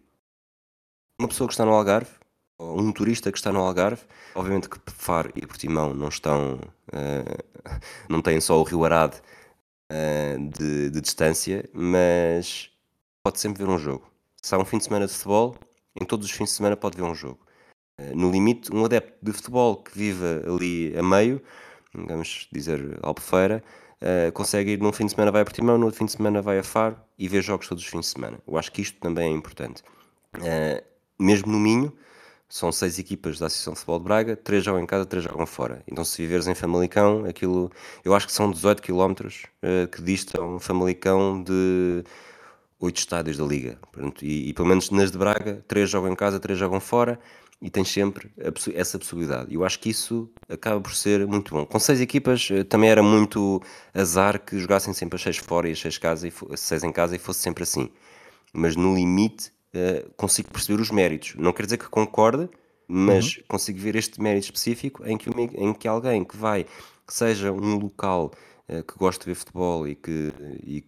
uma 1.20 1.28
pessoa 1.28 1.48
que 1.48 1.54
está 1.54 1.64
no 1.64 1.72
Algarve 1.72 2.19
um 2.60 2.91
turista 2.91 3.32
que 3.32 3.38
está 3.38 3.51
no 3.51 3.60
Algarve, 3.60 4.01
obviamente 4.36 4.70
que 4.70 4.78
Faro 4.88 5.32
e 5.36 5.47
Portimão 5.47 5.93
não 5.93 6.10
estão, 6.10 6.60
uh, 6.89 7.43
não 8.10 8.22
têm 8.22 8.41
só 8.41 8.60
o 8.60 8.64
Rio 8.64 8.84
Arade 8.84 9.18
uh, 9.91 10.49
de, 10.49 10.89
de, 10.89 11.01
distância, 11.01 11.68
mas 11.74 12.70
pode 13.24 13.39
sempre 13.39 13.64
ver 13.64 13.72
um 13.72 13.80
jogo. 13.80 14.12
Se 14.41 14.53
há 14.53 14.57
um 14.57 14.66
fim 14.66 14.78
de 14.78 14.84
semana 14.84 15.07
de 15.07 15.14
futebol, 15.14 15.55
em 15.99 16.05
todos 16.05 16.26
os 16.26 16.32
fins 16.32 16.49
de 16.49 16.55
semana 16.55 16.76
pode 16.76 16.97
ver 16.97 17.03
um 17.03 17.16
jogo. 17.16 17.39
Uh, 17.99 18.16
no 18.16 18.30
limite, 18.30 18.74
um 18.74 18.84
adepto 18.84 19.18
de 19.22 19.32
futebol 19.32 19.78
que 19.78 19.97
vive 19.97 20.26
ali 20.45 20.97
a 20.97 21.03
meio, 21.03 21.41
vamos 21.93 22.47
dizer 22.51 22.99
Albufeira, 23.01 23.64
consegue 24.34 24.72
ir 24.72 24.80
num 24.80 24.93
fim 24.93 25.05
de 25.05 25.12
semana 25.12 25.32
vai 25.32 25.41
a 25.41 25.45
Portimão, 25.45 25.78
no 25.78 25.86
outro 25.86 25.97
fim 25.97 26.05
de 26.05 26.12
semana 26.14 26.41
vai 26.41 26.60
a 26.60 26.64
Faro 26.64 26.95
e 27.18 27.28
vê 27.28 27.41
jogos 27.41 27.68
todos 27.68 27.84
os 27.84 27.89
fins 27.89 28.01
de 28.01 28.07
semana. 28.07 28.39
Eu 28.47 28.57
acho 28.57 28.72
que 28.72 28.82
isto 28.82 28.97
também 28.99 29.34
é 29.34 29.36
importante. 29.36 29.84
mesmo 31.20 31.51
no 31.51 31.60
Minho, 31.60 31.91
são 32.50 32.72
seis 32.72 32.97
equipas 32.97 33.38
da 33.38 33.45
Associação 33.45 33.74
de 33.74 33.80
Futebol 33.80 34.00
de 34.00 34.06
Braga, 34.06 34.36
três 34.36 34.64
jogam 34.64 34.82
em 34.82 34.86
casa, 34.88 35.06
três 35.06 35.24
jogam 35.24 35.45
fora. 35.45 35.84
Então, 35.88 36.04
se 36.04 36.22
viveres 36.24 36.47
em 36.47 36.56
Famalicão, 36.56 37.26
aquilo, 37.26 37.72
eu 38.04 38.16
acho 38.16 38.26
que 38.26 38.34
são 38.34 38.52
18 38.52 38.82
km 38.82 39.12
uh, 39.12 39.88
que 39.88 40.02
distam 40.02 40.60
Famalicão 40.60 41.43
de 41.43 42.04
oito 42.80 42.97
estádios 42.97 43.38
da 43.38 43.45
Liga. 43.45 43.78
E, 44.22 44.50
e, 44.50 44.54
pelo 44.54 44.68
menos 44.68 44.89
nas 44.89 45.12
de 45.12 45.18
Braga, 45.18 45.64
três 45.68 45.89
jogam 45.89 46.12
em 46.12 46.16
casa, 46.16 46.39
três 46.39 46.58
jogam 46.58 46.80
fora 46.80 47.20
e 47.62 47.70
tens 47.70 47.89
sempre 47.89 48.32
essa 48.74 48.97
possibilidade. 48.97 49.52
E 49.52 49.56
eu 49.56 49.66
acho 49.66 49.80
que 49.80 49.89
isso 49.89 50.30
acaba 50.47 50.80
por 50.80 50.95
ser 50.95 51.28
muito 51.28 51.54
bom. 51.54 51.66
Com 51.66 51.78
seis 51.80 52.00
equipas 52.00 52.50
eh, 52.52 52.64
também 52.64 52.89
era 52.89 53.04
muito 53.04 53.62
azar 53.93 54.39
que 54.39 54.58
jogassem 54.58 54.93
sempre 54.93 55.18
as 55.18 55.22
seis 55.22 55.38
fora 55.38 55.68
e 55.68 55.74
as 55.74 55.80
seis, 55.80 55.97
casa 55.97 56.28
e, 56.28 56.34
seis 56.56 56.84
em 56.84 56.91
casa 56.91 57.16
e 57.16 57.20
fosse 57.20 57.41
sempre 57.41 57.64
assim. 57.64 57.89
Mas 58.54 58.76
no 58.76 58.95
limite 58.95 59.52
uh, 59.76 60.10
consigo 60.16 60.52
perceber 60.52 60.82
os 60.82 60.92
méritos. 60.92 61.36
Não 61.36 61.54
quer 61.54 61.64
dizer 61.64 61.78
que 61.78 61.90
concorde, 61.90 62.50
mas 62.88 63.38
uhum. 63.38 63.44
consigo 63.48 63.80
ver 63.80 63.96
este 63.96 64.22
mérito 64.22 64.46
específico 64.46 65.06
em 65.06 65.18
que, 65.18 65.30
em 65.30 65.74
que 65.74 65.88
alguém 65.88 66.24
que 66.24 66.36
vai, 66.36 66.66
que 67.08 67.14
seja 67.14 67.52
um 67.52 67.78
local 67.78 68.32
uh, 68.70 68.84
que 68.84 68.98
gosta 68.98 69.24
de 69.24 69.32
ver 69.32 69.36
futebol 69.36 69.88
e 69.88 69.96
que, 69.96 70.34
e 70.64 70.84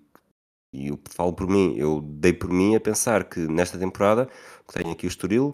e 0.74 0.88
eu 0.88 1.00
falo 1.10 1.34
por 1.34 1.48
mim, 1.48 1.76
eu 1.78 2.02
dei 2.02 2.32
por 2.32 2.50
mim 2.50 2.76
a 2.76 2.80
pensar 2.80 3.26
que 3.26 3.40
nesta 3.42 3.78
temporada 3.78 4.30
que 4.66 4.74
tenho 4.74 4.92
aqui 4.94 5.06
o 5.06 5.10
Estoril, 5.10 5.54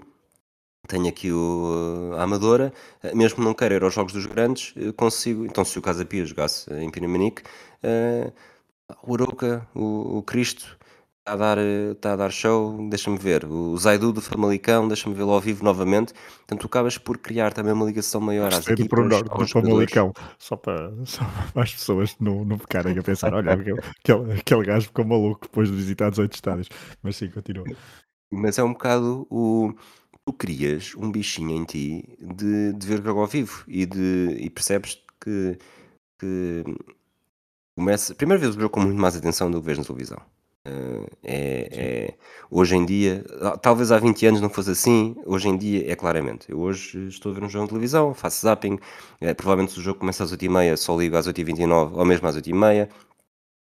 tenho 0.88 1.08
aqui 1.08 1.32
o, 1.32 2.14
a 2.18 2.24
Amadora, 2.24 2.72
eh, 3.04 3.14
mesmo 3.16 3.44
não 3.44 3.54
queira 3.54 3.76
ir 3.76 3.84
aos 3.84 3.94
jogos 3.94 4.14
dos 4.14 4.26
grandes, 4.26 4.74
consigo. 4.96 5.46
Então, 5.46 5.66
se 5.66 5.78
o 5.80 5.82
Casa 5.82 6.06
Pia 6.06 6.26
jogasse 6.26 6.72
em 6.74 6.90
Pinamanique, 6.92 7.42
uh, 7.84 8.32
o 9.04 9.16
Aroca, 9.16 9.68
o, 9.76 10.20
o 10.20 10.24
Cristo, 10.24 10.78
a 11.28 11.36
dar, 11.36 11.58
está 11.58 12.14
a 12.14 12.16
dar 12.16 12.32
show, 12.32 12.88
deixa-me 12.90 13.18
ver. 13.18 13.46
O 13.46 13.76
Zaidu 13.78 14.14
do 14.14 14.22
Famalicão, 14.22 14.88
deixa-me 14.88 15.14
vê-lo 15.14 15.32
ao 15.32 15.42
vivo 15.42 15.64
novamente. 15.64 16.14
Portanto, 16.14 16.62
tu 16.62 16.68
acabas 16.68 16.98
por 16.98 17.18
criar 17.18 17.54
também 17.54 17.74
uma 17.74 17.86
ligação 17.86 18.22
maior 18.22 18.54
às 18.54 18.68
equipas, 18.68 18.88
por 18.88 19.06
norte 19.06 19.30
do 19.30 19.48
Famalicão, 19.48 20.14
só 20.40 20.56
para, 20.56 20.94
só 21.06 21.26
para 21.54 21.64
as 21.64 21.74
pessoas 21.74 22.16
não, 22.20 22.46
não 22.46 22.58
ficarem 22.58 22.98
a 22.98 23.04
pensar, 23.04 23.34
olha, 23.34 23.52
aquele, 23.54 23.80
aquele, 23.80 24.40
aquele 24.40 24.66
gajo 24.66 24.88
ficou 24.88 25.06
maluco 25.06 25.42
depois 25.42 25.70
de 25.70 25.76
visitar 25.76 26.10
18 26.10 26.34
estádios. 26.34 26.70
Mas 27.04 27.18
sim, 27.18 27.30
continua. 27.30 27.66
Mas 28.32 28.58
é 28.58 28.64
um 28.64 28.74
bocado 28.74 29.28
o... 29.30 29.74
Tu 30.26 30.34
crias 30.34 30.94
um 30.98 31.10
bichinho 31.10 31.52
em 31.52 31.64
ti 31.64 32.18
de, 32.20 32.74
de 32.74 32.88
ver 32.88 33.02
jogo 33.02 33.22
ao 33.22 33.28
vivo 33.28 33.64
e, 33.66 33.86
de, 33.86 34.36
e 34.38 34.50
percebes 34.50 35.02
que, 35.22 35.58
que 36.20 36.64
começa... 37.78 38.14
Primeiro 38.14 38.42
vez 38.42 38.56
o 38.56 38.60
jogo 38.60 38.70
com 38.70 38.82
muito 38.82 39.00
mais 39.00 39.16
atenção 39.16 39.50
do 39.50 39.62
que 39.62 39.66
vês 39.68 39.78
na 39.78 39.86
televisão. 39.86 40.22
Uh, 40.68 41.08
é, 41.24 41.70
é, 41.72 42.14
hoje 42.52 42.76
em 42.76 42.86
dia, 42.86 43.24
ah, 43.42 43.58
talvez 43.58 43.90
há 43.90 43.98
20 43.98 44.26
anos 44.26 44.42
não 44.42 44.50
fosse 44.50 44.72
assim, 44.72 45.16
hoje 45.26 45.48
em 45.48 45.58
dia 45.58 45.90
é 45.90 45.96
claramente. 45.96 46.52
Eu 46.52 46.60
hoje 46.60 47.08
estou 47.08 47.32
a 47.32 47.36
ver 47.36 47.44
um 47.44 47.50
jogo 47.50 47.66
de 47.66 47.70
televisão, 47.70 48.14
faço 48.14 48.42
zapping, 48.42 48.78
é, 49.22 49.34
provavelmente 49.34 49.72
se 49.72 49.80
o 49.80 49.82
jogo 49.82 50.00
começa 50.00 50.26
às 50.26 50.34
8h30, 50.34 50.76
só 50.76 50.98
ligo 50.98 51.16
às 51.16 51.28
8h29 51.28 51.92
ou 51.94 52.06
mesmo 52.06 52.28
às 52.28 52.36
8h30. 52.36 52.90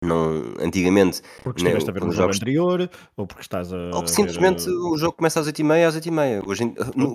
Não, 0.03 0.55
antigamente, 0.61 1.23
porque 1.43 1.63
né, 1.63 1.71
estiveste 1.71 1.91
a 1.91 1.93
ver 1.93 2.03
um 2.03 2.07
jogo 2.07 2.15
jogos... 2.15 2.37
anterior 2.37 2.91
ou 3.17 3.27
porque 3.27 3.43
estás 3.43 3.73
a. 3.73 3.91
Ou 3.95 4.07
simplesmente 4.07 4.65
ver... 4.65 4.71
o 4.71 4.99
jogo 4.99 5.13
começa 5.13 5.41
às 5.41 5.47
8h30 5.47 5.87
às 5.87 5.97
8h30. 5.97 6.47
Hoje, 6.47 6.65
no, 6.95 7.15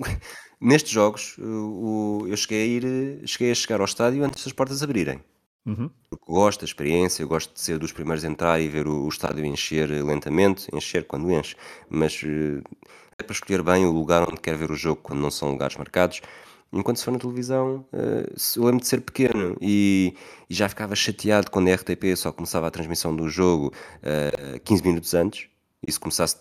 nestes 0.60 0.90
jogos, 0.90 1.36
o, 1.38 2.26
eu 2.28 2.36
cheguei 2.36 2.62
a 2.62 2.66
ir, 2.66 3.28
cheguei 3.28 3.52
a 3.52 3.54
chegar 3.54 3.80
ao 3.80 3.86
estádio 3.86 4.24
antes 4.24 4.44
das 4.44 4.52
portas 4.52 4.82
abrirem. 4.82 5.20
Uhum. 5.66 5.90
Porque 6.08 6.24
gosto 6.26 6.60
da 6.60 6.64
experiência, 6.64 7.24
gosto 7.26 7.52
de 7.52 7.60
ser 7.60 7.78
dos 7.78 7.92
primeiros 7.92 8.24
a 8.24 8.28
entrar 8.28 8.60
e 8.60 8.68
ver 8.68 8.86
o, 8.86 9.04
o 9.04 9.08
estádio 9.08 9.44
encher 9.44 9.88
lentamente, 10.04 10.68
encher 10.74 11.06
quando 11.06 11.30
enche, 11.30 11.54
mas 11.88 12.22
uh, 12.22 12.62
é 13.18 13.22
para 13.22 13.32
escolher 13.32 13.62
bem 13.62 13.84
o 13.84 13.92
lugar 13.92 14.22
onde 14.28 14.40
quer 14.40 14.56
ver 14.56 14.70
o 14.70 14.74
jogo 14.74 15.00
quando 15.02 15.20
não 15.20 15.30
são 15.30 15.50
lugares 15.50 15.76
marcados. 15.76 16.20
Enquanto 16.72 16.98
se 16.98 17.04
for 17.04 17.10
na 17.10 17.18
televisão, 17.18 17.84
uh, 17.92 18.56
eu 18.56 18.64
lembro 18.64 18.80
de 18.80 18.86
ser 18.86 19.00
pequeno 19.00 19.56
e, 19.60 20.14
e, 20.48 20.54
já 20.54 20.68
ficava 20.68 20.94
chateado 20.94 21.50
quando 21.50 21.68
a 21.68 21.74
RTP 21.74 22.16
só 22.16 22.32
começava 22.32 22.68
a 22.68 22.70
transmissão 22.70 23.14
do 23.14 23.28
jogo 23.28 23.68
uh, 23.68 24.54
eh, 24.54 24.58
15 24.64 24.82
minutos 24.84 25.14
antes. 25.14 25.48
E 25.86 25.90
se 25.90 25.98
começasse 25.98 26.36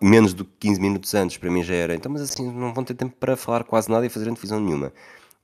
menos 0.00 0.34
do 0.34 0.44
que 0.44 0.52
15 0.68 0.80
minutos 0.80 1.14
antes, 1.14 1.38
para 1.38 1.50
mim 1.50 1.62
já 1.62 1.74
era. 1.74 1.94
Então, 1.94 2.12
mas 2.12 2.22
assim, 2.22 2.50
não 2.52 2.74
vão 2.74 2.84
ter 2.84 2.94
tempo 2.94 3.16
para 3.18 3.36
falar 3.36 3.64
quase 3.64 3.90
nada 3.90 4.04
e 4.04 4.08
fazer 4.08 4.26
televisão 4.26 4.60
nenhuma. 4.60 4.92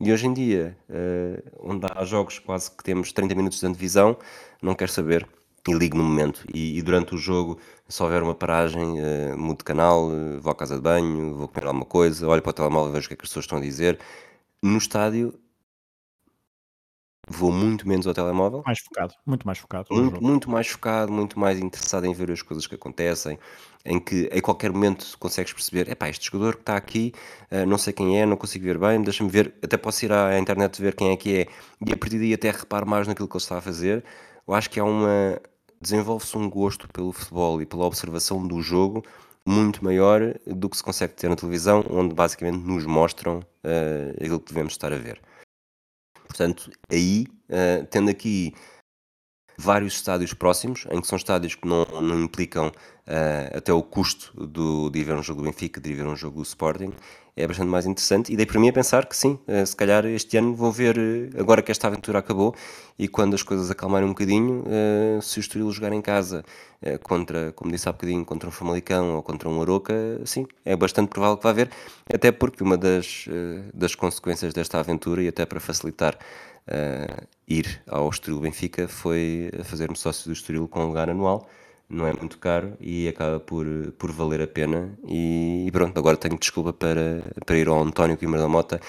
E 0.05 0.13
hoje 0.13 0.27
em 0.27 0.35
dia, 0.35 0.77
uh, 0.91 1.71
onde 1.71 1.87
há 1.89 2.05
jogos 2.05 2.41
quase 2.41 2.69
que 2.73 2.83
temos 2.83 3.13
30 3.13 3.37
minutos 3.37 3.61
de 3.61 3.67
antevisão, 3.67 4.17
não 4.61 4.75
quero 4.75 4.91
saber 4.91 5.25
e 5.69 5.73
ligo 5.73 5.97
no 5.97 6.03
momento. 6.03 6.45
E, 6.53 6.77
e 6.77 6.83
durante 6.83 7.15
o 7.15 7.19
jogo, 7.19 7.57
se 7.89 8.03
houver 8.03 8.21
uma 8.21 8.35
paragem, 8.35 8.83
uh, 9.01 9.39
mudo 9.39 9.59
de 9.59 9.65
canal, 9.65 10.09
uh, 10.09 10.41
vou 10.41 10.51
à 10.51 10.57
casa 10.57 10.75
de 10.75 10.83
banho, 10.83 11.37
vou 11.37 11.47
comer 11.47 11.69
alguma 11.69 11.85
coisa, 11.85 12.27
olho 12.27 12.43
para 12.43 12.51
o 12.51 12.53
telemóvel 12.53 12.91
e 12.91 12.95
vejo 12.95 13.07
o 13.07 13.09
que 13.11 13.15
é 13.15 13.17
que 13.17 13.23
as 13.23 13.29
pessoas 13.29 13.45
estão 13.45 13.59
a 13.59 13.61
dizer. 13.61 13.97
No 14.61 14.77
estádio, 14.77 15.39
vou 17.29 17.53
muito 17.53 17.87
menos 17.89 18.07
ao 18.07 18.15
telemóvel. 18.15 18.63
Mais 18.67 18.81
focado, 18.81 19.15
muito 19.25 19.47
mais 19.47 19.59
focado. 19.59 19.89
Muito, 19.91 20.23
muito 20.23 20.51
mais 20.51 20.67
focado, 20.69 21.13
muito 21.13 21.39
mais 21.39 21.59
interessado 21.59 22.07
em 22.07 22.13
ver 22.13 22.31
as 22.31 22.43
coisas 22.43 22.67
que 22.67 22.75
acontecem, 22.75 23.39
em 23.85 24.01
que 24.01 24.29
em 24.33 24.41
qualquer 24.41 24.73
momento 24.73 25.17
consegues 25.19 25.53
perceber, 25.53 25.89
é 25.89 25.95
pá, 25.95 26.09
este 26.09 26.31
jogador 26.31 26.57
que 26.57 26.63
está 26.63 26.77
aqui, 26.77 27.13
uh, 27.51 27.67
não 27.67 27.79
sei 27.79 27.93
quem 27.93 28.21
é, 28.21 28.27
não 28.27 28.37
consigo 28.37 28.65
ver 28.65 28.79
bem, 28.79 29.01
deixa-me 29.03 29.31
ver, 29.31 29.55
até 29.63 29.77
posso 29.77 30.05
ir 30.05 30.13
à 30.13 30.39
internet 30.39 30.81
ver 30.81 30.95
quem 30.95 31.11
é 31.11 31.17
que 31.17 31.37
é, 31.37 31.47
e 31.87 31.93
a 31.93 31.97
partir 31.97 32.19
daí 32.19 32.35
até 32.35 32.51
reparo 32.51 32.87
mais 32.87 33.07
naquilo 33.07 33.29
que 33.29 33.37
ele 33.37 33.43
está 33.43 33.59
a 33.59 33.61
fazer. 33.61 34.05
Eu 34.47 34.55
acho 34.55 34.69
que 34.69 34.81
há 34.81 34.85
uma. 34.85 35.41
desenvolve-se 35.81 36.37
um 36.37 36.51
gosto 36.51 36.89
pelo 36.89 37.13
futebol 37.13 37.63
e 37.63 37.67
pela 37.67 37.85
observação 37.85 38.47
do 38.47 38.61
jogo 38.61 39.05
muito 39.45 39.85
maior 39.85 40.21
do 40.47 40.69
que 40.69 40.77
se 40.77 40.83
consegue 40.83 41.15
ter 41.15 41.29
na 41.29 41.37
televisão, 41.37 41.85
onde 41.91 42.15
basicamente 42.15 42.59
nos 42.59 42.87
mostram 42.87 43.39
uh, 43.39 44.11
aquilo 44.17 44.41
que 44.41 44.53
devemos 44.53 44.73
estar 44.73 44.93
a 44.93 44.97
ver. 44.97 45.21
Portanto, 46.33 46.71
aí, 46.91 47.27
uh, 47.51 47.87
tendo 47.91 48.11
aqui 48.11 48.55
vários 49.59 49.93
estádios 49.93 50.33
próximos, 50.33 50.87
em 50.91 50.99
que 50.99 51.07
são 51.07 51.19
estádios 51.19 51.55
que 51.55 51.69
não, 51.69 51.85
não 52.01 52.25
implicam 52.25 52.69
uh, 52.69 53.57
até 53.59 53.71
o 53.71 53.83
custo 53.83 54.47
do, 54.47 54.89
de 54.89 55.01
ir 55.01 55.05
ver 55.05 55.15
um 55.15 55.23
jogo 55.23 55.43
do 55.43 55.45
Benfica, 55.45 55.79
de 55.79 55.91
ir 55.91 55.95
ver 55.95 56.07
um 56.07 56.17
jogo 56.17 56.37
do 56.37 56.43
Sporting, 56.43 56.95
é 57.37 57.47
bastante 57.47 57.69
mais 57.69 57.87
interessante. 57.87 58.33
E 58.33 58.37
dei 58.37 58.45
para 58.45 58.61
mim 58.61 58.69
a 58.69 58.73
pensar 58.73 59.07
que 59.07 59.17
sim, 59.17 59.39
uh, 59.49 59.67
se 59.67 59.75
calhar 59.75 60.05
este 60.07 60.37
ano 60.37 60.55
vou 60.55 60.71
ver, 60.71 60.99
uh, 60.99 61.41
agora 61.41 61.63
que 61.63 61.71
esta 61.71 61.87
aventura 61.87 62.19
acabou 62.19 62.55
e 62.99 63.09
quando 63.09 63.35
as 63.35 63.43
coisas 63.43 63.71
acalmarem 63.71 64.07
um 64.07 64.13
bocadinho, 64.13 64.65
se 65.23 65.39
o 65.39 65.41
Estoril 65.41 65.71
jogar 65.73 65.93
em 65.93 66.01
casa 66.03 66.45
contra, 67.03 67.51
como 67.53 67.73
disse 67.73 67.89
há 67.89 67.93
bocadinho, 67.93 68.25
contra 68.25 68.49
um 68.49 68.53
Famalicão 68.53 69.17
ou 69.17 69.23
contra 69.23 69.49
um 69.49 69.61
Aroca, 69.61 69.95
sim, 70.25 70.47
é 70.65 70.77
bastante 70.77 71.09
provável 71.09 71.37
que 71.37 71.43
vá 71.43 71.51
haver, 71.51 71.71
até 72.13 72.31
porque 72.31 72.63
uma 72.63 72.77
das, 72.77 73.25
das 73.75 73.95
consequências 73.95 74.53
desta 74.53 74.79
aventura 74.79 75.23
e 75.23 75.29
até 75.29 75.45
para 75.47 75.59
facilitar 75.59 76.17
ir 77.49 77.83
ao 77.89 78.09
Estoril 78.11 78.41
Benfica 78.41 78.87
foi 78.87 79.51
fazer-me 79.65 79.97
sócio 79.97 80.27
do 80.27 80.33
Estoril 80.33 80.69
com 80.69 80.81
um 80.85 80.89
lugar 80.89 81.09
anual. 81.09 81.49
Não 81.93 82.07
é 82.07 82.13
muito 82.15 82.39
caro 82.39 82.75
e 82.81 83.07
acaba 83.07 83.39
por, 83.39 83.67
por 83.99 84.11
valer 84.11 84.41
a 84.41 84.47
pena. 84.47 84.99
E, 85.07 85.69
pronto, 85.71 85.99
agora 85.99 86.17
tenho 86.17 86.39
desculpa 86.39 86.73
para, 86.73 87.23
para 87.45 87.59
ir 87.59 87.69
ao 87.69 87.83
António 87.83 88.17
Guimarães 88.17 88.43
da 88.43 88.49
Mota 88.49 88.81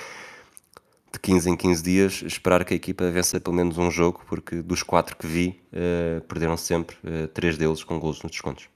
de 1.11 1.19
15 1.19 1.49
em 1.49 1.57
15 1.57 1.83
dias, 1.83 2.23
esperar 2.25 2.63
que 2.63 2.73
a 2.73 2.77
equipa 2.77 3.11
vença 3.11 3.41
pelo 3.41 3.57
menos 3.57 3.77
um 3.77 3.91
jogo, 3.91 4.23
porque 4.25 4.61
dos 4.61 4.81
quatro 4.81 5.17
que 5.17 5.27
vi, 5.27 5.61
uh, 5.73 6.21
perderam 6.21 6.55
sempre 6.55 6.95
uh, 7.03 7.27
três 7.27 7.57
deles 7.57 7.83
com 7.83 7.99
golos 7.99 8.23
nos 8.23 8.31
descontos. 8.31 8.69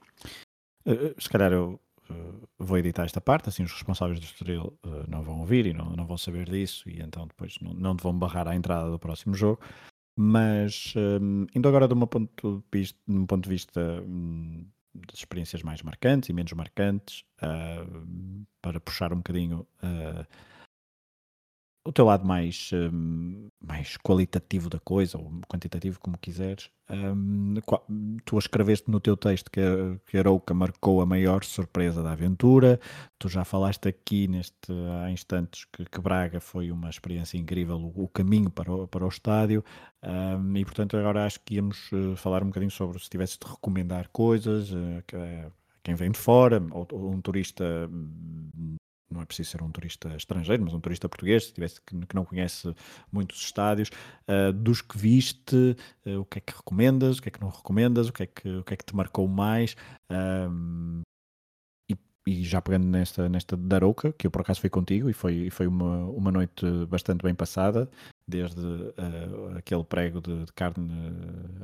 se 1.18 1.28
calhar 1.30 1.50
eu 1.50 1.80
uh, 2.10 2.48
vou 2.58 2.76
editar 2.76 3.04
esta 3.04 3.22
parte, 3.22 3.48
assim 3.48 3.64
os 3.64 3.72
responsáveis 3.72 4.20
do 4.20 4.24
Estoril 4.24 4.78
uh, 4.84 5.08
não 5.08 5.22
vão 5.22 5.40
ouvir 5.40 5.66
e 5.66 5.72
não, 5.72 5.96
não 5.96 6.06
vão 6.06 6.18
saber 6.18 6.50
disso 6.50 6.88
e 6.88 7.00
então 7.00 7.26
depois 7.26 7.56
não, 7.62 7.72
não 7.72 7.96
vão 7.96 8.16
barrar 8.16 8.46
a 8.46 8.54
entrada 8.54 8.90
do 8.90 8.98
próximo 8.98 9.34
jogo. 9.34 9.60
Mas 10.20 10.94
um, 10.96 11.44
eh, 11.44 11.46
indo 11.54 11.68
agora 11.68 11.86
de, 11.86 11.94
uma 11.94 12.08
ponto 12.08 12.64
de, 12.72 12.78
vista, 12.80 12.98
de 13.06 13.16
um 13.16 13.24
ponto 13.24 13.44
de 13.44 13.50
vista 13.50 13.80
um, 14.04 14.66
de 14.92 15.14
experiências 15.14 15.62
mais 15.62 15.80
marcantes 15.80 16.28
e 16.28 16.32
menos 16.32 16.52
marcantes, 16.54 17.24
uh, 17.40 18.44
para 18.60 18.80
puxar 18.80 19.12
um 19.12 19.18
bocadinho 19.18 19.64
o 21.84 21.92
teu 21.92 22.04
lado 22.04 22.26
mais, 22.26 22.70
um, 22.72 23.48
mais 23.60 23.96
qualitativo 23.96 24.68
da 24.68 24.78
coisa, 24.78 25.16
ou 25.16 25.40
quantitativo, 25.48 25.98
como 26.00 26.18
quiseres, 26.18 26.70
um, 26.90 27.54
tu 28.24 28.38
escreveste 28.38 28.90
no 28.90 29.00
teu 29.00 29.16
texto 29.16 29.50
que, 29.50 29.60
que 30.06 30.18
Arouca 30.18 30.52
marcou 30.52 31.00
a 31.00 31.06
maior 31.06 31.44
surpresa 31.44 32.02
da 32.02 32.12
aventura, 32.12 32.78
tu 33.18 33.28
já 33.28 33.44
falaste 33.44 33.88
aqui 33.88 34.28
neste, 34.28 34.72
há 35.02 35.10
instantes 35.10 35.64
que, 35.72 35.84
que 35.84 36.00
Braga 36.00 36.40
foi 36.40 36.70
uma 36.70 36.90
experiência 36.90 37.38
incrível, 37.38 37.76
o, 37.78 38.04
o 38.04 38.08
caminho 38.08 38.50
para 38.50 38.70
o, 38.70 38.86
para 38.86 39.04
o 39.04 39.08
estádio, 39.08 39.64
um, 40.02 40.56
e 40.56 40.64
portanto 40.64 40.96
agora 40.96 41.24
acho 41.24 41.40
que 41.40 41.54
íamos 41.54 41.90
uh, 41.92 42.16
falar 42.16 42.42
um 42.42 42.48
bocadinho 42.48 42.70
sobre 42.70 42.98
se 42.98 43.08
tivesses 43.08 43.38
de 43.38 43.50
recomendar 43.50 44.08
coisas, 44.12 44.70
uh, 44.72 45.02
que, 45.06 45.16
uh, 45.16 45.52
quem 45.82 45.94
vem 45.94 46.10
de 46.10 46.18
fora, 46.18 46.62
ou, 46.70 46.86
ou 46.92 47.12
um 47.12 47.20
turista 47.20 47.64
hum, 47.90 48.76
não 49.10 49.22
é 49.22 49.24
preciso 49.24 49.50
ser 49.50 49.62
um 49.62 49.70
turista 49.70 50.14
estrangeiro, 50.16 50.62
mas 50.62 50.74
um 50.74 50.80
turista 50.80 51.08
português, 51.08 51.46
se 51.46 51.52
tivesse 51.52 51.80
que, 51.80 52.06
que 52.06 52.14
não 52.14 52.24
conhece 52.24 52.74
muitos 53.10 53.40
estádios, 53.40 53.90
uh, 54.28 54.52
dos 54.52 54.82
que 54.82 54.98
viste, 54.98 55.76
uh, 56.06 56.20
o 56.20 56.24
que 56.24 56.38
é 56.38 56.40
que 56.40 56.54
recomendas, 56.54 57.18
o 57.18 57.22
que 57.22 57.28
é 57.28 57.32
que 57.32 57.40
não 57.40 57.48
recomendas, 57.48 58.08
o 58.08 58.12
que 58.12 58.22
é 58.22 58.26
que, 58.26 58.48
o 58.48 58.64
que, 58.64 58.74
é 58.74 58.76
que 58.76 58.84
te 58.84 58.94
marcou 58.94 59.26
mais. 59.26 59.76
Um, 60.10 61.02
e, 62.28 62.40
e, 62.40 62.44
já 62.44 62.60
pegando 62.60 62.86
nesta, 62.86 63.28
nesta 63.28 63.56
Darouca, 63.56 64.12
que 64.12 64.26
eu 64.26 64.30
por 64.30 64.42
acaso 64.42 64.60
fui 64.60 64.70
contigo 64.70 65.08
e 65.08 65.12
foi, 65.12 65.50
foi 65.50 65.66
uma, 65.66 66.04
uma 66.06 66.30
noite 66.30 66.66
bastante 66.88 67.22
bem 67.22 67.34
passada. 67.34 67.88
desde 68.26 68.60
uh, 68.60 69.56
aquele 69.56 69.84
prego 69.84 70.20
de, 70.20 70.44
de 70.44 70.52
carne 70.52 70.90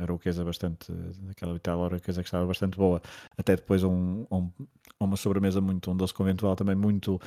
aroquesa 0.01 0.43
bastante, 0.45 0.93
aquela 1.31 1.53
vital 1.53 1.85
aroquesa 1.85 2.23
que 2.23 2.29
estava 2.29 2.47
bastante 2.47 2.77
boa, 2.79 3.03
até 3.37 3.57
depois 3.57 3.85
um, 3.85 4.27
um, 4.31 4.51
uma 4.99 5.17
sobremesa 5.17 5.61
muito, 5.61 5.91
um 5.91 5.97
doce 5.97 6.15
conventual 6.15 6.57
também 6.57 6.75
muito, 6.75 7.21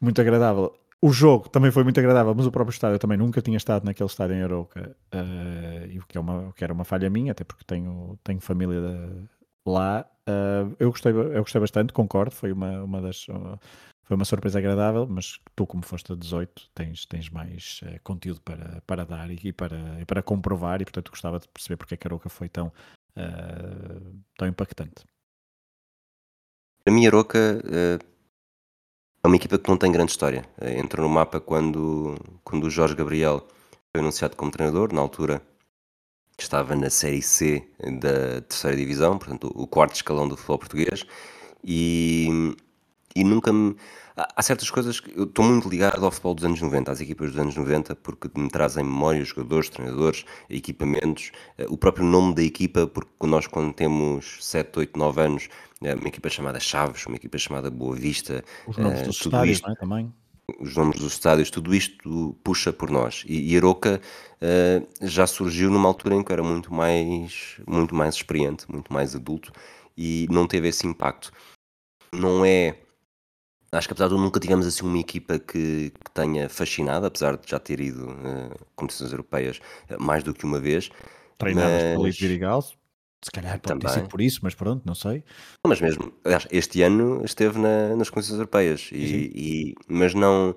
muito 0.00 0.20
agradável. 0.20 0.74
O 1.02 1.12
jogo 1.12 1.48
também 1.48 1.70
foi 1.70 1.82
muito 1.82 1.98
agradável, 1.98 2.34
mas 2.34 2.46
o 2.46 2.50
próprio 2.50 2.74
estádio 2.74 2.96
eu 2.96 2.98
também 2.98 3.16
nunca 3.16 3.40
tinha 3.40 3.56
estado 3.56 3.84
naquele 3.84 4.08
estádio 4.08 4.36
em 4.36 4.42
Aroca, 4.42 4.94
uh, 5.14 5.98
o 5.98 6.06
que, 6.06 6.18
é 6.18 6.20
uma, 6.20 6.52
que 6.52 6.64
era 6.64 6.72
uma 6.72 6.84
falha 6.84 7.08
minha, 7.08 7.32
até 7.32 7.44
porque 7.44 7.64
tenho, 7.64 8.18
tenho 8.22 8.40
família 8.40 8.80
de, 8.80 9.28
lá. 9.66 10.06
Uh, 10.28 10.74
eu, 10.78 10.90
gostei, 10.90 11.12
eu 11.12 11.42
gostei 11.42 11.60
bastante, 11.60 11.92
concordo, 11.92 12.34
foi 12.34 12.52
uma, 12.52 12.82
uma 12.82 13.00
das. 13.00 13.26
Uh, 13.28 13.58
foi 14.10 14.16
uma 14.16 14.24
surpresa 14.24 14.58
agradável, 14.58 15.06
mas 15.08 15.38
tu, 15.54 15.64
como 15.64 15.84
foste 15.84 16.12
a 16.12 16.16
18, 16.16 16.70
tens, 16.74 17.06
tens 17.06 17.30
mais 17.30 17.80
uh, 17.84 18.00
conteúdo 18.02 18.40
para, 18.40 18.82
para 18.84 19.04
dar 19.04 19.30
e, 19.30 19.52
para, 19.52 20.00
e 20.00 20.04
para 20.04 20.20
comprovar, 20.20 20.82
e 20.82 20.84
portanto 20.84 21.12
gostava 21.12 21.38
de 21.38 21.46
perceber 21.46 21.76
porque 21.76 21.94
é 21.94 21.96
que 21.96 22.08
a 22.08 22.10
Aroca 22.10 22.28
foi 22.28 22.48
tão, 22.48 22.72
uh, 23.16 24.20
tão 24.36 24.48
impactante. 24.48 25.04
A 26.84 26.90
minha 26.90 27.08
Aroca 27.08 27.38
uh, 27.38 28.04
é 29.22 29.26
uma 29.28 29.36
equipa 29.36 29.56
que 29.60 29.68
não 29.68 29.76
tem 29.76 29.92
grande 29.92 30.10
história. 30.10 30.44
entrou 30.60 31.06
no 31.06 31.14
mapa 31.14 31.40
quando, 31.40 32.16
quando 32.42 32.64
o 32.64 32.70
Jorge 32.70 32.96
Gabriel 32.96 33.46
foi 33.94 34.00
anunciado 34.00 34.34
como 34.34 34.50
treinador, 34.50 34.92
na 34.92 35.00
altura 35.00 35.40
estava 36.42 36.74
na 36.74 36.90
Série 36.90 37.22
C 37.22 37.66
da 38.00 38.40
terceira 38.42 38.76
divisão, 38.76 39.18
portanto 39.18 39.50
o 39.54 39.66
quarto 39.66 39.94
escalão 39.94 40.28
do 40.28 40.36
futebol 40.36 40.58
português, 40.58 41.04
e 41.64 42.54
e 43.14 43.24
nunca 43.24 43.52
me. 43.52 43.76
Há 44.16 44.42
certas 44.42 44.68
coisas 44.68 45.00
que 45.00 45.16
eu 45.18 45.24
estou 45.24 45.44
muito 45.44 45.66
ligado 45.68 46.04
ao 46.04 46.10
futebol 46.10 46.34
dos 46.34 46.44
anos 46.44 46.60
90, 46.60 46.92
às 46.92 47.00
equipas 47.00 47.30
dos 47.30 47.38
anos 47.38 47.56
90, 47.56 47.96
porque 47.96 48.28
me 48.36 48.50
trazem 48.50 48.84
memórias, 48.84 49.28
jogadores, 49.28 49.70
treinadores, 49.70 50.26
equipamentos, 50.50 51.32
eh, 51.56 51.64
o 51.70 51.78
próprio 51.78 52.04
nome 52.04 52.34
da 52.34 52.42
equipa, 52.42 52.86
porque 52.86 53.10
nós, 53.26 53.46
quando 53.46 53.72
temos 53.72 54.36
7, 54.40 54.78
8, 54.78 54.98
9 54.98 55.22
anos, 55.22 55.48
eh, 55.82 55.94
uma 55.94 56.08
equipa 56.08 56.28
chamada 56.28 56.60
Chaves, 56.60 57.06
uma 57.06 57.16
equipa 57.16 57.38
chamada 57.38 57.70
Boa 57.70 57.96
Vista, 57.96 58.44
os 58.66 58.76
nomes 58.76 59.00
isto, 59.08 59.70
é? 59.70 59.74
também. 59.76 60.12
Os 60.58 60.74
nomes 60.74 60.98
dos 60.98 61.12
estádios, 61.12 61.50
tudo 61.50 61.74
isto 61.74 62.36
puxa 62.42 62.72
por 62.72 62.90
nós. 62.90 63.24
E, 63.26 63.52
e 63.52 63.56
Aroca 63.56 64.00
uh, 64.40 65.06
já 65.06 65.26
surgiu 65.26 65.70
numa 65.70 65.88
altura 65.88 66.14
em 66.14 66.22
que 66.22 66.32
era 66.32 66.42
muito 66.42 66.72
mais, 66.72 67.60
muito 67.66 67.94
mais 67.94 68.14
experiente, 68.14 68.70
muito 68.70 68.92
mais 68.92 69.14
adulto 69.14 69.52
e 69.96 70.26
não 70.30 70.46
teve 70.46 70.68
esse 70.68 70.86
impacto. 70.86 71.32
Não 72.12 72.44
é 72.44 72.76
Acho 73.72 73.86
que 73.86 73.92
apesar 73.92 74.08
de 74.08 74.14
nunca 74.14 74.40
tivemos 74.40 74.66
assim 74.66 74.84
uma 74.84 74.98
equipa 74.98 75.38
que, 75.38 75.92
que 76.04 76.10
tenha 76.12 76.48
fascinado, 76.48 77.06
apesar 77.06 77.36
de 77.36 77.48
já 77.48 77.58
ter 77.58 77.78
ido 77.78 78.10
uh, 78.10 78.66
competições 78.74 79.12
europeias 79.12 79.60
uh, 79.88 80.02
mais 80.02 80.24
do 80.24 80.34
que 80.34 80.44
uma 80.44 80.58
vez. 80.58 80.90
Treinadas 81.38 81.82
mas... 81.84 81.92
pelo 81.92 82.10
Virigal, 82.10 82.64
se 83.22 83.30
calhar 83.30 83.58
pode 83.60 83.80
Também. 83.80 83.94
ter 83.94 84.00
sido 84.00 84.08
por 84.08 84.20
isso, 84.20 84.40
mas 84.42 84.54
pronto, 84.54 84.82
não 84.84 84.94
sei. 84.94 85.22
Mas 85.66 85.80
mesmo, 85.80 86.12
este 86.50 86.82
ano 86.82 87.22
esteve 87.24 87.58
na, 87.58 87.94
nas 87.96 88.08
competições 88.08 88.38
europeias, 88.38 88.88
e, 88.92 89.32
e, 89.34 89.74
mas 89.88 90.14
não, 90.14 90.54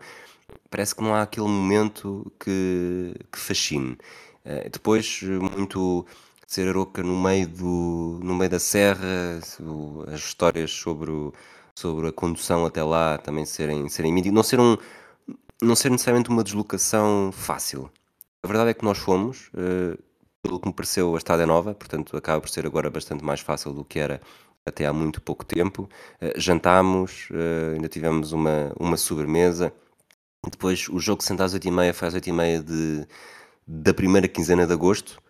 parece 0.70 0.95
que 0.95 1.01
não 1.01 1.14
há 1.14 1.22
aquele 1.22 1.47
momento 1.47 2.32
que, 2.39 3.14
que 3.32 3.39
fascine. 3.39 3.97
Uh, 4.45 4.70
depois, 4.72 5.22
muito 5.22 6.05
ser 6.45 6.68
Aroca 6.68 7.01
no 7.01 7.20
meio, 7.22 7.47
do, 7.47 8.20
no 8.24 8.36
meio 8.36 8.49
da 8.49 8.59
serra, 8.59 9.39
as 10.07 10.20
histórias 10.20 10.72
sobre 10.72 11.09
o 11.09 11.34
sobre 11.76 12.07
a 12.07 12.11
condução 12.11 12.66
até 12.66 12.84
lá 12.84 13.18
também 13.18 13.45
serem, 13.45 13.89
serem 13.89 14.14
mídias, 14.14 14.34
não 14.34 14.43
ser, 14.43 14.59
um, 14.59 14.78
não 15.61 15.76
ser 15.76 15.89
necessariamente 15.89 16.30
uma 16.30 16.43
deslocação 16.43 17.32
fácil. 17.32 17.89
A 18.43 18.47
verdade 18.47 18.72
é 18.72 18.74
que 18.74 18.84
nós 18.84 18.97
fomos, 18.97 19.49
uh, 19.53 19.97
pelo 20.44 20.60
que 20.60 20.68
me 20.68 20.74
pareceu, 20.74 21.16
a 21.16 21.18
Estrada 21.18 21.44
é 21.44 21.46
nova, 21.46 21.74
portanto 21.74 22.16
acaba 22.18 22.41
por 22.41 22.50
ser 22.50 22.66
agora 22.66 22.89
bastante 22.89 23.24
mais 23.24 23.39
fácil 23.39 23.74
do 23.74 23.86
que 23.86 23.98
era 23.98 24.22
até 24.66 24.86
há 24.86 24.94
muito 24.94 25.22
pouco 25.22 25.46
tempo. 25.46 25.89
Uh, 26.22 26.39
jantámos, 26.39 27.30
uh, 27.32 27.74
ainda 27.76 27.88
tivemos 27.88 28.34
uma, 28.34 28.74
uma 28.80 28.98
sobremesa. 28.98 29.74
Depois 30.46 30.89
o 30.89 31.00
jogo 31.00 31.24
senta 31.24 31.46
às 31.46 31.56
8h30 31.56 31.94
foi 31.94 32.08
às 32.10 32.16
8h30 32.16 32.64
de, 32.64 33.08
da 33.66 33.94
primeira 33.94 34.28
quinzena 34.28 34.68
de 34.68 34.74
agosto 34.74 35.24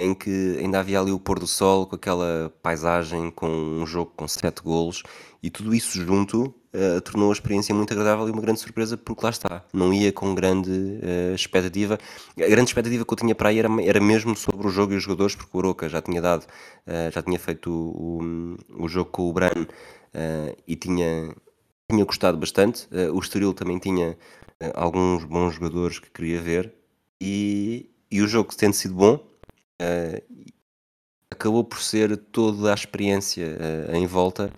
em 0.00 0.14
que 0.14 0.56
ainda 0.60 0.78
havia 0.78 1.00
ali 1.00 1.10
o 1.10 1.18
pôr 1.18 1.38
do 1.38 1.46
sol 1.46 1.86
com 1.86 1.96
aquela 1.96 2.52
paisagem, 2.62 3.30
com 3.30 3.48
um 3.48 3.86
jogo 3.86 4.12
com 4.16 4.28
sete 4.28 4.62
golos 4.62 5.02
e 5.42 5.50
tudo 5.50 5.74
isso 5.74 6.02
junto 6.04 6.54
uh, 6.74 7.00
tornou 7.00 7.30
a 7.30 7.32
experiência 7.32 7.74
muito 7.74 7.92
agradável 7.92 8.28
e 8.28 8.30
uma 8.30 8.42
grande 8.42 8.60
surpresa 8.60 8.96
porque 8.96 9.24
lá 9.24 9.30
está, 9.30 9.64
não 9.72 9.92
ia 9.92 10.12
com 10.12 10.34
grande 10.34 10.70
uh, 10.70 11.34
expectativa. 11.34 11.98
A 12.36 12.48
grande 12.48 12.70
expectativa 12.70 13.04
que 13.04 13.12
eu 13.12 13.16
tinha 13.16 13.34
para 13.34 13.50
aí 13.50 13.58
era, 13.58 13.68
era 13.82 14.00
mesmo 14.00 14.36
sobre 14.36 14.66
o 14.66 14.70
jogo 14.70 14.92
e 14.92 14.96
os 14.96 15.02
jogadores, 15.02 15.34
porque 15.34 15.56
o 15.56 15.58
Oroca 15.58 15.88
já 15.88 16.02
tinha 16.02 16.20
dado, 16.20 16.44
uh, 16.44 17.12
já 17.12 17.22
tinha 17.22 17.38
feito 17.38 17.70
o, 17.70 18.56
o, 18.78 18.84
o, 18.84 18.88
jogo 18.88 19.10
com 19.10 19.28
o 19.28 19.32
Bran 19.32 19.66
e 20.66 20.74
tinha, 20.74 21.34
tinha 21.88 22.04
gostado 22.04 22.36
bastante. 22.36 22.88
o 23.12 23.18
Estoril 23.18 23.54
também 23.54 23.78
tinha 23.78 24.16
alguns 24.74 25.22
bons 25.24 25.54
jogadores 25.54 25.98
que 26.00 26.10
queria 26.10 26.40
ver 26.40 26.72
e, 27.20 27.90
e 28.10 28.20
o 28.22 28.26
jogo 28.26 28.52
tendo 28.56 28.72
sido 28.72 28.94
bom, 28.94 29.24
acabou 31.30 31.62
por 31.62 31.80
ser 31.80 32.16
toda 32.16 32.72
a 32.72 32.74
experiência 32.74 33.46
uh, 33.90 33.96
em 33.96 34.06
volta 34.06 34.52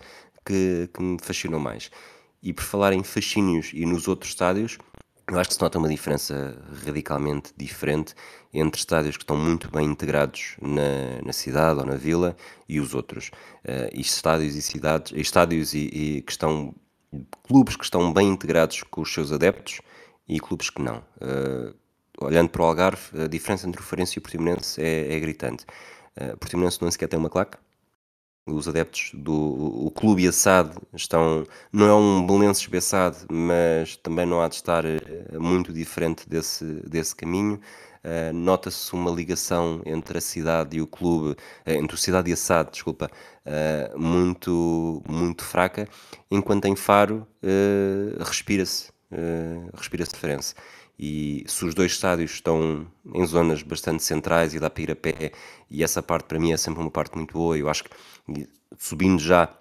que, 0.45 0.89
que, 0.93 1.01
me 1.01 1.17
fascinou 1.21 1.59
mais. 1.59 1.91
E 2.41 2.53
por 2.53 2.63
falar 2.63 2.93
em 2.93 3.03
fascínios 3.03 3.71
e 3.73 3.85
nos 3.85 4.07
outros 4.07 4.31
estádios, 4.31 4.77
eu 5.31 5.39
acho 5.39 5.49
que 5.49 5.55
se 5.55 5.61
nota 5.61 5.77
uma 5.77 5.87
diferença 5.87 6.61
radicalmente 6.85 7.53
diferente 7.55 8.13
entre 8.53 8.79
estádios 8.79 9.15
que 9.15 9.23
estão 9.23 9.37
muito 9.37 9.71
bem 9.71 9.87
integrados 9.87 10.57
na, 10.61 11.21
na 11.23 11.31
cidade 11.31 11.79
ou 11.79 11.85
na 11.85 11.95
vila 11.95 12.35
e 12.67 12.79
os 12.79 12.93
outros. 12.93 13.29
Uh, 13.63 13.89
e 13.93 14.01
estádios 14.01 14.55
e 14.55 14.61
cidades, 14.61 15.13
estádios 15.15 15.73
e, 15.73 15.89
e, 15.93 16.21
que 16.21 16.31
estão 16.31 16.75
clubes 17.43 17.75
que 17.75 17.83
estão 17.83 18.11
bem 18.11 18.27
integrados 18.27 18.83
com 18.83 19.01
os 19.01 19.13
seus 19.13 19.31
adeptos 19.31 19.81
e 20.27 20.39
clubes 20.39 20.69
que 20.69 20.81
não. 20.81 20.97
Uh, 21.21 21.75
olhando 22.19 22.49
para 22.49 22.61
o 22.61 22.65
Algarve, 22.65 23.21
a 23.23 23.27
diferença 23.27 23.67
entre 23.67 23.81
o 23.81 23.83
Farense 23.83 24.17
e 24.17 24.19
o 24.19 24.21
Portimonense 24.21 24.81
é, 24.81 25.15
é 25.15 25.19
gritante. 25.19 25.65
Uh, 26.15 26.37
Portimonense 26.37 26.81
não 26.81 26.91
sequer 26.91 27.07
tem 27.07 27.19
uma 27.19 27.29
claque. 27.29 27.57
Os 28.47 28.67
adeptos 28.67 29.11
do 29.13 29.85
o 29.85 29.91
clube 29.91 30.27
Assad 30.27 30.71
estão. 30.95 31.45
Não 31.71 31.87
é 31.87 31.93
um 31.93 32.25
Belenenses 32.25 32.65
Bessade, 32.65 33.19
mas 33.29 33.95
também 33.97 34.25
não 34.25 34.41
há 34.41 34.47
de 34.47 34.55
estar 34.55 34.83
eh, 34.83 34.99
muito 35.37 35.71
diferente 35.71 36.27
desse, 36.27 36.65
desse 36.87 37.15
caminho. 37.15 37.59
Uh, 38.03 38.33
Nota-se 38.33 38.91
uma 38.93 39.11
ligação 39.11 39.83
entre 39.85 40.17
a 40.17 40.21
cidade 40.21 40.75
e 40.75 40.81
o 40.81 40.87
clube, 40.87 41.33
uh, 41.33 41.37
entre 41.67 41.95
a 41.95 41.99
cidade 41.99 42.31
e 42.31 42.33
Assad, 42.33 42.71
desculpa, 42.71 43.11
uh, 43.45 43.99
muito, 43.99 45.03
muito 45.07 45.43
fraca, 45.43 45.87
enquanto 46.31 46.65
em 46.65 46.75
Faro 46.75 47.27
respira-se, 48.19 48.89
respira-se 49.75 50.13
diferença 50.13 50.55
e 51.01 51.43
se 51.47 51.65
os 51.65 51.73
dois 51.73 51.93
estádios 51.93 52.29
estão 52.31 52.85
em 53.11 53.25
zonas 53.25 53.63
bastante 53.63 54.03
centrais 54.03 54.53
e 54.53 54.59
dá 54.59 54.69
para 54.69 54.83
ir 54.83 54.91
a 54.91 54.95
pé, 54.95 55.31
e 55.67 55.83
essa 55.83 56.03
parte 56.03 56.25
para 56.25 56.39
mim 56.39 56.51
é 56.51 56.57
sempre 56.57 56.79
uma 56.79 56.91
parte 56.91 57.17
muito 57.17 57.33
boa, 57.33 57.57
eu 57.57 57.67
acho 57.67 57.85
que 57.85 57.89
subindo 58.77 59.19
já 59.19 59.51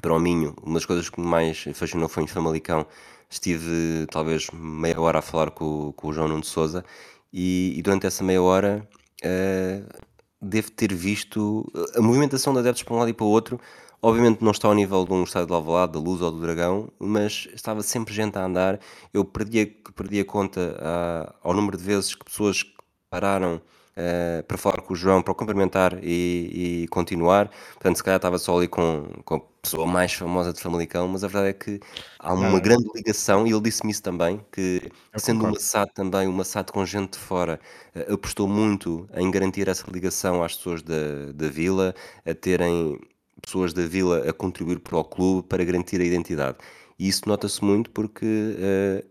para 0.00 0.14
o 0.14 0.18
Minho, 0.18 0.56
uma 0.62 0.74
das 0.74 0.86
coisas 0.86 1.10
que 1.10 1.20
mais 1.20 1.62
fascinou 1.74 2.08
foi 2.08 2.22
em 2.22 2.26
Famalicão, 2.26 2.86
estive 3.28 4.06
talvez 4.10 4.48
meia 4.50 4.98
hora 4.98 5.18
a 5.18 5.22
falar 5.22 5.50
com, 5.50 5.92
com 5.92 6.08
o 6.08 6.12
João 6.14 6.28
Nuno 6.28 6.40
de 6.40 6.46
Souza, 6.46 6.82
e, 7.30 7.74
e 7.76 7.82
durante 7.82 8.06
essa 8.06 8.24
meia 8.24 8.40
hora 8.40 8.88
uh, 9.22 10.02
devo 10.40 10.70
ter 10.70 10.94
visto 10.94 11.70
a 11.94 12.00
movimentação 12.00 12.54
de 12.54 12.60
adeptos 12.60 12.82
para 12.82 12.94
um 12.94 12.98
lado 12.98 13.10
e 13.10 13.14
para 13.14 13.26
o 13.26 13.28
outro, 13.28 13.60
Obviamente 14.04 14.42
não 14.42 14.50
está 14.50 14.66
ao 14.66 14.74
nível 14.74 15.04
de 15.04 15.12
um 15.12 15.22
estádio 15.22 15.46
de 15.46 15.54
Alvalade, 15.54 15.92
da 15.92 16.00
Luz 16.00 16.20
ou 16.20 16.32
do 16.32 16.40
Dragão, 16.40 16.88
mas 16.98 17.48
estava 17.54 17.82
sempre 17.82 18.12
gente 18.12 18.36
a 18.36 18.44
andar. 18.44 18.80
Eu 19.14 19.24
perdia, 19.24 19.64
perdia 19.94 20.24
conta 20.24 20.60
uh, 20.60 21.34
ao 21.40 21.54
número 21.54 21.76
de 21.76 21.84
vezes 21.84 22.12
que 22.16 22.24
pessoas 22.24 22.64
pararam 23.08 23.62
uh, 23.96 24.42
para 24.42 24.58
falar 24.58 24.82
com 24.82 24.92
o 24.92 24.96
João, 24.96 25.22
para 25.22 25.30
o 25.30 25.34
cumprimentar 25.36 26.00
e, 26.02 26.82
e, 26.82 26.88
continuar. 26.88 27.48
Portanto, 27.74 27.96
se 27.96 28.02
calhar 28.02 28.16
estava 28.16 28.38
só 28.38 28.56
ali 28.56 28.66
com, 28.66 29.06
com 29.24 29.36
a 29.36 29.40
pessoa 29.62 29.86
mais 29.86 30.12
famosa 30.12 30.52
de 30.52 30.60
Famalicão, 30.60 31.06
mas 31.06 31.22
a 31.22 31.28
verdade 31.28 31.50
é 31.50 31.52
que 31.52 31.80
há 32.18 32.34
uma 32.34 32.58
grande 32.58 32.88
ligação, 32.96 33.46
e 33.46 33.52
ele 33.52 33.60
disse-me 33.60 33.92
isso 33.92 34.02
também, 34.02 34.44
que 34.50 34.90
sendo 35.16 35.44
uma 35.44 35.60
SAD 35.60 35.92
também, 35.94 36.26
uma 36.26 36.42
SAD 36.42 36.72
com 36.72 36.84
gente 36.84 37.12
de 37.12 37.18
fora, 37.18 37.60
uh, 37.94 38.14
apostou 38.14 38.48
muito 38.48 39.08
em 39.14 39.30
garantir 39.30 39.68
essa 39.68 39.88
ligação 39.88 40.42
às 40.42 40.56
pessoas 40.56 40.82
da, 40.82 41.30
da 41.32 41.48
vila, 41.48 41.94
a 42.26 42.34
terem 42.34 42.98
pessoas 43.40 43.72
da 43.72 43.86
vila 43.86 44.28
a 44.28 44.32
contribuir 44.32 44.80
para 44.80 44.98
o 44.98 45.04
clube 45.04 45.46
para 45.48 45.64
garantir 45.64 46.00
a 46.00 46.04
identidade. 46.04 46.58
E 46.98 47.08
isso 47.08 47.22
nota-se 47.26 47.64
muito 47.64 47.90
porque 47.90 48.26
uh, 48.26 49.08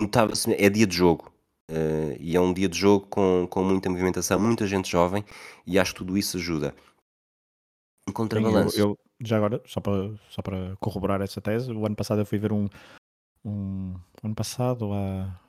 notava-se, 0.00 0.52
é 0.52 0.68
dia 0.70 0.86
de 0.86 0.96
jogo. 0.96 1.32
Uh, 1.70 2.16
e 2.20 2.36
é 2.36 2.40
um 2.40 2.52
dia 2.52 2.68
de 2.68 2.78
jogo 2.78 3.06
com, 3.06 3.46
com 3.50 3.62
muita 3.64 3.88
movimentação, 3.88 4.38
muita 4.38 4.66
gente 4.66 4.90
jovem, 4.90 5.24
e 5.66 5.78
acho 5.78 5.92
que 5.92 5.98
tudo 5.98 6.16
isso 6.16 6.36
ajuda. 6.36 6.74
Em 8.08 8.12
contrabalanço. 8.12 8.78
Eu, 8.78 8.90
eu, 8.90 8.98
já 9.26 9.38
agora, 9.38 9.62
só 9.66 9.80
para, 9.80 10.14
só 10.28 10.42
para 10.42 10.76
corroborar 10.76 11.22
essa 11.22 11.40
tese, 11.40 11.72
o 11.72 11.86
ano 11.86 11.96
passado 11.96 12.20
eu 12.20 12.26
fui 12.26 12.38
ver 12.38 12.52
um. 12.52 12.68
um 13.44 13.94
ano 14.22 14.34
passado, 14.34 14.92
há 14.92 15.40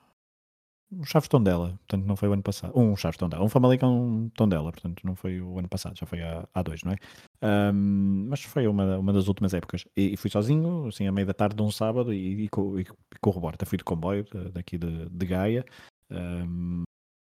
um 0.91 1.03
Chaves 1.03 1.27
Tondela, 1.27 1.69
portanto 1.87 2.05
não 2.05 2.15
foi 2.15 2.29
o 2.29 2.33
ano 2.33 2.43
passado. 2.43 2.77
Um 2.77 2.95
Chaves 2.95 3.17
Tondela, 3.17 3.43
um 3.43 3.49
Famalicão 3.49 4.31
Tondela, 4.35 4.71
portanto 4.71 5.01
não 5.03 5.15
foi 5.15 5.41
o 5.41 5.57
ano 5.57 5.67
passado, 5.67 5.97
já 5.97 6.05
foi 6.05 6.21
há, 6.21 6.47
há 6.53 6.61
dois, 6.61 6.83
não 6.83 6.93
é? 6.93 7.71
Um, 7.71 8.27
mas 8.29 8.43
foi 8.43 8.67
uma, 8.67 8.97
uma 8.97 9.13
das 9.13 9.27
últimas 9.27 9.53
épocas. 9.53 9.85
E, 9.95 10.13
e, 10.13 10.17
fui 10.17 10.29
sozinho, 10.29 10.87
assim, 10.87 11.07
à 11.07 11.11
meia 11.11 11.25
da 11.25 11.33
tarde 11.33 11.55
de 11.55 11.61
um 11.61 11.71
sábado 11.71 12.13
e, 12.13 12.45
e, 12.45 12.49
com, 12.49 12.79
e, 12.79 12.85
Roberta. 13.25 13.65
Fui 13.65 13.77
de 13.77 13.83
comboio 13.83 14.25
daqui 14.53 14.77
de, 14.77 15.09
de 15.09 15.25
Gaia, 15.25 15.65
um, 16.11 16.83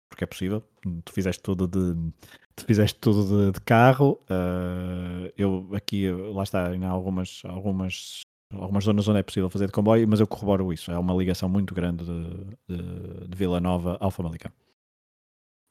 porque 0.09 0.23
é 0.23 0.27
possível. 0.27 0.63
Tu 1.05 1.13
fizeste 1.13 1.41
tudo 1.41 1.67
de, 1.67 2.11
tu 2.55 2.65
fizeste 2.65 2.99
tudo 2.99 3.51
de, 3.51 3.51
de 3.53 3.61
carro. 3.61 4.19
Uh, 4.23 5.31
eu 5.37 5.69
aqui, 5.73 6.11
lá 6.11 6.43
está, 6.43 6.75
em 6.75 6.83
algumas, 6.83 7.41
algumas 7.45 8.21
algumas 8.53 8.83
zonas 8.83 9.07
onde 9.07 9.19
é 9.19 9.23
possível 9.23 9.49
fazer 9.49 9.67
de 9.67 9.71
comboio, 9.71 10.07
mas 10.07 10.19
eu 10.19 10.27
corroboro 10.27 10.73
isso. 10.73 10.91
É 10.91 10.97
uma 10.97 11.13
ligação 11.13 11.47
muito 11.47 11.73
grande 11.73 12.03
de, 12.05 12.45
de, 12.67 12.77
de 12.77 13.20
Vila 13.41 13.59
Nova 13.59 13.97
ao 13.99 14.11
Famalicão. 14.11 14.51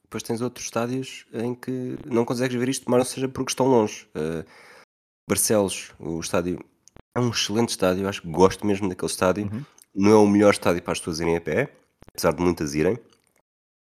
Depois 0.03 0.23
tens 0.23 0.41
outros 0.41 0.65
estádios 0.65 1.25
em 1.31 1.55
que 1.55 1.97
não 2.05 2.25
consegues 2.25 2.59
ver 2.59 2.67
isto, 2.67 2.91
mas 2.91 2.97
não 2.97 3.05
seja 3.05 3.29
porque 3.29 3.51
estão 3.51 3.65
longe. 3.65 4.09
Uh, 4.13 4.45
Barcelos, 5.29 5.93
o 5.97 6.19
estádio 6.19 6.59
é 7.15 7.19
um 7.21 7.29
excelente 7.29 7.69
estádio, 7.69 8.09
acho 8.09 8.23
que 8.23 8.27
gosto 8.27 8.67
mesmo 8.67 8.89
daquele 8.89 9.09
estádio. 9.09 9.45
Uhum. 9.45 9.63
Não 9.95 10.11
é 10.11 10.15
o 10.15 10.27
melhor 10.27 10.51
estádio 10.51 10.81
para 10.83 10.91
as 10.91 10.99
pessoas 10.99 11.21
irem 11.21 11.37
a 11.37 11.41
pé, 11.41 11.71
apesar 12.09 12.33
de 12.33 12.41
muitas 12.41 12.75
irem. 12.75 12.95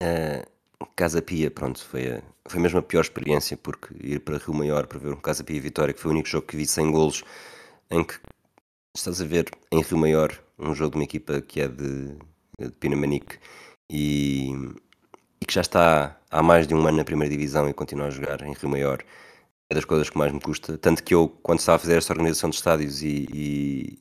Uh, 0.04 0.86
Casa 0.94 1.22
Pia, 1.22 1.50
pronto, 1.50 1.82
foi, 1.86 2.12
a, 2.12 2.22
foi 2.46 2.60
mesmo 2.60 2.80
a 2.80 2.84
pior 2.84 3.02
experiência, 3.02 3.56
porque 3.56 3.96
ir 4.06 4.20
para 4.20 4.38
Rio 4.38 4.54
Maior 4.54 4.86
para 4.86 5.00
ver 5.00 5.14
um 5.14 5.22
Casa 5.22 5.46
Pia 5.46 5.62
Vitória, 5.62 5.94
que 5.94 6.02
foi 6.02 6.12
o 6.12 6.14
único 6.14 6.28
jogo 6.28 6.46
que 6.46 6.58
vi 6.58 6.66
sem 6.66 6.92
golos, 6.92 7.24
em 7.90 8.04
que 8.04 8.16
estás 8.94 9.22
a 9.22 9.26
ver 9.26 9.50
em 9.72 9.82
Rio 9.82 9.98
Maior 9.98 10.38
um 10.60 10.76
jogo 10.76 10.92
de 10.92 10.98
uma 10.98 11.04
equipa 11.06 11.40
que 11.40 11.62
é 11.62 11.70
de, 11.70 12.18
de 12.60 12.72
Pinamanique 12.82 13.40
e, 13.90 14.52
e, 15.42 15.46
que 15.46 15.54
já 15.54 15.62
está 15.62 16.18
há 16.30 16.44
mais 16.44 16.68
de 16.68 16.76
um 16.76 16.86
ano 16.88 16.98
na 16.98 17.06
primeira 17.06 17.34
divisão 17.34 17.70
e 17.70 17.74
continua 17.74 18.08
a 18.08 18.10
jogar 18.10 18.42
em 18.42 18.54
Rio 18.54 18.70
Maior 18.70 19.04
é 19.70 19.76
das 19.76 19.86
coisas 19.86 20.10
que 20.10 20.18
mais 20.18 20.32
me 20.32 20.40
custa. 20.40 20.78
Tanto 20.78 21.04
que 21.04 21.14
eu, 21.14 21.28
quando 21.44 21.60
estava 21.60 21.76
a 21.76 21.80
fazer 21.80 21.98
esta 21.98 22.14
organização 22.14 22.50
de 22.50 22.56
estádios 22.56 23.02
e, 23.02 23.28
e, 23.34 24.00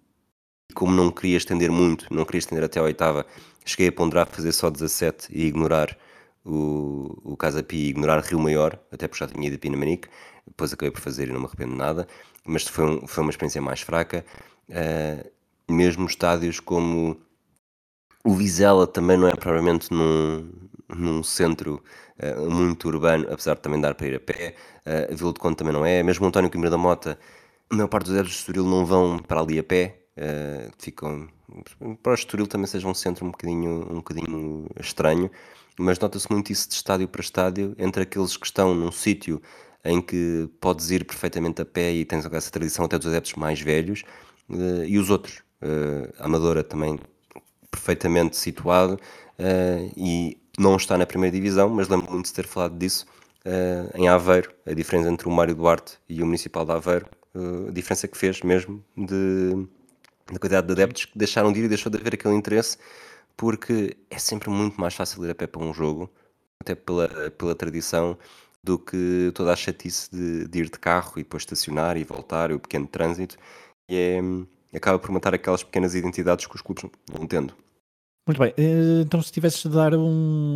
como 0.74 0.94
não 0.94 1.10
queria 1.10 1.36
estender 1.36 1.70
muito, 1.70 2.12
não 2.12 2.24
queria 2.24 2.38
estender 2.38 2.64
até 2.64 2.78
a 2.78 2.84
oitava, 2.84 3.26
cheguei 3.64 3.88
a 3.88 3.92
ponderar 3.92 4.28
fazer 4.28 4.52
só 4.52 4.70
17 4.70 5.28
e 5.32 5.46
ignorar 5.46 5.96
o, 6.44 7.18
o 7.24 7.36
Casa 7.36 7.62
Pi 7.62 7.88
ignorar 7.88 8.20
Rio 8.20 8.38
Maior, 8.38 8.78
até 8.92 9.08
porque 9.08 9.24
já 9.24 9.30
tinha 9.30 9.48
ido 9.48 9.56
a 9.56 9.58
Pinamanique, 9.58 10.08
depois 10.46 10.72
acabei 10.72 10.92
por 10.92 11.00
fazer 11.00 11.28
e 11.28 11.32
não 11.32 11.40
me 11.40 11.46
arrependo 11.46 11.72
de 11.72 11.78
nada, 11.78 12.06
mas 12.44 12.62
foi, 12.68 12.84
um, 12.84 13.06
foi 13.06 13.22
uma 13.22 13.30
experiência 13.30 13.60
mais 13.60 13.80
fraca. 13.80 14.24
Uh, 14.68 15.36
mesmo 15.68 16.06
estádios 16.06 16.60
como 16.60 17.20
o 18.26 18.34
Vizela 18.34 18.88
também 18.88 19.16
não 19.16 19.28
é 19.28 19.30
propriamente 19.30 19.92
num, 19.92 20.50
num 20.88 21.22
centro 21.22 21.80
uh, 22.20 22.50
muito 22.50 22.88
urbano, 22.88 23.24
apesar 23.30 23.54
de 23.54 23.60
também 23.60 23.80
dar 23.80 23.94
para 23.94 24.08
ir 24.08 24.16
a 24.16 24.20
pé. 24.20 24.56
Uh, 24.84 25.14
Vila 25.14 25.32
de 25.32 25.38
Conde 25.38 25.56
também 25.56 25.72
não 25.72 25.86
é. 25.86 26.02
Mesmo 26.02 26.24
o 26.24 26.28
António 26.28 26.50
Coimbra 26.50 26.68
da 26.68 26.76
Mota, 26.76 27.16
a 27.70 27.74
maior 27.74 27.86
parte 27.86 28.06
dos 28.06 28.14
adeptos 28.14 28.34
de 28.34 28.40
Estoril 28.40 28.64
não 28.64 28.84
vão 28.84 29.20
para 29.20 29.40
ali 29.40 29.60
a 29.60 29.62
pé. 29.62 30.02
Uh, 30.18 30.72
ficam 30.76 31.28
para 32.02 32.10
o 32.10 32.14
Estoril 32.14 32.48
também 32.48 32.66
seja 32.66 32.88
um 32.88 32.94
centro 32.94 33.24
um 33.24 33.30
bocadinho, 33.30 33.86
um 33.88 33.96
bocadinho 33.96 34.66
estranho, 34.80 35.30
mas 35.78 35.96
nota-se 36.00 36.28
muito 36.28 36.50
isso 36.50 36.68
de 36.68 36.74
estádio 36.74 37.06
para 37.06 37.20
estádio, 37.20 37.76
entre 37.78 38.02
aqueles 38.02 38.36
que 38.36 38.46
estão 38.46 38.74
num 38.74 38.90
sítio 38.90 39.40
em 39.84 40.02
que 40.02 40.50
podes 40.60 40.90
ir 40.90 41.04
perfeitamente 41.04 41.62
a 41.62 41.64
pé 41.64 41.92
e 41.92 42.04
tens 42.04 42.24
essa 42.24 42.50
tradição 42.50 42.86
até 42.86 42.98
dos 42.98 43.06
adeptos 43.06 43.34
mais 43.34 43.60
velhos, 43.60 44.02
e 44.88 44.98
os 44.98 45.10
outros. 45.10 45.44
Uh, 45.62 46.12
Amadora 46.18 46.64
também 46.64 46.98
perfeitamente 47.76 48.36
situado 48.36 48.94
uh, 48.94 49.92
e 49.96 50.38
não 50.58 50.76
está 50.76 50.96
na 50.96 51.06
primeira 51.06 51.34
divisão, 51.34 51.68
mas 51.68 51.88
lembro 51.88 52.10
muito 52.10 52.26
de 52.26 52.32
ter 52.32 52.46
falado 52.46 52.76
disso 52.76 53.06
em 53.94 54.08
Aveiro, 54.08 54.52
a 54.66 54.72
diferença 54.72 55.08
entre 55.08 55.28
o 55.28 55.30
Mário 55.30 55.54
Duarte 55.54 55.98
e 56.08 56.20
o 56.20 56.26
Municipal 56.26 56.64
de 56.64 56.72
Aveiro, 56.72 57.06
a 57.68 57.70
diferença 57.70 58.08
que 58.08 58.16
fez 58.16 58.42
mesmo 58.42 58.84
de, 58.96 59.68
da 60.32 60.38
quantidade 60.38 60.66
de 60.66 60.72
adeptos 60.72 61.04
que 61.04 61.16
deixaram 61.16 61.52
de 61.52 61.60
ir 61.60 61.64
e 61.64 61.68
deixou 61.68 61.90
de 61.90 61.98
haver 61.98 62.14
aquele 62.14 62.34
interesse, 62.34 62.76
porque 63.36 63.96
é 64.10 64.18
sempre 64.18 64.50
muito 64.50 64.80
mais 64.80 64.94
fácil 64.94 65.24
ir 65.24 65.30
a 65.30 65.34
pé 65.34 65.46
para 65.46 65.62
um 65.62 65.72
jogo, 65.72 66.10
até 66.60 66.74
pela, 66.74 67.08
pela 67.30 67.54
tradição, 67.54 68.18
do 68.64 68.78
que 68.78 69.30
toda 69.32 69.52
a 69.52 69.56
chatice 69.56 70.10
de, 70.10 70.48
de 70.48 70.58
ir 70.58 70.64
de 70.64 70.78
carro 70.78 71.12
e 71.16 71.22
depois 71.22 71.42
estacionar 71.42 71.96
e 71.96 72.02
voltar, 72.02 72.50
e 72.50 72.54
o 72.54 72.58
pequeno 72.58 72.86
trânsito 72.88 73.36
e 73.88 73.94
é, 74.72 74.76
acaba 74.76 74.98
por 74.98 75.12
matar 75.12 75.32
aquelas 75.34 75.62
pequenas 75.62 75.94
identidades 75.94 76.46
que 76.46 76.56
os 76.56 76.62
clubes 76.62 76.84
vão 77.08 77.26
tendo. 77.28 77.54
Muito 78.26 78.38
bem, 78.40 78.52
eh, 78.56 79.02
então 79.02 79.22
se 79.22 79.30
tivesses 79.30 79.62
de 79.62 79.68
dar 79.68 79.94
um, 79.94 80.54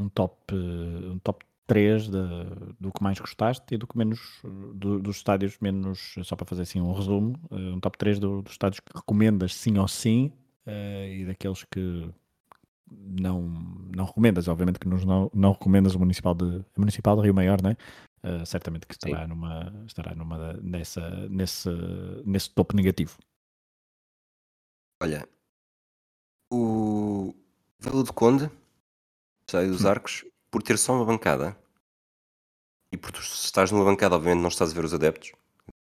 um 0.00 0.08
top 0.08 0.54
um 0.54 1.18
top 1.20 1.44
3 1.66 2.08
de, 2.08 2.18
do 2.80 2.92
que 2.92 3.02
mais 3.02 3.18
gostaste 3.18 3.74
e 3.74 3.78
do 3.78 3.86
que 3.86 3.96
menos 3.96 4.20
do, 4.74 4.98
dos 4.98 5.16
estádios 5.16 5.56
menos, 5.60 6.14
só 6.24 6.34
para 6.34 6.44
fazer 6.44 6.62
assim 6.62 6.80
um 6.80 6.92
resumo, 6.92 7.38
eh, 7.52 7.74
um 7.74 7.80
top 7.80 7.96
3 7.96 8.18
do, 8.18 8.42
dos 8.42 8.52
estádios 8.52 8.80
que 8.80 8.92
recomendas 8.94 9.54
sim 9.54 9.78
ou 9.78 9.86
sim 9.88 10.32
e 10.66 11.26
daqueles 11.26 11.62
que 11.64 12.10
não, 12.90 13.42
não 13.94 14.04
recomendas, 14.04 14.48
obviamente 14.48 14.78
que 14.78 14.88
nos 14.88 15.04
não, 15.04 15.30
não 15.34 15.52
recomendas 15.52 15.94
o 15.94 15.98
Municipal 15.98 16.34
de, 16.34 16.64
Municipal 16.76 17.16
de 17.16 17.22
Rio 17.22 17.34
Maior, 17.34 17.60
não 17.62 17.70
é? 17.70 17.76
Uh, 18.24 18.46
certamente 18.46 18.86
que 18.86 18.94
estará 18.94 19.26
numa, 19.26 19.84
estará 19.86 20.14
numa 20.14 20.54
nessa, 20.54 21.28
nesse, 21.28 21.68
nesse 22.24 22.50
topo 22.50 22.74
negativo. 22.74 23.18
Olha, 25.02 25.28
o 26.54 27.34
Vila 27.78 28.02
do 28.02 28.12
Conde, 28.12 28.50
sai 29.50 29.66
dos 29.66 29.84
hum. 29.84 29.88
Arcos, 29.88 30.24
por 30.50 30.62
ter 30.62 30.78
só 30.78 30.94
uma 30.94 31.04
bancada, 31.04 31.56
e 32.92 32.96
por 32.96 33.10
tu 33.10 33.20
estás 33.20 33.72
numa 33.72 33.84
bancada, 33.84 34.14
obviamente 34.14 34.40
não 34.40 34.48
estás 34.48 34.70
a 34.70 34.74
ver 34.74 34.84
os 34.84 34.94
adeptos, 34.94 35.32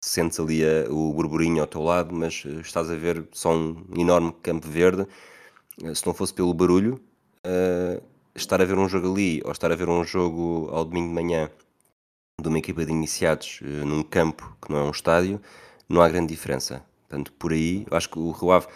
sentes 0.00 0.38
ali 0.38 0.62
a, 0.62 0.90
o 0.90 1.12
burburinho 1.12 1.62
ao 1.62 1.66
teu 1.66 1.82
lado, 1.82 2.14
mas 2.14 2.44
eh, 2.46 2.60
estás 2.60 2.90
a 2.90 2.94
ver 2.94 3.26
só 3.32 3.54
um 3.54 3.84
enorme 3.96 4.32
campo 4.42 4.68
verde. 4.68 5.06
Eh, 5.82 5.94
se 5.94 6.06
não 6.06 6.12
fosse 6.14 6.34
pelo 6.34 6.52
barulho, 6.52 7.00
uh, 7.46 8.02
estar 8.34 8.60
a 8.60 8.64
ver 8.64 8.78
um 8.78 8.88
jogo 8.88 9.12
ali 9.12 9.40
ou 9.44 9.52
estar 9.52 9.72
a 9.72 9.76
ver 9.76 9.88
um 9.88 10.04
jogo 10.04 10.68
ao 10.70 10.84
domingo 10.84 11.08
de 11.08 11.14
manhã 11.14 11.50
de 12.40 12.48
uma 12.48 12.58
equipa 12.58 12.84
de 12.84 12.92
iniciados 12.92 13.60
uh, 13.62 13.86
num 13.86 14.02
campo 14.02 14.56
que 14.62 14.70
não 14.70 14.78
é 14.78 14.82
um 14.82 14.90
estádio, 14.90 15.40
não 15.88 16.02
há 16.02 16.08
grande 16.08 16.28
diferença. 16.28 16.84
Portanto, 17.08 17.32
por 17.32 17.52
aí, 17.52 17.86
eu 17.90 17.96
acho 17.96 18.10
que 18.10 18.18
o 18.18 18.30
Rio 18.32 18.52
Ave, 18.52 18.66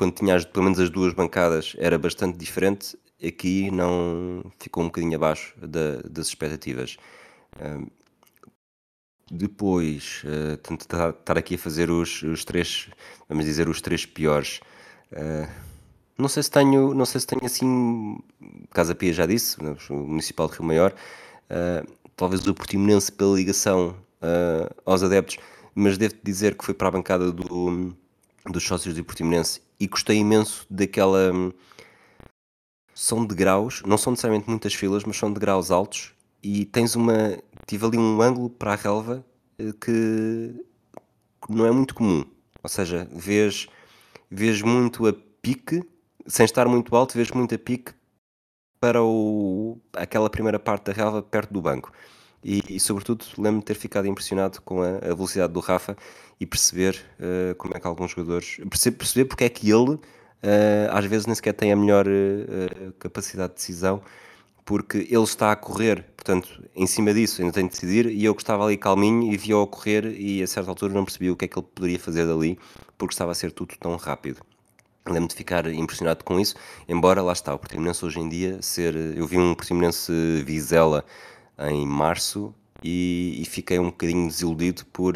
quando 0.00 0.14
tinha 0.14 0.34
as, 0.34 0.46
pelo 0.46 0.64
menos 0.64 0.80
as 0.80 0.88
duas 0.88 1.12
bancadas, 1.12 1.76
era 1.76 1.98
bastante 1.98 2.38
diferente. 2.38 2.96
Aqui 3.22 3.70
não 3.70 4.42
ficou 4.58 4.82
um 4.82 4.86
bocadinho 4.86 5.14
abaixo 5.14 5.54
da, 5.60 6.00
das 6.08 6.28
expectativas. 6.28 6.96
Depois, 9.30 10.22
uh, 10.24 10.74
estar 10.74 11.36
aqui 11.36 11.56
a 11.56 11.58
fazer 11.58 11.90
os, 11.90 12.22
os, 12.22 12.46
três, 12.46 12.88
vamos 13.28 13.44
dizer, 13.44 13.68
os 13.68 13.82
três 13.82 14.06
piores. 14.06 14.62
Uh, 15.12 15.46
não 16.16 16.28
sei 16.28 16.44
se 16.44 16.50
tenho, 16.50 16.94
não 16.94 17.04
sei 17.04 17.20
se 17.20 17.26
tenho 17.26 17.44
assim, 17.44 18.18
Casa 18.70 18.94
Pia 18.94 19.12
já 19.12 19.26
disse, 19.26 19.58
o 19.90 19.94
Municipal 19.94 20.48
de 20.48 20.54
Rio 20.54 20.64
Maior, 20.64 20.94
uh, 20.94 21.86
talvez 22.16 22.46
o 22.46 22.54
Portimonense 22.54 23.12
pela 23.12 23.36
ligação 23.36 23.94
uh, 24.22 24.74
aos 24.86 25.02
adeptos, 25.02 25.36
mas 25.74 25.98
devo 25.98 26.14
dizer 26.24 26.56
que 26.56 26.64
foi 26.64 26.72
para 26.72 26.88
a 26.88 26.90
bancada 26.90 27.30
do, 27.30 27.94
dos 28.46 28.64
sócios 28.64 28.94
do 28.94 29.04
Portimonense 29.04 29.60
e 29.78 29.86
gostei 29.86 30.18
imenso 30.18 30.66
daquela. 30.70 31.32
São 32.94 33.24
degraus, 33.24 33.82
não 33.86 33.96
são 33.96 34.10
necessariamente 34.10 34.48
muitas 34.48 34.74
filas, 34.74 35.04
mas 35.04 35.16
são 35.16 35.32
degraus 35.32 35.70
altos 35.70 36.12
e 36.42 36.64
tens 36.66 36.94
uma. 36.94 37.38
Tive 37.66 37.86
ali 37.86 37.98
um 37.98 38.20
ângulo 38.20 38.50
para 38.50 38.72
a 38.72 38.76
relva 38.76 39.24
eh, 39.58 39.72
que 39.80 40.64
não 41.48 41.66
é 41.66 41.70
muito 41.70 41.94
comum. 41.94 42.24
Ou 42.62 42.68
seja, 42.68 43.08
vês, 43.10 43.68
vês 44.30 44.60
muito 44.62 45.06
a 45.06 45.14
pique, 45.40 45.82
sem 46.26 46.44
estar 46.44 46.68
muito 46.68 46.94
alto, 46.94 47.14
vês 47.14 47.30
muito 47.30 47.54
a 47.54 47.58
pique 47.58 47.92
para 48.78 49.02
o, 49.02 49.78
aquela 49.94 50.30
primeira 50.30 50.58
parte 50.58 50.86
da 50.86 50.92
relva 50.92 51.22
perto 51.22 51.52
do 51.52 51.60
banco. 51.60 51.92
E, 52.42 52.76
e 52.76 52.80
sobretudo, 52.80 53.24
lembro-me 53.36 53.60
de 53.60 53.66
ter 53.66 53.74
ficado 53.74 54.06
impressionado 54.06 54.60
com 54.62 54.82
a, 54.82 54.96
a 54.96 55.14
velocidade 55.14 55.52
do 55.52 55.60
Rafa 55.60 55.96
e 56.40 56.46
perceber 56.46 56.98
uh, 57.18 57.54
como 57.56 57.76
é 57.76 57.80
que 57.80 57.86
alguns 57.86 58.12
jogadores. 58.12 58.56
Perceber, 58.68 58.96
perceber 58.96 59.24
porque 59.26 59.44
é 59.44 59.48
que 59.48 59.70
ele, 59.70 59.90
uh, 59.90 60.00
às 60.90 61.04
vezes, 61.04 61.26
nem 61.26 61.34
sequer 61.34 61.52
tem 61.52 61.70
a 61.70 61.76
melhor 61.76 62.06
uh, 62.06 62.92
capacidade 62.98 63.50
de 63.50 63.56
decisão, 63.56 64.02
porque 64.64 64.98
ele 65.10 65.22
está 65.22 65.52
a 65.52 65.56
correr, 65.56 66.04
portanto, 66.16 66.62
em 66.74 66.86
cima 66.86 67.12
disso, 67.12 67.42
ainda 67.42 67.52
tem 67.52 67.66
de 67.66 67.72
decidir. 67.72 68.06
E 68.06 68.24
eu 68.24 68.34
que 68.34 68.42
estava 68.42 68.64
ali 68.64 68.76
calminho 68.78 69.30
e 69.30 69.36
via-o 69.36 69.66
correr, 69.66 70.06
e 70.18 70.42
a 70.42 70.46
certa 70.46 70.70
altura 70.70 70.94
não 70.94 71.04
percebi 71.04 71.30
o 71.30 71.36
que 71.36 71.44
é 71.44 71.48
que 71.48 71.58
ele 71.58 71.66
poderia 71.74 71.98
fazer 71.98 72.26
dali, 72.26 72.58
porque 72.96 73.12
estava 73.12 73.32
a 73.32 73.34
ser 73.34 73.52
tudo 73.52 73.74
tão 73.78 73.94
rápido. 73.96 74.40
Lembro-me 75.06 75.28
de 75.28 75.34
ficar 75.34 75.66
impressionado 75.66 76.24
com 76.24 76.38
isso, 76.38 76.54
embora 76.88 77.20
lá 77.22 77.32
está, 77.32 77.54
o 77.54 77.58
Portimonense 77.58 78.04
hoje 78.04 78.20
em 78.20 78.28
dia 78.28 78.62
ser. 78.62 78.94
Eu 78.94 79.26
vi 79.26 79.38
um 79.38 79.54
Portimonense 79.54 80.12
Vizela 80.44 81.04
em 81.68 81.86
março 81.86 82.54
e, 82.82 83.40
e 83.40 83.44
fiquei 83.44 83.78
um 83.78 83.86
bocadinho 83.86 84.26
desiludido 84.26 84.84
por. 84.86 85.14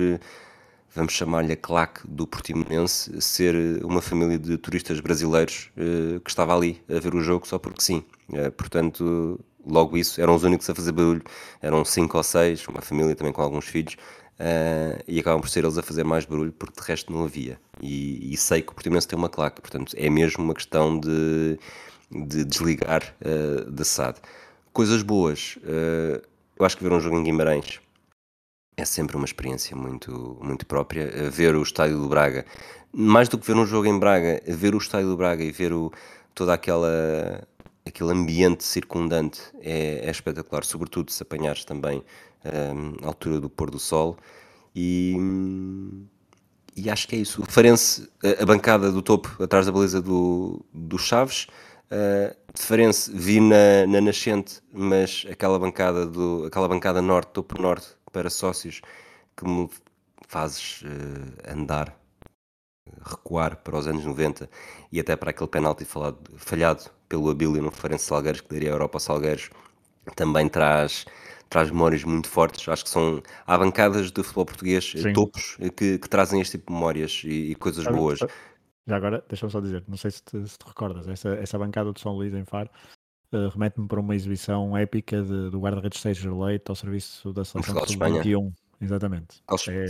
vamos 0.95 1.13
chamar-lhe 1.13 1.53
a 1.53 1.57
claque 1.57 2.07
do 2.07 2.27
Portimonense, 2.27 3.21
ser 3.21 3.83
uma 3.85 4.01
família 4.03 4.39
de 4.39 4.57
turistas 4.59 5.01
brasileiros 5.01 5.71
uh, 5.77 6.21
que 6.21 6.31
estava 6.31 6.55
ali 6.55 6.81
a 6.89 6.99
ver 7.01 7.15
o 7.15 7.21
jogo 7.21 7.47
só 7.47 7.59
porque 7.59 7.83
sim. 7.83 8.05
Uh, 8.29 8.51
portanto, 8.53 9.41
logo 9.67 9.97
isso, 9.97 10.21
eram 10.21 10.35
os 10.35 10.45
únicos 10.45 10.69
a 10.69 10.75
fazer 10.75 10.93
barulho, 10.93 11.23
eram 11.61 11.85
cinco 11.85 12.17
ou 12.17 12.23
seis, 12.23 12.67
uma 12.69 12.81
família 12.81 13.15
também 13.15 13.33
com 13.33 13.43
alguns 13.43 13.67
filhos, 13.67 13.95
uh, 13.95 15.03
e 15.09 15.19
acabam 15.19 15.41
por 15.41 15.49
ser 15.49 15.65
eles 15.65 15.79
a 15.79 15.83
fazer 15.83 16.05
mais 16.05 16.25
barulho 16.25 16.53
porque 16.53 16.81
de 16.81 16.87
resto 16.87 17.13
não 17.13 17.25
havia. 17.25 17.59
E, 17.81 18.33
e 18.33 18.37
sei 18.37 18.63
que 18.63 18.71
o 18.71 18.75
Portimonense 18.75 19.09
tem 19.09 19.19
uma 19.19 19.29
claque, 19.29 19.61
portanto, 19.61 19.95
é 19.97 20.09
mesmo 20.11 20.45
uma 20.45 20.55
questão 20.55 20.99
de, 20.99 21.59
de 22.11 22.45
desligar 22.45 23.15
da 23.69 23.85
SAD. 23.85 24.19
Coisas 24.73 25.03
boas, 25.03 25.59
eu 26.59 26.65
acho 26.65 26.77
que 26.77 26.83
ver 26.83 26.93
um 26.93 27.01
jogo 27.01 27.17
em 27.17 27.23
Guimarães 27.23 27.81
é 28.77 28.85
sempre 28.85 29.17
uma 29.17 29.25
experiência 29.25 29.77
muito, 29.77 30.39
muito 30.43 30.67
própria. 30.67 31.31
Ver 31.31 31.55
o 31.55 31.63
estádio 31.63 31.99
do 31.99 32.09
Braga, 32.09 32.45
mais 32.93 33.29
do 33.29 33.39
que 33.39 33.47
ver 33.47 33.57
um 33.57 33.67
jogo 33.67 33.87
em 33.87 33.99
Braga, 33.99 34.43
ver 34.47 34.75
o 34.75 34.79
estádio 34.79 35.09
do 35.09 35.17
Braga 35.17 35.45
e 35.45 35.53
ver 35.53 35.73
o, 35.73 35.93
toda 36.35 36.55
aquela 36.55 37.47
aquele 37.87 38.13
ambiente 38.13 38.65
circundante 38.65 39.41
é, 39.61 40.07
é 40.07 40.11
espetacular, 40.11 40.65
sobretudo 40.65 41.13
se 41.13 41.23
apanhares 41.23 41.67
também 41.67 42.03
um, 42.45 43.05
a 43.05 43.09
altura 43.09 43.39
do 43.41 43.51
pôr 43.51 43.71
do 43.71 43.79
sol. 43.79 44.17
E, 44.75 45.17
e 46.75 46.89
acho 46.91 47.07
que 47.07 47.15
é 47.15 47.19
isso. 47.19 47.43
O 47.43 47.47
Farense, 47.47 48.09
a, 48.23 48.43
a 48.43 48.47
bancada 48.47 48.91
do 48.91 49.03
topo, 49.03 49.43
atrás 49.43 49.67
da 49.67 49.73
beleza 49.73 50.01
do, 50.01 50.65
do 50.73 50.99
Chaves. 50.99 51.47
Uh, 51.91 52.35
de 52.53 52.63
Farense 52.63 53.11
vi 53.13 53.41
na, 53.41 53.87
na 53.87 54.01
nascente, 54.01 54.61
mas 54.73 55.27
aquela 55.31 55.59
bancada, 55.59 56.07
do, 56.07 56.45
aquela 56.47 56.69
bancada 56.69 57.03
norte, 57.03 57.33
topo 57.33 57.61
norte, 57.61 57.89
para 58.13 58.31
sócios 58.31 58.81
que 59.37 59.45
me 59.45 59.69
fazes 60.27 60.83
uh, 60.83 61.53
andar, 61.53 61.97
recuar 63.05 63.57
para 63.57 63.77
os 63.77 63.87
anos 63.87 64.05
90 64.05 64.49
e 64.91 65.01
até 65.01 65.17
para 65.17 65.31
aquele 65.31 65.49
penalti 65.49 65.85
falado, 65.85 66.19
falhado 66.37 66.85
pelo 67.09 67.31
Abílio 67.31 67.63
no 67.63 67.71
Farense 67.71 68.05
Salgueiros, 68.05 68.41
que 68.41 68.49
daria 68.53 68.71
a 68.71 68.73
Europa 68.73 68.99
Salgueiros, 68.99 69.51
também 70.17 70.49
traz, 70.49 71.05
traz 71.49 71.71
memórias 71.71 72.05
muito 72.05 72.29
fortes. 72.29 72.69
Acho 72.69 72.85
que 72.85 72.91
são. 72.91 73.23
Há 73.47 73.57
bancadas 73.57 74.11
de 74.11 74.23
futebol 74.23 74.47
português, 74.47 74.93
eh, 74.97 75.03
Sim. 75.03 75.13
topos, 75.13 75.57
eh, 75.61 75.71
que, 75.71 75.99
que, 75.99 76.09
trazem 76.09 76.41
este 76.41 76.59
tipo 76.59 76.73
de 76.73 76.75
memórias 76.75 77.23
e, 77.25 77.53
e 77.53 77.55
coisas 77.55 77.87
boas. 77.87 78.21
Já 78.87 78.97
agora, 78.97 79.25
deixa-me 79.29 79.51
só 79.51 79.61
dizer, 79.61 79.83
não 79.89 79.97
sei 79.97 80.11
se 80.11 80.23
te, 80.23 80.47
se 80.47 80.59
te 80.59 80.67
recordas, 80.67 81.09
essa, 81.09 81.31
essa 81.31 81.59
bancada 81.59 81.93
de 81.93 82.01
São 82.01 82.13
Luís 82.15 82.35
em 82.35 82.45
Faro 82.45 82.69
uh, 83.33 83.49
remete-me 83.49 83.89
para 83.89 84.01
uma 84.01 84.15
exibição 84.15 84.77
épica 84.77 85.23
de, 85.23 85.51
do 85.51 85.59
guarda-redes 85.59 86.01
Sérgio 86.01 86.39
Leite 86.43 86.65
ao 86.69 86.77
serviço 86.77 87.33
da 87.33 87.45
seleção 87.45 87.75
sub-21. 87.87 88.53
Exatamente. 88.81 89.43
É, 89.69 89.87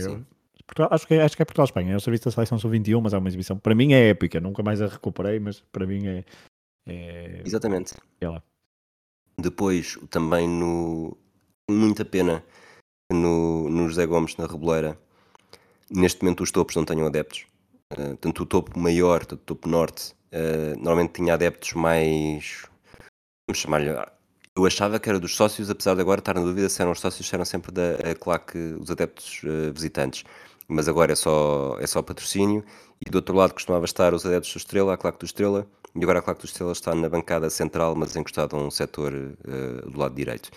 Portugal, 0.65 0.89
acho, 0.91 1.07
que, 1.07 1.13
é, 1.13 1.23
acho 1.23 1.35
que 1.35 1.41
é 1.41 1.45
Portugal-Espanha, 1.45 1.93
é 1.93 1.95
o 1.95 1.99
serviço 1.99 2.25
da 2.25 2.31
seleção 2.31 2.57
sub-21, 2.57 3.01
mas 3.01 3.13
é 3.13 3.17
uma 3.17 3.27
exibição, 3.27 3.57
para 3.57 3.75
mim 3.75 3.93
é 3.93 4.09
épica, 4.09 4.39
nunca 4.39 4.63
mais 4.63 4.81
a 4.81 4.87
recuperei, 4.87 5.39
mas 5.39 5.59
para 5.59 5.85
mim 5.85 6.07
é. 6.07 6.25
é... 6.87 7.41
Exatamente. 7.45 7.95
É 8.21 8.29
lá. 8.29 8.41
Depois, 9.37 9.97
também 10.09 10.47
no. 10.47 11.17
Muita 11.69 12.05
pena 12.05 12.43
no, 13.11 13.69
no 13.69 13.89
José 13.89 14.05
Gomes, 14.05 14.37
na 14.37 14.45
Reboleira, 14.45 14.97
neste 15.89 16.23
momento 16.23 16.43
os 16.43 16.51
topos 16.51 16.75
não 16.75 16.85
tenham 16.85 17.07
adeptos. 17.07 17.45
Uh, 17.93 18.17
tanto 18.17 18.43
o 18.43 18.45
topo 18.45 18.79
maior, 18.79 19.25
tanto 19.25 19.41
o 19.41 19.45
topo 19.45 19.69
norte, 19.69 20.15
uh, 20.33 20.75
normalmente 20.77 21.13
tinha 21.13 21.35
adeptos 21.35 21.73
mais 21.73 22.63
vamos 23.47 23.59
chamar-lhe. 23.59 23.91
Eu 24.57 24.65
achava 24.65 24.99
que 24.99 25.07
era 25.07 25.19
dos 25.19 25.35
sócios, 25.35 25.69
apesar 25.69 25.93
de 25.95 26.01
agora 26.01 26.19
estar 26.19 26.33
na 26.33 26.41
dúvida 26.41 26.67
se 26.67 26.81
eram 26.81 26.93
os 26.93 26.99
sócios, 26.99 27.27
se 27.27 27.35
eram 27.35 27.45
sempre 27.45 27.71
da 27.71 28.15
claque, 28.19 28.57
os 28.79 28.89
adeptos 28.89 29.43
uh, 29.43 29.71
visitantes. 29.73 30.23
Mas 30.67 30.87
agora 30.87 31.11
é 31.11 31.15
só, 31.15 31.77
é 31.79 31.85
só 31.85 32.01
patrocínio. 32.01 32.65
E 33.05 33.09
do 33.09 33.17
outro 33.17 33.35
lado 33.35 33.53
costumava 33.53 33.85
estar 33.85 34.13
os 34.13 34.25
adeptos 34.25 34.51
do 34.53 34.57
Estrela, 34.57 34.93
a 34.93 34.97
claque 34.97 35.19
do 35.19 35.25
Estrela. 35.25 35.67
E 35.93 36.01
agora 36.03 36.19
a 36.19 36.21
claque 36.23 36.41
do 36.41 36.45
Estrela 36.45 36.71
está 36.71 36.95
na 36.95 37.07
bancada 37.07 37.49
central, 37.49 37.95
mas 37.95 38.15
encostado 38.15 38.55
a 38.55 38.59
um 38.59 38.71
setor 38.71 39.11
do 39.85 39.99
lado 39.99 40.15
direito. 40.15 40.49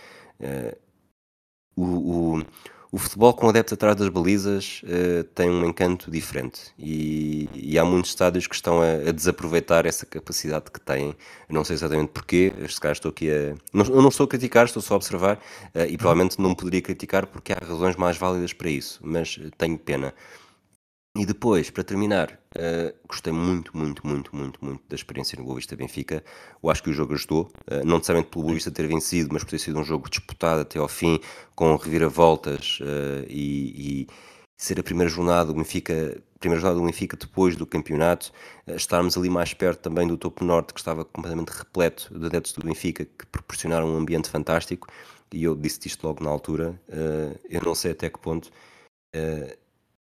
O, 1.76 2.37
o 2.37 2.45
o 2.91 2.99
futebol 2.99 3.34
com 3.34 3.49
adeptos 3.49 3.74
atrás 3.74 3.97
das 3.97 4.09
balizas 4.09 4.82
uh, 4.84 5.24
tem 5.34 5.51
um 5.51 5.64
encanto 5.64 6.11
diferente 6.11 6.72
e, 6.78 7.49
e, 7.55 7.78
há 7.78 7.84
muitos 7.84 8.11
estádios 8.11 8.47
que 8.47 8.55
estão 8.55 8.80
a, 8.80 9.09
a, 9.09 9.12
desaproveitar 9.12 9.84
essa 9.84 10.07
capacidade 10.07 10.70
que 10.70 10.80
têm. 10.80 11.14
não 11.51 11.64
sei 11.64 11.74
exatamente 11.74 12.11
porquê, 12.11 12.53
este 12.61 12.80
caso 12.80 12.93
estou 12.95 13.11
aqui 13.11 13.30
a. 13.30 13.55
Não, 13.72 13.84
eu 13.84 14.01
não 14.01 14.09
estou 14.09 14.24
a 14.24 14.28
criticar, 14.28 14.64
estou 14.64 14.80
só 14.82 14.95
a 14.95 14.97
observar 14.97 15.36
uh, 15.36 15.80
e 15.89 15.99
provavelmente 15.99 16.41
não 16.41 16.55
poderia 16.55 16.80
criticar 16.80 17.26
porque 17.26 17.53
há 17.53 17.59
razões 17.59 17.97
mais 17.97 18.16
válidas 18.16 18.53
para 18.53 18.70
isso, 18.70 19.01
mas 19.03 19.39
tenho 19.59 19.78
pena. 19.78 20.14
E 21.17 21.27
depois, 21.27 21.71
para 21.71 21.83
terminar, 21.83 22.39
uh, 22.57 22.95
gostei 23.09 23.33
muito, 23.33 23.77
muito, 23.77 24.07
muito, 24.07 24.35
muito, 24.37 24.65
muito 24.65 24.83
da 24.89 24.95
experiência 24.95 25.37
no 25.37 25.45
Boa 25.45 25.57
Vista 25.57 25.75
Benfica. 25.75 26.23
Eu 26.63 26.71
acho 26.71 26.83
que 26.83 26.91
o 26.91 26.93
jogo 26.93 27.15
ajudou, 27.15 27.51
uh, 27.71 27.85
não 27.85 27.97
necessariamente 27.97 28.31
pelo 28.31 28.45
Boa 28.45 28.55
Vista 28.55 28.71
ter 28.71 28.87
vencido, 28.87 29.31
mas 29.33 29.43
por 29.43 29.51
ter 29.51 29.59
sido 29.59 29.79
um 29.79 29.85
jogo 29.85 30.09
disputado 30.09 30.61
até 30.61 30.79
ao 30.79 30.87
fim, 30.87 31.19
com 31.55 31.75
reviravoltas 31.77 32.79
uh, 32.81 33.27
e, 33.29 34.05
e, 34.05 34.07
ser 34.57 34.79
a 34.79 34.83
primeira 34.83 35.11
jornada 35.11 35.47
do 35.47 35.55
Benfica, 35.55 36.23
primeira 36.39 36.61
jornada 36.61 36.81
do 36.81 36.87
Benfica 36.87 37.17
depois 37.17 37.57
do 37.57 37.67
campeonato, 37.67 38.33
estarmos 38.69 39.17
ali 39.17 39.31
mais 39.31 39.55
perto 39.55 39.81
também 39.81 40.07
do 40.07 40.17
topo 40.17 40.45
norte, 40.45 40.75
que 40.75 40.81
estava 40.81 41.05
completamente 41.05 41.51
repleto 41.51 42.17
de 42.17 42.27
adeptos 42.27 42.53
do 42.53 42.65
Benfica, 42.65 43.05
que 43.05 43.27
proporcionaram 43.27 43.89
um 43.89 43.97
ambiente 43.97 44.29
fantástico. 44.29 44.89
E 45.33 45.45
eu 45.45 45.55
disse 45.55 45.81
isto 45.87 46.07
logo 46.07 46.25
na 46.25 46.31
altura. 46.31 46.81
eu 47.49 47.61
não 47.65 47.75
sei 47.75 47.93
até 47.93 48.11
que 48.11 48.19
ponto 48.19 48.51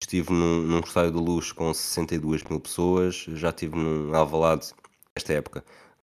Estive 0.00 0.32
num, 0.32 0.62
num 0.62 0.80
estádio 0.80 1.12
de 1.12 1.18
luz 1.18 1.52
com 1.52 1.72
62 1.72 2.42
mil 2.44 2.60
pessoas, 2.60 3.26
já 3.28 3.48
estive 3.48 3.76
num 3.76 4.14
Alvalade, 4.14 4.72
esta 5.14 5.32
época, 5.32 5.64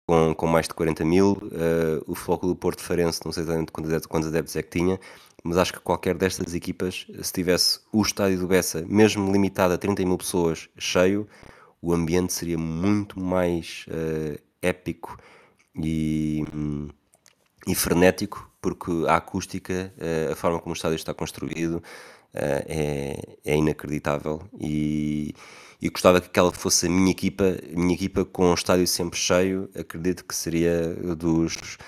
com, 0.07 0.35
com 0.35 0.47
mais 0.47 0.69
de 0.69 0.75
40 0.75 1.05
mil. 1.05 1.33
Uh, 1.33 2.03
o 2.07 2.15
Futebol 2.15 2.51
do 2.51 2.57
Porto 2.57 2.83
Farense, 2.83 3.21
não 3.25 3.33
sei 3.33 3.43
exatamente 3.43 3.73
quantos 3.73 3.91
adeptos, 3.91 4.07
quantos 4.07 4.29
adeptos 4.29 4.57
é 4.57 4.63
que 4.63 4.71
tinha, 4.71 5.01
mas 5.43 5.57
acho 5.57 5.73
que 5.73 5.81
qualquer 5.81 6.15
destas 6.17 6.55
equipas, 6.55 7.07
se 7.23 7.33
tivesse 7.33 7.81
o 7.93 8.03
estádio 8.03 8.39
do 8.39 8.47
Bessa, 8.47 8.85
mesmo 8.87 9.33
limitado 9.33 9.75
a 9.75 9.79
30 9.79 10.05
mil 10.05 10.19
pessoas, 10.19 10.69
cheio, 10.79 11.29
o 11.81 11.93
ambiente 11.93 12.33
seria 12.33 12.59
muito 12.59 13.21
mais 13.21 13.87
uh, 13.89 14.39
épico 14.61 15.17
e, 15.77 16.45
e 17.67 17.75
frenético, 17.75 18.51
porque 18.61 18.91
a 19.07 19.17
acústica, 19.17 19.93
uh, 19.97 20.33
a 20.33 20.37
forma 20.37 20.59
como 20.59 20.73
o 20.73 20.77
estádio 20.77 20.97
está 20.97 21.15
construído, 21.15 21.83
é, 22.35 23.39
é 23.45 23.57
inacreditável 23.57 24.43
e, 24.61 25.35
gostava 25.93 26.21
que 26.21 26.27
aquela 26.27 26.53
fosse 26.53 26.87
a 26.87 26.91
minha 26.91 27.11
equipa, 27.11 27.45
minha 27.71 27.95
equipa 27.95 28.25
com 28.25 28.51
o 28.51 28.55
estádio 28.55 28.87
sempre 28.87 29.19
cheio, 29.19 29.71
acredito 29.75 30.25
que 30.25 30.35
seria 30.35 30.95
dos, 31.17 31.79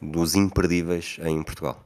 dos 0.00 0.34
imperdíveis 0.34 1.18
em 1.22 1.42
Portugal. 1.42 1.84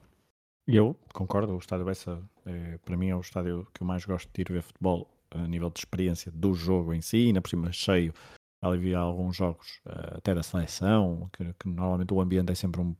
Eu 0.66 0.96
concordo, 1.12 1.54
o 1.54 1.58
estádio 1.58 1.84
Bessa 1.84 2.22
é, 2.46 2.78
para 2.84 2.96
mim 2.96 3.08
é 3.08 3.16
o 3.16 3.20
estádio 3.20 3.66
que 3.74 3.82
eu 3.82 3.86
mais 3.86 4.04
gosto 4.04 4.30
de 4.32 4.40
ir 4.40 4.52
ver 4.52 4.62
futebol 4.62 5.08
a 5.30 5.46
nível 5.46 5.70
de 5.70 5.80
experiência 5.80 6.30
do 6.32 6.54
jogo 6.54 6.92
em 6.92 7.00
si, 7.00 7.26
ainda 7.26 7.40
por 7.40 7.48
cima 7.48 7.72
cheio. 7.72 8.12
Ali 8.60 8.76
havia 8.76 8.98
alguns 8.98 9.36
jogos, 9.36 9.80
uh, 9.86 10.18
até 10.18 10.34
da 10.34 10.42
seleção, 10.42 11.28
que, 11.32 11.44
que, 11.54 11.68
normalmente 11.68 12.14
o 12.14 12.20
ambiente 12.20 12.52
é 12.52 12.54
sempre 12.54 12.80
um, 12.80 12.94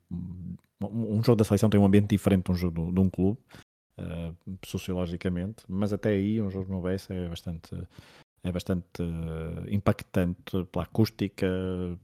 um, 0.83 1.23
jogo 1.23 1.37
da 1.37 1.45
seleção 1.45 1.71
tem 1.71 1.81
um 1.81 1.85
ambiente 1.85 2.09
diferente 2.09 2.47
de 2.47 2.53
um 2.53 2.55
jogo 2.57 2.93
de 2.93 2.99
um 2.99 3.09
clube, 3.09 3.39
uh, 4.03 4.59
sociologicamente, 4.65 5.65
mas 5.69 5.93
até 5.93 6.11
aí 6.11 6.41
um 6.41 6.51
jogo 6.51 6.73
no 6.73 6.81
BS 6.81 7.11
é 7.11 7.29
bastante 7.29 7.71
é 8.45 8.51
bastante 8.51 9.03
uh, 9.03 9.65
impactante 9.69 10.65
pela 10.71 10.85
acústica, 10.85 11.47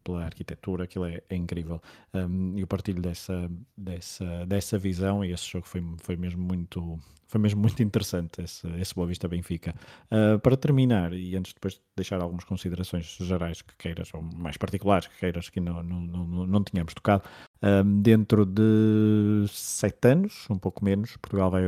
pela 0.04 0.24
arquitetura, 0.24 0.84
aquilo 0.84 1.04
é, 1.06 1.22
é 1.28 1.36
incrível. 1.36 1.82
Um, 2.14 2.56
eu 2.56 2.66
partilho 2.66 3.02
dessa, 3.02 3.50
dessa, 3.76 4.46
dessa 4.46 4.78
visão 4.78 5.24
e 5.24 5.32
esse 5.32 5.48
jogo 5.48 5.66
foi, 5.66 5.82
foi 5.98 6.16
mesmo 6.16 6.42
muito 6.42 6.98
foi 7.28 7.40
mesmo 7.40 7.60
muito 7.60 7.82
interessante 7.82 8.40
esse, 8.42 8.66
esse 8.80 8.94
Boa 8.94 9.06
Vista 9.06 9.28
Benfica. 9.28 9.74
Uh, 10.10 10.38
para 10.38 10.56
terminar, 10.56 11.12
e 11.12 11.36
antes 11.36 11.52
depois 11.52 11.74
de 11.74 11.80
deixar 11.94 12.20
algumas 12.20 12.44
considerações 12.44 13.04
gerais 13.20 13.60
que 13.60 13.74
queiras, 13.76 14.08
ou 14.14 14.22
mais 14.22 14.56
particulares 14.56 15.06
que 15.06 15.18
queiras, 15.18 15.50
que 15.50 15.60
não, 15.60 15.82
não, 15.82 16.00
não, 16.00 16.46
não 16.46 16.64
tínhamos 16.64 16.94
tocado, 16.94 17.22
um, 17.62 18.00
dentro 18.00 18.46
de 18.46 19.44
sete 19.48 20.08
anos, 20.08 20.46
um 20.48 20.58
pouco 20.58 20.82
menos, 20.82 21.16
Portugal 21.18 21.50
vai, 21.50 21.64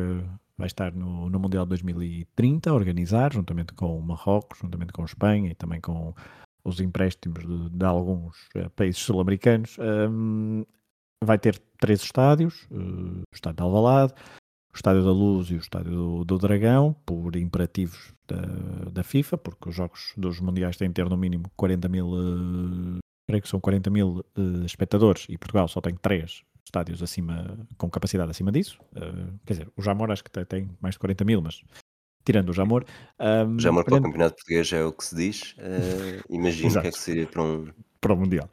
vai 0.60 0.66
estar 0.66 0.92
no, 0.94 1.30
no 1.30 1.40
Mundial 1.40 1.64
2030 1.64 2.70
a 2.70 2.74
organizar, 2.74 3.32
juntamente 3.32 3.72
com 3.72 3.98
o 3.98 4.02
Marrocos, 4.02 4.58
juntamente 4.58 4.92
com 4.92 5.02
a 5.02 5.06
Espanha 5.06 5.50
e 5.50 5.54
também 5.54 5.80
com 5.80 6.14
os 6.62 6.80
empréstimos 6.80 7.46
de, 7.46 7.70
de 7.70 7.84
alguns 7.84 8.36
uh, 8.54 8.68
países 8.76 9.00
sul-americanos. 9.00 9.78
Um, 9.80 10.64
vai 11.24 11.38
ter 11.38 11.58
três 11.80 12.02
estádios, 12.02 12.66
uh, 12.70 13.22
o 13.22 13.34
estádio 13.34 13.56
de 13.56 13.62
Alvalade, 13.62 14.12
o 14.70 14.76
estádio 14.76 15.02
da 15.02 15.10
Luz 15.10 15.50
e 15.50 15.54
o 15.54 15.58
estádio 15.58 15.92
do, 15.92 16.24
do 16.26 16.38
Dragão, 16.38 16.94
por 17.06 17.34
imperativos 17.36 18.12
da, 18.28 18.90
da, 18.92 19.02
FIFA, 19.02 19.38
porque 19.38 19.70
os 19.70 19.74
jogos 19.74 20.12
dos 20.14 20.40
mundiais 20.40 20.76
têm 20.76 20.88
de 20.88 20.94
ter 20.94 21.08
no 21.08 21.16
mínimo 21.16 21.50
40 21.56 21.88
mil, 21.88 22.06
uh, 22.06 22.98
creio 23.26 23.42
que 23.42 23.48
são 23.48 23.58
40 23.58 23.88
mil 23.88 24.22
uh, 24.36 24.64
espectadores, 24.66 25.24
e 25.30 25.38
Portugal 25.38 25.66
só 25.68 25.80
tem 25.80 25.94
três 25.94 26.42
estádios 26.70 27.02
acima, 27.02 27.58
com 27.76 27.90
capacidade 27.90 28.30
acima 28.30 28.50
disso. 28.50 28.78
Uh, 28.92 29.38
quer 29.44 29.54
dizer, 29.54 29.68
o 29.76 29.82
Jamor 29.82 30.10
acho 30.10 30.24
que 30.24 30.30
tem 30.30 30.70
mais 30.80 30.94
de 30.94 30.98
40 31.00 31.24
mil, 31.24 31.42
mas 31.42 31.62
tirando 32.24 32.50
o 32.50 32.52
Jamor. 32.52 32.84
Um, 33.18 33.58
Jamor 33.58 33.84
para 33.84 33.96
o 33.96 34.02
campeonato 34.02 34.36
português 34.36 34.72
é 34.72 34.84
o 34.84 34.92
que 34.92 35.04
se 35.04 35.14
diz. 35.14 35.52
Uh, 35.58 36.22
imagino 36.34 36.78
o 36.78 36.80
que 36.80 36.88
é 36.88 36.90
que 36.90 36.98
seria 36.98 37.26
para 37.26 37.42
um... 37.42 37.68
Para 38.00 38.14
o 38.14 38.16
Mundial. 38.16 38.48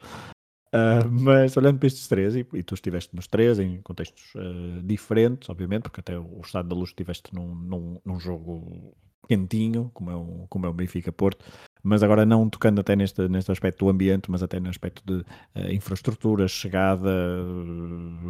Uh, 0.68 1.08
mas 1.10 1.56
olhando 1.56 1.78
para 1.78 1.86
estes 1.86 2.06
três, 2.08 2.36
e, 2.36 2.46
e, 2.52 2.62
tu 2.62 2.74
estiveste 2.74 3.14
nos 3.16 3.26
três 3.26 3.58
em 3.58 3.80
contextos 3.80 4.34
uh, 4.34 4.82
diferentes, 4.82 5.48
obviamente, 5.48 5.84
porque 5.84 6.00
até 6.00 6.18
o 6.18 6.40
Estado 6.44 6.68
da 6.68 6.74
Luz 6.74 6.90
estiveste 6.90 7.34
num, 7.34 7.54
num, 7.54 8.00
num 8.04 8.20
jogo 8.20 8.94
quentinho, 9.28 9.90
como 9.92 10.10
é 10.10 10.16
o, 10.16 10.46
como 10.48 10.66
é 10.66 10.68
o 10.68 10.72
Benfica 10.72 11.12
Porto, 11.12 11.44
mas 11.82 12.02
agora 12.02 12.26
não 12.26 12.48
tocando 12.48 12.80
até 12.80 12.96
neste, 12.96 13.28
neste 13.28 13.52
aspecto 13.52 13.84
do 13.84 13.90
ambiente, 13.90 14.30
mas 14.30 14.42
até 14.42 14.58
no 14.58 14.68
aspecto 14.68 15.02
de 15.06 15.20
uh, 15.20 15.72
infraestrutura, 15.72 16.48
chegada, 16.48 17.10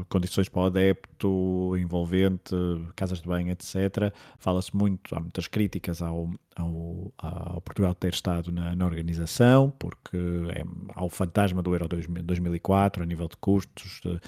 condições 0.08 0.48
para 0.48 0.62
o 0.62 0.64
adepto, 0.66 1.76
envolvente, 1.76 2.54
casas 2.94 3.20
de 3.22 3.28
banho, 3.28 3.50
etc. 3.50 4.12
Fala-se 4.38 4.76
muito, 4.76 5.14
há 5.14 5.20
muitas 5.20 5.46
críticas 5.46 6.02
ao, 6.02 6.30
ao, 6.56 7.12
ao 7.16 7.60
Portugal 7.62 7.94
ter 7.94 8.12
estado 8.12 8.52
na, 8.52 8.74
na 8.74 8.84
organização, 8.84 9.72
porque 9.78 10.18
é, 10.50 10.64
há 10.94 11.04
o 11.04 11.08
fantasma 11.08 11.62
do 11.62 11.72
Euro 11.74 11.88
2004 11.88 13.02
a 13.02 13.06
nível 13.06 13.28
de 13.28 13.36
custos, 13.38 14.00
de, 14.04 14.20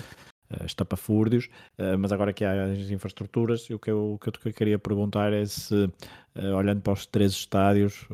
uh, 0.51 0.65
estapafúrdios, 0.65 1.49
uh, 1.79 1.99
mas 1.99 2.13
agora 2.13 2.33
que 2.33 2.45
há 2.45 2.65
as 2.65 2.91
infraestruturas, 2.91 3.69
o 3.71 3.79
que 3.79 3.91
eu, 3.91 4.15
o 4.15 4.19
que 4.19 4.49
eu 4.49 4.53
queria 4.53 4.79
perguntar 4.79 5.33
é 5.33 5.45
se, 5.47 5.75
uh, 5.75 6.55
olhando 6.57 6.83
para 6.83 6.93
os 6.93 7.07
três 7.07 7.33
estádios, 7.33 8.07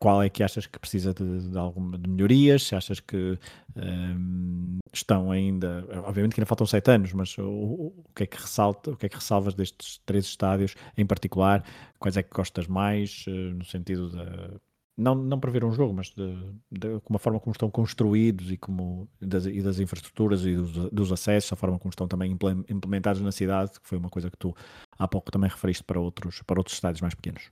qual 0.00 0.22
é 0.22 0.28
que 0.28 0.42
achas 0.42 0.66
que 0.66 0.78
precisa 0.78 1.14
de, 1.14 1.48
de 1.50 1.58
alguma 1.58 1.98
de 1.98 2.10
melhorias? 2.10 2.64
Se 2.64 2.74
achas 2.74 3.00
que 3.00 3.38
um, 3.74 4.78
estão 4.92 5.30
ainda, 5.30 5.86
obviamente 6.04 6.34
que 6.34 6.40
ainda 6.40 6.46
faltam 6.46 6.66
sete 6.66 6.90
anos, 6.90 7.12
mas 7.14 7.38
o, 7.38 7.44
o, 7.44 8.04
que 8.14 8.24
é 8.24 8.26
que 8.26 8.36
ressalta, 8.36 8.90
o 8.90 8.96
que 8.96 9.06
é 9.06 9.08
que 9.08 9.16
ressalvas 9.16 9.54
destes 9.54 9.98
três 10.04 10.26
estádios 10.26 10.74
em 10.98 11.06
particular? 11.06 11.64
Quais 11.98 12.18
é 12.18 12.22
que 12.22 12.34
gostas 12.34 12.66
mais 12.66 13.24
no 13.26 13.64
sentido 13.64 14.10
de 14.10 14.60
não, 14.96 15.14
não 15.14 15.40
para 15.40 15.50
ver 15.50 15.64
um 15.64 15.72
jogo, 15.72 15.92
mas 15.92 16.10
de, 16.10 16.36
de, 16.70 17.00
com 17.00 17.16
a 17.16 17.18
forma 17.18 17.40
como 17.40 17.52
estão 17.52 17.70
construídos 17.70 18.50
e, 18.50 18.56
como, 18.56 19.08
das, 19.20 19.46
e 19.46 19.60
das 19.60 19.78
infraestruturas 19.80 20.44
e 20.44 20.54
dos, 20.54 20.90
dos, 20.90 21.12
acessos, 21.12 21.52
a 21.52 21.56
forma 21.56 21.78
como 21.78 21.90
estão 21.90 22.06
também 22.06 22.36
implementados 22.68 23.20
na 23.20 23.32
cidade, 23.32 23.72
que 23.72 23.88
foi 23.88 23.98
uma 23.98 24.10
coisa 24.10 24.30
que 24.30 24.36
tu 24.36 24.54
há 24.98 25.08
pouco 25.08 25.30
também 25.30 25.50
referiste 25.50 25.82
para 25.82 25.98
outros, 25.98 26.42
para 26.42 26.60
outros 26.60 26.76
estádios 26.76 27.00
mais 27.00 27.14
pequenos. 27.14 27.50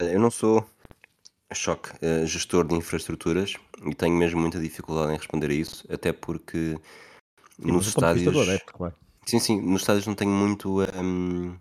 Eu 0.00 0.20
não 0.20 0.30
sou 0.30 0.66
Choque, 1.54 1.90
uh, 2.04 2.26
gestor 2.26 2.66
de 2.66 2.74
infraestruturas, 2.74 3.54
e 3.84 3.94
tenho 3.94 4.16
mesmo 4.16 4.40
muita 4.40 4.58
dificuldade 4.58 5.12
em 5.12 5.16
responder 5.16 5.50
a 5.50 5.54
isso, 5.54 5.86
até 5.88 6.12
porque 6.12 6.76
sim, 7.56 7.70
nos 7.70 7.86
estádios. 7.86 8.36
Adepto, 8.36 8.72
claro. 8.72 8.94
Sim, 9.24 9.38
sim, 9.38 9.60
nos 9.60 9.82
estádios 9.82 10.06
não 10.08 10.14
tenho 10.16 10.32
muito. 10.32 10.82
Um... 10.92 11.56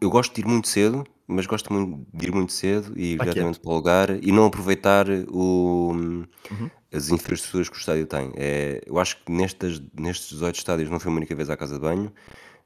Eu 0.00 0.10
gosto 0.10 0.34
de 0.34 0.40
ir 0.40 0.46
muito 0.46 0.66
cedo, 0.66 1.06
mas 1.28 1.46
gosto 1.46 1.72
muito 1.72 2.06
de 2.12 2.26
ir 2.26 2.32
muito 2.32 2.52
cedo 2.52 2.92
e 2.96 3.12
ir 3.12 3.18
diretamente 3.18 3.60
para 3.60 3.70
o 3.70 3.74
lugar 3.74 4.24
e 4.24 4.32
não 4.32 4.46
aproveitar 4.46 5.06
o, 5.28 5.92
uhum. 5.92 6.70
as 6.92 7.10
infraestruturas 7.10 7.68
que 7.68 7.76
o 7.76 7.78
estádio 7.78 8.06
tem. 8.06 8.32
É, 8.34 8.82
eu 8.86 8.98
acho 8.98 9.22
que 9.22 9.30
nestes, 9.30 9.80
nestes 9.92 10.30
18 10.30 10.56
estádios 10.56 10.90
não 10.90 10.98
fui 10.98 11.10
uma 11.10 11.18
única 11.18 11.34
vez 11.34 11.50
à 11.50 11.56
casa 11.56 11.74
de 11.74 11.80
banho. 11.80 12.12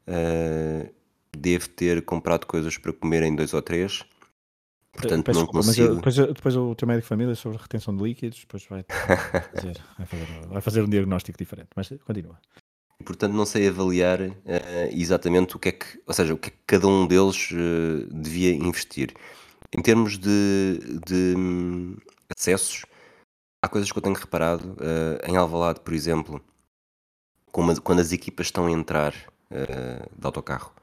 Uh, 0.07 0.89
devo 1.37 1.67
ter 1.69 2.03
comprado 2.03 2.45
coisas 2.45 2.77
para 2.77 2.93
comer 2.93 3.23
em 3.23 3.35
dois 3.35 3.53
ou 3.53 3.61
três 3.61 4.05
Portanto, 4.93 5.25
Peço 5.25 5.39
não 5.39 5.45
desculpa, 5.45 5.65
consigo. 5.65 6.01
Mas 6.05 6.15
depois, 6.15 6.35
depois 6.35 6.55
o 6.55 6.75
teu 6.75 6.87
médico 6.87 7.05
de 7.05 7.09
família 7.09 7.35
sobre 7.35 7.57
retenção 7.57 7.95
de 7.95 8.03
líquidos, 8.03 8.41
depois 8.41 8.65
vai 8.67 8.85
fazer, 9.55 9.81
vai 9.97 10.05
fazer, 10.05 10.47
vai 10.47 10.61
fazer 10.61 10.81
um 10.83 10.89
diagnóstico 10.89 11.37
diferente. 11.37 11.69
Mas 11.75 11.89
continua. 12.05 12.39
Portanto, 13.03 13.33
não 13.33 13.45
sei 13.45 13.67
avaliar 13.67 14.21
uh, 14.21 14.33
exatamente 14.91 15.55
o 15.55 15.59
que 15.59 15.69
é 15.69 15.71
que, 15.73 16.01
ou 16.07 16.13
seja, 16.13 16.33
o 16.33 16.37
que 16.37 16.49
é 16.49 16.51
que 16.51 16.57
cada 16.65 16.87
um 16.87 17.05
deles 17.05 17.51
uh, 17.51 18.07
devia 18.11 18.51
investir. 18.53 19.13
Em 19.75 19.81
termos 19.81 20.17
de, 20.17 20.79
de 21.05 21.35
um, 21.37 21.97
acessos, 22.35 22.85
há 23.61 23.67
coisas 23.67 23.91
que 23.91 23.97
eu 23.97 24.01
tenho 24.01 24.15
reparado. 24.15 24.73
Uh, 24.73 25.29
em 25.29 25.35
Alvalade, 25.35 25.81
por 25.81 25.93
exemplo, 25.93 26.41
quando 27.51 27.99
as 27.99 28.11
equipas 28.11 28.47
estão 28.47 28.65
a 28.65 28.71
entrar 28.71 29.13
de 29.51 30.25
autocarro, 30.25 30.73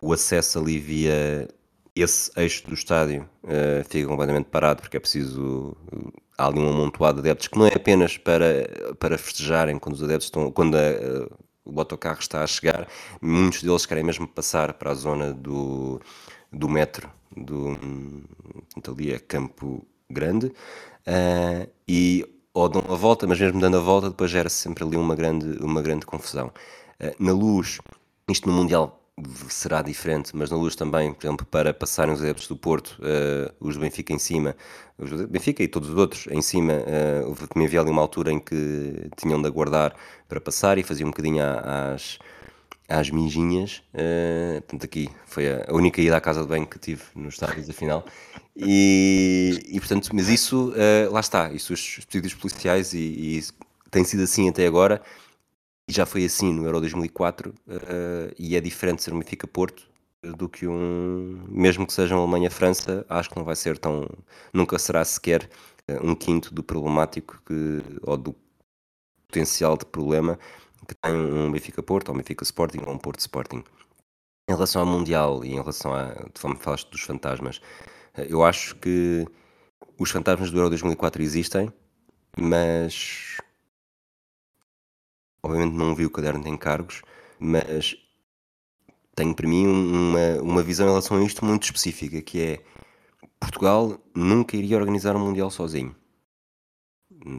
o 0.00 0.12
acesso 0.12 0.58
ali 0.58 0.78
via 0.78 1.46
esse 1.94 2.30
eixo 2.36 2.66
do 2.66 2.74
estádio 2.74 3.28
uh, 3.44 3.84
fica 3.88 4.08
completamente 4.08 4.46
parado 4.46 4.82
porque 4.82 4.96
é 4.96 5.00
preciso 5.00 5.76
há 6.38 6.46
ali 6.46 6.58
um 6.58 6.68
amontoado 6.68 7.22
de 7.22 7.28
adeptos 7.28 7.48
que 7.48 7.58
não 7.58 7.66
é 7.66 7.74
apenas 7.74 8.16
para, 8.16 8.94
para 8.98 9.18
festejarem 9.18 9.78
quando 9.78 9.94
os 9.94 10.02
adeptos 10.02 10.26
estão 10.26 10.50
quando 10.50 10.76
a, 10.76 10.80
uh, 10.80 11.38
o 11.64 11.78
autocarro 11.78 12.20
está 12.20 12.42
a 12.42 12.46
chegar 12.46 12.88
muitos 13.20 13.62
deles 13.62 13.86
querem 13.86 14.04
mesmo 14.04 14.26
passar 14.26 14.74
para 14.74 14.90
a 14.90 14.94
zona 14.94 15.32
do, 15.32 16.00
do 16.52 16.68
metro 16.68 17.10
do 17.36 17.76
ali 18.88 19.12
é 19.12 19.18
Campo 19.18 19.86
Grande 20.10 20.46
uh, 20.46 21.70
e 21.88 22.26
ou 22.54 22.68
dão 22.68 22.84
a 22.88 22.94
volta, 22.94 23.26
mas 23.26 23.40
mesmo 23.40 23.58
dando 23.58 23.78
a 23.78 23.80
volta 23.80 24.10
depois 24.10 24.30
gera-se 24.30 24.56
sempre 24.56 24.84
ali 24.84 24.96
uma 24.96 25.14
grande, 25.14 25.56
uma 25.62 25.80
grande 25.80 26.04
confusão. 26.04 26.52
Na 27.18 27.32
luz, 27.32 27.80
isto 28.28 28.48
no 28.48 28.54
Mundial 28.54 29.01
será 29.48 29.82
diferente, 29.82 30.34
mas 30.34 30.50
na 30.50 30.56
luz 30.56 30.74
também, 30.74 31.12
por 31.12 31.26
exemplo, 31.26 31.46
para 31.46 31.74
passarem 31.74 32.14
os 32.14 32.20
adeptos 32.20 32.48
do 32.48 32.56
Porto, 32.56 32.98
uh, 33.00 33.52
os 33.60 33.74
do 33.74 33.80
Benfica 33.80 34.12
em 34.12 34.18
cima, 34.18 34.56
os 34.98 35.10
do 35.10 35.28
Benfica 35.28 35.62
e 35.62 35.68
todos 35.68 35.90
os 35.90 35.96
outros 35.96 36.26
em 36.28 36.40
cima, 36.40 36.72
uh, 36.72 37.46
também 37.48 37.66
havia 37.66 37.80
ali 37.80 37.90
uma 37.90 38.00
altura 38.00 38.32
em 38.32 38.40
que 38.40 39.10
tinham 39.16 39.40
de 39.40 39.46
aguardar 39.46 39.94
para 40.28 40.40
passar 40.40 40.78
e 40.78 40.82
fazia 40.82 41.04
um 41.04 41.10
bocadinho 41.10 41.42
às, 41.44 42.18
às 42.88 43.10
minjinhas. 43.10 43.82
Uh, 43.92 44.62
portanto, 44.62 44.84
aqui 44.84 45.10
foi 45.26 45.46
a, 45.46 45.72
única 45.72 46.00
ida 46.00 46.16
à 46.16 46.20
casa 46.20 46.40
de 46.40 46.48
banho 46.48 46.66
que 46.66 46.78
tive 46.78 47.02
nos 47.14 47.34
estádios 47.34 47.66
da 47.66 47.74
final. 47.74 48.06
E, 48.56 49.60
e, 49.68 49.78
portanto, 49.78 50.08
mas 50.14 50.28
isso, 50.28 50.70
uh, 50.70 51.12
lá 51.12 51.20
está, 51.20 51.52
isso 51.52 51.74
os 51.74 52.00
pedidos 52.10 52.34
policiais 52.34 52.94
e, 52.94 52.98
e 52.98 53.44
tem 53.90 54.04
sido 54.04 54.22
assim 54.22 54.48
até 54.48 54.66
agora 54.66 55.02
já 55.88 56.06
foi 56.06 56.24
assim 56.24 56.52
no 56.52 56.64
Euro 56.64 56.80
2004 56.80 57.50
uh, 57.50 57.54
eh, 57.68 58.34
e 58.38 58.56
é 58.56 58.60
diferente 58.60 59.02
ser 59.02 59.12
um 59.12 59.18
Benfica 59.18 59.46
Porto 59.46 59.88
do 60.22 60.48
que 60.48 60.66
um, 60.66 61.44
mesmo 61.48 61.86
que 61.86 61.92
seja 61.92 62.14
um 62.16 62.20
Alemanha-França, 62.20 63.04
acho 63.08 63.28
que 63.28 63.36
não 63.36 63.44
vai 63.44 63.56
ser 63.56 63.76
tão, 63.76 64.08
nunca 64.52 64.78
será 64.78 65.04
sequer 65.04 65.50
uh, 65.90 66.06
um 66.06 66.14
quinto 66.14 66.54
do 66.54 66.62
problemático 66.62 67.42
que, 67.44 67.82
ou 68.02 68.16
do 68.16 68.34
potencial 69.26 69.76
de 69.76 69.84
problema 69.86 70.38
que 70.86 70.94
tem 70.94 71.14
um 71.14 71.50
Benfica 71.50 71.82
Porto, 71.82 72.08
ou 72.08 72.14
um 72.14 72.18
Benfica 72.18 72.44
Sporting, 72.44 72.80
ou 72.86 72.92
um 72.92 72.98
Porto 72.98 73.20
Sporting. 73.20 73.64
Em 74.48 74.52
relação 74.52 74.82
ao 74.82 74.86
Mundial 74.86 75.44
e 75.44 75.50
em 75.52 75.56
relação 75.56 75.94
a, 75.94 76.12
de 76.12 76.40
forma 76.40 76.56
falaste 76.56 76.90
dos 76.90 77.02
fantasmas, 77.02 77.60
eu 78.28 78.44
acho 78.44 78.76
que 78.76 79.26
os 79.98 80.10
fantasmas 80.10 80.50
do 80.50 80.58
Euro 80.58 80.70
2004 80.70 81.22
existem, 81.22 81.72
mas 82.36 83.38
Obviamente 85.44 85.74
não 85.74 85.94
vi 85.94 86.06
o 86.06 86.10
caderno 86.10 86.42
de 86.42 86.48
encargos, 86.48 87.02
mas 87.38 87.96
tenho 89.14 89.34
para 89.34 89.48
mim 89.48 89.66
uma, 89.66 90.40
uma 90.40 90.62
visão 90.62 90.86
em 90.86 90.90
relação 90.90 91.16
a 91.18 91.24
isto 91.24 91.44
muito 91.44 91.64
específica, 91.64 92.22
que 92.22 92.40
é 92.40 92.60
Portugal 93.40 93.98
nunca 94.14 94.56
iria 94.56 94.76
organizar 94.76 95.16
um 95.16 95.18
Mundial 95.18 95.50
sozinho. 95.50 95.94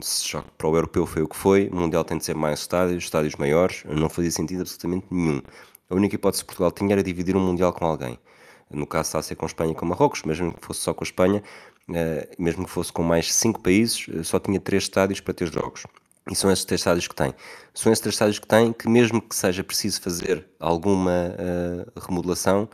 Se 0.01 0.37
para 0.57 0.67
o 0.67 0.75
europeu 0.75 1.05
foi 1.05 1.21
o 1.23 1.27
que 1.27 1.35
foi, 1.35 1.69
o 1.69 1.75
Mundial 1.75 2.03
tem 2.03 2.17
de 2.17 2.25
ser 2.25 2.35
mais 2.35 2.59
estádios, 2.59 3.03
estádios 3.03 3.35
maiores, 3.35 3.83
não 3.85 4.09
fazia 4.09 4.31
sentido 4.31 4.61
absolutamente 4.61 5.07
nenhum. 5.09 5.41
A 5.89 5.95
única 5.95 6.15
hipótese 6.15 6.43
que 6.43 6.47
Portugal 6.47 6.71
tinha 6.71 6.93
era 6.93 7.03
dividir 7.03 7.35
um 7.35 7.39
Mundial 7.39 7.73
com 7.73 7.85
alguém. 7.85 8.19
No 8.69 8.87
caso 8.87 9.07
está 9.07 9.19
a 9.19 9.23
ser 9.23 9.35
com 9.35 9.45
a 9.45 9.47
Espanha 9.47 9.71
e 9.71 9.75
com 9.75 9.85
Marrocos, 9.85 10.23
mesmo 10.23 10.53
que 10.53 10.65
fosse 10.65 10.81
só 10.81 10.93
com 10.93 11.03
a 11.03 11.07
Espanha, 11.07 11.43
eh, 11.93 12.29
mesmo 12.39 12.65
que 12.65 12.71
fosse 12.71 12.91
com 12.91 13.03
mais 13.03 13.33
cinco 13.33 13.61
países, 13.61 14.07
eh, 14.09 14.23
só 14.23 14.39
tinha 14.39 14.59
três 14.59 14.83
estádios 14.83 15.19
para 15.19 15.33
ter 15.33 15.51
jogos. 15.51 15.85
E 16.29 16.35
são 16.35 16.49
esses 16.51 16.63
três 16.63 16.79
estádios 16.79 17.07
que 17.07 17.15
tem. 17.15 17.33
São 17.73 17.91
esses 17.91 18.01
três 18.01 18.15
estádios 18.15 18.39
que 18.39 18.47
tem 18.47 18.71
que, 18.71 18.87
mesmo 18.87 19.21
que 19.21 19.35
seja 19.35 19.63
preciso 19.63 20.01
fazer 20.01 20.47
alguma 20.59 21.35
uh, 21.35 21.99
remodelação, 21.99 22.69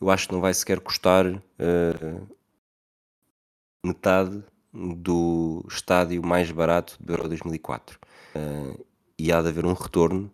eu 0.00 0.10
acho 0.10 0.28
que 0.28 0.34
não 0.34 0.40
vai 0.40 0.52
sequer 0.52 0.80
custar 0.80 1.26
uh, 1.26 2.28
metade 3.84 4.42
do 4.72 5.64
estádio 5.70 6.22
mais 6.22 6.50
barato 6.50 6.96
do 7.00 7.12
Euro 7.12 7.28
2004. 7.28 7.98
Uh, 8.34 8.84
e 9.18 9.32
há 9.32 9.40
de 9.40 9.48
haver 9.48 9.64
um 9.64 9.72
retorno 9.72 10.30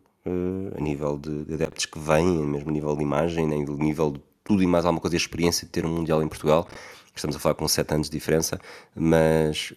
a 0.76 0.80
nível 0.80 1.18
de, 1.18 1.44
de, 1.44 1.54
adeptos 1.54 1.86
que 1.86 1.98
vêm, 1.98 2.26
mesmo 2.46 2.68
a 2.68 2.72
nível 2.72 2.94
de 2.94 3.02
imagem, 3.02 3.46
nem 3.46 3.62
a 3.62 3.66
nível 3.66 4.12
de 4.12 4.20
tudo 4.44 4.62
e 4.62 4.66
mais 4.66 4.84
alguma 4.84 5.00
coisa, 5.00 5.16
a 5.16 5.18
experiência 5.18 5.66
de 5.66 5.72
ter 5.72 5.86
um 5.86 5.88
Mundial 5.88 6.22
em 6.22 6.28
Portugal. 6.28 6.68
Estamos 7.14 7.34
a 7.34 7.38
falar 7.38 7.54
com 7.54 7.66
7 7.66 7.94
anos 7.94 8.11
de 8.11 8.18
diferença, 8.18 8.61
mas 8.94 9.72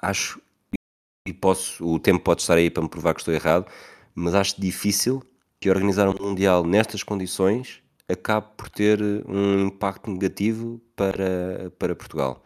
acho 0.00 0.40
e 1.26 1.32
posso, 1.32 1.84
o 1.86 1.98
tempo 1.98 2.22
pode 2.24 2.40
estar 2.42 2.56
aí 2.56 2.70
para 2.70 2.82
me 2.82 2.88
provar 2.88 3.14
que 3.14 3.20
estou 3.20 3.34
errado, 3.34 3.66
mas 4.14 4.34
acho 4.34 4.60
difícil 4.60 5.22
que 5.60 5.68
organizar 5.70 6.08
um 6.08 6.14
Mundial 6.20 6.64
nestas 6.64 7.02
condições 7.02 7.82
acabe 8.08 8.48
por 8.56 8.68
ter 8.68 9.00
um 9.28 9.66
impacto 9.66 10.10
negativo 10.10 10.80
para, 10.96 11.70
para 11.78 11.94
Portugal. 11.94 12.42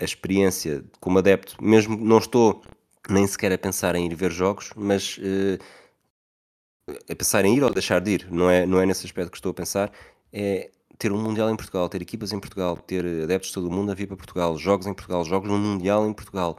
A 0.00 0.04
experiência 0.04 0.84
como 1.00 1.18
adepto, 1.18 1.62
mesmo 1.62 1.96
não 1.96 2.18
estou 2.18 2.62
nem 3.08 3.26
sequer 3.26 3.52
a 3.52 3.58
pensar 3.58 3.94
em 3.94 4.06
ir 4.06 4.14
ver 4.14 4.30
jogos, 4.30 4.70
mas 4.76 5.18
uh, 5.18 5.58
a 7.10 7.14
pensar 7.14 7.44
em 7.44 7.56
ir 7.56 7.62
ou 7.62 7.72
deixar 7.72 8.00
de 8.00 8.12
ir, 8.12 8.28
não 8.30 8.50
é, 8.50 8.66
não 8.66 8.80
é 8.80 8.86
nesse 8.86 9.06
aspecto 9.06 9.30
que 9.30 9.36
estou 9.38 9.50
a 9.50 9.54
pensar, 9.54 9.92
é 10.32 10.70
ter 10.98 11.12
um 11.12 11.20
Mundial 11.20 11.50
em 11.50 11.56
Portugal, 11.56 11.88
ter 11.88 12.02
equipas 12.02 12.32
em 12.32 12.40
Portugal, 12.40 12.76
ter 12.76 13.04
adeptos 13.24 13.50
de 13.50 13.54
todo 13.54 13.68
o 13.68 13.72
mundo 13.72 13.92
a 13.92 13.94
vir 13.94 14.06
para 14.06 14.16
Portugal, 14.16 14.56
jogos 14.58 14.86
em 14.86 14.94
Portugal, 14.94 15.24
jogos 15.24 15.48
no 15.48 15.58
Mundial 15.58 16.06
em 16.08 16.12
Portugal, 16.12 16.58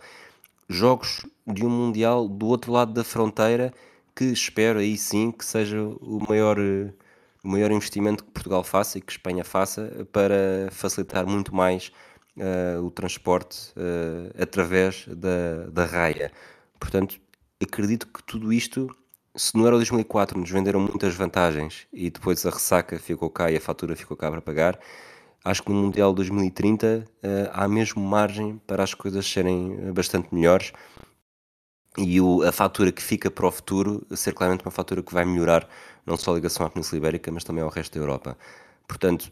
jogos 0.70 1.26
de 1.48 1.66
um 1.66 1.70
Mundial 1.70 2.28
do 2.28 2.46
outro 2.46 2.72
lado 2.72 2.94
da 2.94 3.04
fronteira, 3.04 3.74
que 4.16 4.26
espero 4.26 4.80
aí 4.80 4.98
sim 4.98 5.32
que 5.32 5.44
seja 5.44 5.82
o 5.82 6.24
maior, 6.30 6.58
o 6.60 7.48
maior 7.48 7.72
investimento 7.72 8.24
que 8.24 8.32
Portugal 8.32 8.64
faça 8.64 8.98
e 8.98 9.02
que 9.02 9.12
Espanha 9.12 9.44
faça 9.44 10.08
para 10.12 10.70
facilitar 10.72 11.26
muito 11.26 11.56
mais 11.56 11.92
uh, 12.38 12.84
o 12.84 12.92
transporte 12.92 13.72
uh, 13.72 14.42
através 14.42 15.08
da, 15.08 15.68
da 15.72 15.86
raia. 15.86 16.32
Portanto, 16.80 17.20
acredito 17.62 18.08
que 18.08 18.22
tudo 18.24 18.54
isto, 18.54 18.96
se 19.36 19.58
não 19.58 19.66
era 19.66 19.76
o 19.76 19.80
2004, 19.80 20.40
nos 20.40 20.50
venderam 20.50 20.80
muitas 20.80 21.16
vantagens 21.16 21.88
e 21.92 22.10
depois 22.10 22.46
a 22.46 22.50
ressaca 22.50 23.00
ficou 23.00 23.30
cá 23.30 23.52
e 23.52 23.58
a 23.58 23.62
fatura 23.62 23.96
ficou 23.96 24.16
cá 24.16 24.30
para 24.30 24.42
pagar. 24.42 24.80
Acho 25.44 25.64
que 25.64 25.72
no 25.72 25.82
Mundial 25.82 26.14
2030 26.14 27.06
uh, 27.08 27.12
eh, 27.24 27.50
há 27.54 27.68
mesmo 27.68 28.02
margem 28.04 28.58
para 28.68 28.84
as 28.84 28.94
coisas 28.94 29.26
serem 29.26 29.94
bastante 29.94 30.34
melhores 30.36 30.74
e 31.98 32.20
o, 32.22 32.44
a 32.44 32.52
fatura 32.52 32.92
que 32.92 33.02
fica 33.02 33.32
para 33.32 33.48
o 33.48 33.52
futuro 33.52 34.06
ser 34.16 34.34
claramente 34.34 34.66
uma 34.66 34.72
fatura 34.72 35.02
que 35.02 35.14
vai 35.14 35.26
melhorar 35.26 35.68
não 36.06 36.18
só 36.18 36.32
a 36.32 36.36
ligação 36.36 36.66
à 36.66 36.70
Península 36.70 36.98
Ibérica, 36.98 37.32
mas 37.32 37.44
também 37.44 37.64
ao 37.64 37.70
resto 37.70 37.94
da 37.94 38.00
Europa. 38.04 38.38
Portanto, 38.88 39.32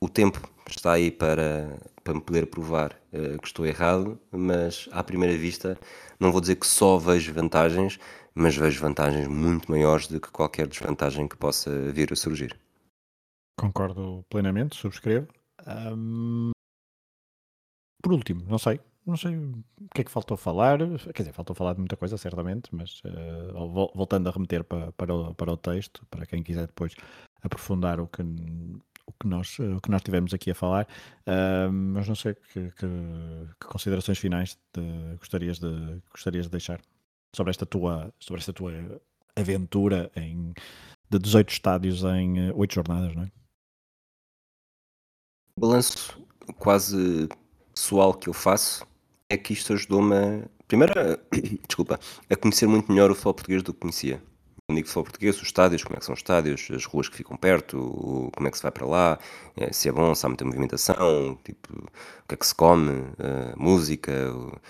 o 0.00 0.08
tempo 0.08 0.40
está 0.68 0.92
aí 0.92 1.10
para, 1.10 1.78
para 2.02 2.14
me 2.14 2.20
poder 2.20 2.46
provar 2.46 2.98
uh, 3.12 3.38
que 3.40 3.46
estou 3.46 3.66
errado, 3.66 4.18
mas 4.30 4.88
à 4.92 5.02
primeira 5.02 5.36
vista 5.36 5.78
não 6.18 6.32
vou 6.32 6.40
dizer 6.40 6.56
que 6.56 6.66
só 6.66 6.98
vejo 6.98 7.32
vantagens, 7.32 7.98
mas 8.34 8.56
vejo 8.56 8.80
vantagens 8.80 9.28
muito 9.28 9.70
maiores 9.70 10.06
do 10.06 10.20
que 10.20 10.30
qualquer 10.30 10.66
desvantagem 10.66 11.28
que 11.28 11.36
possa 11.36 11.70
vir 11.92 12.12
a 12.12 12.16
surgir. 12.16 12.61
Concordo 13.56 14.24
plenamente, 14.28 14.76
subscrevo. 14.76 15.28
Um... 15.66 16.50
Por 18.02 18.12
último, 18.12 18.44
não 18.48 18.58
sei, 18.58 18.80
não 19.06 19.16
sei 19.16 19.36
o 19.36 19.64
que 19.94 20.00
é 20.00 20.04
que 20.04 20.10
faltou 20.10 20.36
falar, 20.36 20.78
quer 21.14 21.22
dizer, 21.22 21.32
faltou 21.32 21.54
falar 21.54 21.74
de 21.74 21.78
muita 21.78 21.96
coisa, 21.96 22.16
certamente, 22.18 22.74
mas 22.74 23.00
uh, 23.04 23.90
voltando 23.94 24.28
a 24.28 24.32
remeter 24.32 24.64
para, 24.64 24.90
para, 24.92 25.14
o, 25.14 25.34
para 25.34 25.52
o 25.52 25.56
texto, 25.56 26.04
para 26.10 26.26
quem 26.26 26.42
quiser 26.42 26.66
depois 26.66 26.94
aprofundar 27.42 28.00
o 28.00 28.08
que 28.08 28.22
o 29.06 29.12
que 29.12 29.26
nós, 29.26 29.58
o 29.58 29.80
que 29.80 29.90
nós 29.90 30.02
tivemos 30.02 30.32
aqui 30.32 30.50
a 30.50 30.54
falar, 30.54 30.86
uh, 31.26 31.72
mas 31.72 32.08
não 32.08 32.14
sei 32.14 32.34
que, 32.34 32.70
que, 32.70 32.86
que 33.60 33.66
considerações 33.66 34.18
finais 34.18 34.58
de, 34.74 35.16
gostarias, 35.16 35.58
de, 35.58 36.00
gostarias 36.10 36.46
de 36.46 36.52
deixar 36.52 36.80
sobre 37.34 37.50
esta 37.50 37.66
tua, 37.66 38.12
sobre 38.20 38.40
esta 38.40 38.52
tua 38.52 38.72
aventura 39.36 40.10
em, 40.14 40.52
de 41.10 41.18
18 41.18 41.50
estádios 41.50 42.04
em 42.04 42.50
8 42.52 42.70
eh, 42.70 42.74
jornadas, 42.74 43.14
não 43.14 43.24
é? 43.24 43.32
O 45.56 45.60
balanço 45.60 46.18
quase 46.58 47.28
pessoal 47.74 48.14
que 48.14 48.28
eu 48.28 48.32
faço 48.32 48.86
é 49.28 49.36
que 49.36 49.52
isto 49.52 49.74
ajudou-me 49.74 50.14
a, 50.14 50.48
primeiro, 50.66 50.92
a, 50.98 51.18
desculpa, 51.68 52.00
a 52.30 52.36
conhecer 52.36 52.66
muito 52.66 52.90
melhor 52.90 53.10
o 53.10 53.14
futebol 53.14 53.34
português 53.34 53.62
do 53.62 53.74
que 53.74 53.80
conhecia. 53.80 54.22
Quando 54.66 54.76
digo 54.76 54.88
futebol 54.88 55.04
português, 55.04 55.36
os 55.36 55.42
estádios, 55.42 55.84
como 55.84 55.96
é 55.96 55.98
que 55.98 56.06
são 56.06 56.14
os 56.14 56.20
estádios, 56.20 56.68
as 56.74 56.86
ruas 56.86 57.08
que 57.08 57.16
ficam 57.16 57.36
perto, 57.36 58.30
como 58.34 58.48
é 58.48 58.50
que 58.50 58.56
se 58.56 58.62
vai 58.62 58.72
para 58.72 58.86
lá, 58.86 59.18
eh, 59.56 59.72
se 59.72 59.88
é 59.88 59.92
bom, 59.92 60.14
se 60.14 60.24
há 60.24 60.28
muita 60.28 60.44
movimentação, 60.44 61.38
tipo, 61.44 61.74
o 61.74 62.28
que 62.28 62.34
é 62.34 62.36
que 62.36 62.46
se 62.46 62.54
come, 62.54 63.04
música, 63.56 64.12
música, 64.32 64.60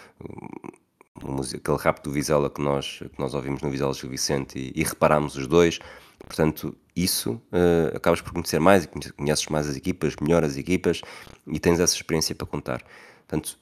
aquele 1.16 1.78
rap 1.78 2.02
do 2.02 2.10
Vizela 2.10 2.50
que 2.50 2.60
nós, 2.60 2.98
que 2.98 3.18
nós 3.18 3.34
ouvimos 3.34 3.62
no 3.62 3.70
Vizela 3.70 3.92
Gil 3.94 4.10
Vicente 4.10 4.58
e, 4.58 4.72
e 4.80 4.84
reparámos 4.84 5.36
os 5.36 5.46
dois. 5.46 5.78
Portanto, 6.18 6.76
isso 6.94 7.32
uh, 7.32 7.96
acabas 7.96 8.20
por 8.20 8.32
conhecer 8.32 8.60
mais 8.60 8.84
e 8.84 9.12
conheces 9.12 9.46
mais 9.46 9.68
as 9.68 9.76
equipas, 9.76 10.14
melhor 10.20 10.44
as 10.44 10.56
equipas 10.56 11.00
e 11.46 11.58
tens 11.58 11.80
essa 11.80 11.94
experiência 11.94 12.34
para 12.34 12.46
contar. 12.46 12.82
Portanto, 13.26 13.58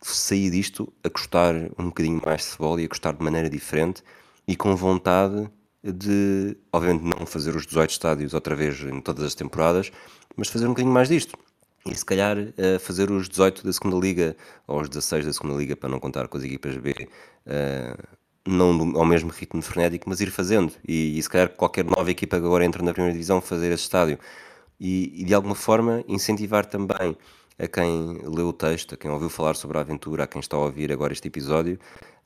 sair 0.00 0.50
disto 0.50 0.92
a 1.02 1.08
gostar 1.08 1.54
um 1.78 1.86
bocadinho 1.86 2.20
mais 2.24 2.42
de 2.42 2.46
futebol 2.48 2.80
e 2.80 2.84
a 2.84 2.88
gostar 2.88 3.12
de 3.12 3.22
maneira 3.22 3.50
diferente 3.50 4.02
e 4.46 4.56
com 4.56 4.74
vontade 4.74 5.50
de, 5.82 6.56
obviamente, 6.72 7.02
não 7.02 7.26
fazer 7.26 7.54
os 7.54 7.66
18 7.66 7.90
estádios 7.90 8.34
outra 8.34 8.54
vez 8.54 8.80
em 8.80 9.00
todas 9.00 9.24
as 9.24 9.34
temporadas, 9.34 9.90
mas 10.36 10.48
fazer 10.48 10.66
um 10.66 10.70
bocadinho 10.70 10.92
mais 10.92 11.08
disto. 11.08 11.36
E 11.86 11.94
se 11.94 12.04
calhar 12.04 12.36
uh, 12.38 12.78
fazer 12.80 13.10
os 13.10 13.28
18 13.28 13.64
da 13.64 13.72
segunda 13.72 13.96
Liga 13.96 14.36
ou 14.66 14.80
os 14.80 14.88
16 14.88 15.26
da 15.26 15.32
segunda 15.32 15.54
Liga, 15.54 15.76
para 15.76 15.88
não 15.88 16.00
contar 16.00 16.28
com 16.28 16.36
as 16.36 16.44
equipas 16.44 16.76
B, 16.76 17.08
uh, 17.46 18.18
não 18.46 18.76
do, 18.76 18.98
ao 18.98 19.04
mesmo 19.04 19.30
ritmo 19.30 19.62
frenético, 19.62 20.08
mas 20.08 20.20
ir 20.20 20.30
fazendo. 20.30 20.72
E, 20.86 21.18
e, 21.18 21.22
se 21.22 21.28
calhar 21.28 21.48
qualquer 21.50 21.84
nova 21.84 22.10
equipa 22.10 22.38
que 22.38 22.44
agora 22.44 22.64
entra 22.64 22.82
na 22.82 22.92
primeira 22.92 23.12
divisão 23.12 23.40
fazer 23.40 23.72
esse 23.72 23.84
estádio. 23.84 24.18
E, 24.80 25.22
e 25.22 25.24
de 25.24 25.34
alguma 25.34 25.54
forma 25.54 26.04
incentivar 26.06 26.64
também 26.66 27.16
a 27.58 27.66
quem 27.66 28.20
leu 28.24 28.48
o 28.48 28.52
texto, 28.52 28.94
a 28.94 28.96
quem 28.96 29.10
ouviu 29.10 29.28
falar 29.28 29.56
sobre 29.56 29.78
a 29.78 29.80
aventura, 29.80 30.24
a 30.24 30.26
quem 30.26 30.40
está 30.40 30.56
a 30.56 30.60
ouvir 30.60 30.92
agora 30.92 31.12
este 31.12 31.28
episódio, 31.28 31.78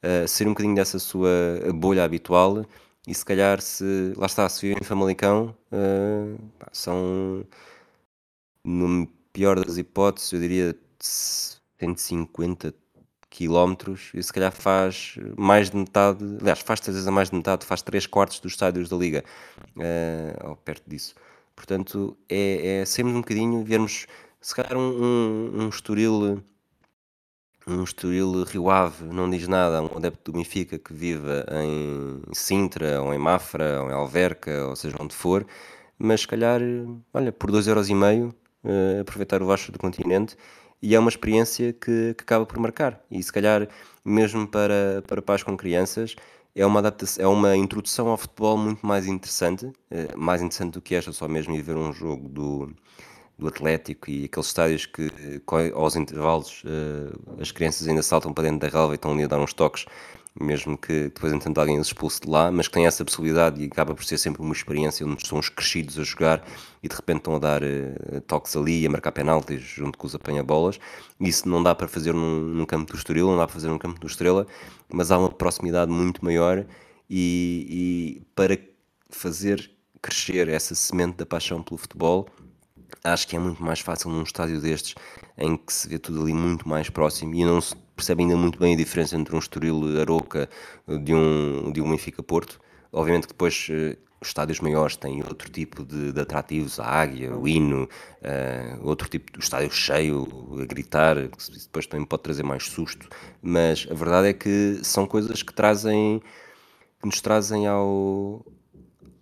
uh, 0.03 0.29
ser 0.29 0.47
um 0.47 0.51
bocadinho 0.51 0.75
dessa 0.75 0.99
sua 0.99 1.31
bolha 1.75 2.05
habitual 2.05 2.65
e 3.07 3.15
se 3.15 3.25
calhar, 3.25 3.61
se 3.61 4.13
lá 4.17 4.27
está, 4.27 4.49
se 4.49 4.69
vive 4.69 4.81
em 4.81 4.85
Famalicão, 4.85 5.57
uh, 5.73 6.39
são, 6.73 7.45
no 8.65 9.09
pior 9.33 9.64
das 9.64 9.78
hipóteses, 9.78 10.33
eu 10.33 10.41
diria 10.41 10.76
150 11.01 12.74
quilómetros 13.30 14.11
e 14.12 14.22
se 14.22 14.33
calhar 14.33 14.53
faz 14.53 15.16
mais 15.39 15.70
de 15.70 15.76
metade, 15.76 16.22
aliás, 16.41 16.61
faz 16.61 16.80
três 16.80 16.95
vezes 16.95 17.09
a 17.09 17.11
mais 17.11 17.30
de 17.30 17.37
metade, 17.37 17.64
faz 17.64 17.80
três 17.80 18.07
quartos 18.07 18.39
dos 18.41 18.53
estádios 18.53 18.89
da 18.91 18.97
Liga, 18.97 19.24
uh, 19.76 20.51
ou 20.51 20.57
perto 20.57 20.89
disso. 20.89 21.14
Portanto, 21.57 22.16
é, 22.28 22.80
é 22.80 22.85
sempre 22.85 23.12
um 23.12 23.20
bocadinho 23.20 23.64
vermos, 23.64 24.07
se 24.41 24.55
calhar, 24.55 24.76
um, 24.76 24.80
um, 24.80 25.62
um 25.62 25.68
Estoril 25.68 26.43
um 27.66 27.85
Estoril 27.85 28.43
Rio 28.43 28.68
Ave 28.70 29.05
não 29.05 29.30
diz 29.30 29.47
nada 29.47 29.78
a 29.78 29.83
um 29.83 29.97
adepto 29.97 30.33
do 30.33 30.39
Benfica 30.39 30.78
que 30.78 30.93
viva 30.93 31.47
em 31.62 32.20
Sintra, 32.33 33.01
ou 33.01 33.14
em 33.14 33.18
Mafra, 33.18 33.83
ou 33.83 33.89
em 33.89 33.93
Alverca, 33.93 34.66
ou 34.66 34.76
seja 34.76 34.97
onde 35.01 35.14
for, 35.14 35.47
mas 35.97 36.22
se 36.22 36.28
calhar, 36.28 36.61
olha, 37.14 37.30
por 37.33 37.51
2,5€ 37.51 38.35
uh, 38.65 38.69
eh, 38.69 39.01
aproveitar 39.01 39.43
o 39.43 39.47
Vasco 39.47 39.73
do 39.73 39.79
continente 39.79 40.37
e 40.81 40.95
é 40.95 40.99
uma 40.99 41.09
experiência 41.09 41.73
que, 41.73 42.15
que, 42.15 42.23
acaba 42.23 42.45
por 42.47 42.59
marcar. 42.59 43.01
E 43.11 43.23
se 43.23 43.33
calhar, 43.33 43.69
mesmo 44.05 44.47
para, 44.47 45.03
para 45.07 45.23
pais 45.23 45.43
com 45.43 45.57
crianças, 45.57 46.17
é 46.55 46.67
uma, 46.67 46.83
é 47.19 47.27
uma 47.27 47.57
introdução 47.57 48.09
ao 48.09 48.17
futebol 48.17 48.57
muito 48.57 48.85
mais 48.87 49.07
interessante, 49.07 49.67
uh, 49.67 49.75
mais 50.17 50.43
interessante 50.43 50.73
do 50.75 50.83
que 50.83 50.95
esta, 50.95 51.13
só 51.13 51.29
mesmo 51.29 51.55
ir 51.55 51.63
ver 51.63 51.77
um 51.77 51.93
jogo 51.93 52.29
do 52.29 52.75
do 53.39 53.49
Atlético 53.49 54.11
e 54.11 54.27
aqueles 54.27 54.47
estádios 54.47 54.87
que 54.87 55.11
aos 55.75 55.97
intervalos 55.97 56.63
as 57.41 57.51
crianças 57.51 57.89
ainda 57.89 58.03
saltam 58.03 58.33
para 58.33 58.45
dentro 58.45 58.61
da 58.61 58.69
relva 58.69 58.93
e 58.93 58.97
estão 58.97 59.13
ali 59.13 59.25
a 59.25 59.27
dar 59.27 59.41
uns 59.41 59.53
toques, 59.53 59.87
mesmo 60.41 60.78
que 60.78 61.05
depois 61.05 61.33
entendo 61.33 61.59
alguém 61.61 61.78
os 61.78 61.89
expulse 61.89 62.20
de 62.20 62.28
lá, 62.28 62.51
mas 62.51 62.66
que 62.66 62.74
tem 62.74 62.87
essa 62.87 63.05
possibilidade 63.05 63.62
e 63.62 63.66
acaba 63.66 63.95
por 63.95 64.05
ser 64.05 64.18
sempre 64.18 64.41
uma 64.43 64.53
experiência 64.53 65.07
onde 65.07 65.22
estão 65.22 65.39
os 65.39 65.49
crescidos 65.49 65.99
a 65.99 66.05
jogar 66.05 66.43
e 66.83 66.89
de 66.89 66.95
repente 66.95 67.18
estão 67.18 67.37
a 67.37 67.39
dar 67.39 67.62
uh, 67.62 68.20
toques 68.26 68.57
ali, 68.57 68.87
a 68.87 68.91
marcar 68.91 69.12
penaltis 69.12 69.61
junto 69.62 69.99
com 69.99 70.07
os 70.07 70.14
apanha-bolas. 70.14 70.80
Isso 71.20 71.49
não 71.49 71.62
dá 71.62 71.74
para 71.74 71.87
fazer 71.87 72.14
num, 72.14 72.41
num, 72.41 72.64
campo 72.64 72.93
do 72.93 72.97
Estoril, 72.97 73.26
não 73.26 73.37
dá 73.37 73.47
para 73.47 73.55
fazer 73.55 73.68
num 73.68 73.78
campo 73.78 74.01
do 74.01 74.07
Estrela, 74.07 74.47
mas 74.93 75.11
há 75.11 75.18
uma 75.18 75.30
proximidade 75.30 75.91
muito 75.91 76.24
maior 76.24 76.64
e, 77.09 77.66
e 78.18 78.22
para 78.35 78.59
fazer 79.11 79.70
crescer 80.01 80.49
essa 80.49 80.74
semente 80.74 81.18
da 81.18 81.26
paixão 81.26 81.62
pelo 81.62 81.78
futebol 81.78 82.26
acho 83.05 83.26
que 83.26 83.37
é 83.37 83.39
muito 83.39 83.62
mais 83.62 83.80
fácil 83.80 84.11
num 84.11 84.22
estádio 84.22 84.61
destes 84.61 84.95
em 85.37 85.57
que 85.57 85.72
se 85.72 85.89
vê 85.89 85.99
tudo 85.99 86.22
ali 86.22 86.33
muito 86.33 86.68
mais 86.68 86.89
próximo 86.91 87.35
e 87.35 87.45
não 87.45 87.61
se 87.61 87.74
percebe 87.97 88.22
ainda 88.22 88.36
muito 88.36 88.59
bem 88.59 88.74
a 88.74 88.76
diferença 88.76 89.16
entre 89.16 89.34
um 89.34 89.38
Estoril 89.38 90.01
Aroca 90.01 90.49
de 90.86 91.14
um, 91.14 91.72
de 91.72 91.80
um 91.80 91.90
Benfica 91.90 92.22
Porto. 92.22 92.61
Obviamente 92.93 93.26
que 93.26 93.32
depois 93.32 93.68
uh, 93.70 93.97
os 94.20 94.28
estádios 94.28 94.61
maiores 94.61 94.97
têm 94.97 95.22
outro 95.22 95.51
tipo 95.51 95.84
de, 95.84 96.12
de 96.12 96.20
atrativos, 96.20 96.78
a 96.78 96.86
águia, 96.86 97.36
o 97.36 97.49
hino, 97.49 97.84
uh, 97.84 98.86
outro 98.86 99.09
tipo 99.09 99.32
de 99.32 99.45
estádio 99.45 99.70
cheio, 99.70 100.28
a 100.61 100.64
gritar, 100.64 101.16
que 101.16 101.59
depois 101.59 101.86
também 101.86 102.07
pode 102.07 102.22
trazer 102.22 102.43
mais 102.43 102.64
susto, 102.64 103.09
mas 103.43 103.86
a 103.90 103.95
verdade 103.95 104.28
é 104.28 104.32
que 104.32 104.80
são 104.82 105.07
coisas 105.07 105.43
que 105.43 105.53
trazem, 105.53 106.22
que 107.01 107.07
nos 107.07 107.20
trazem 107.20 107.66
ao, 107.66 108.47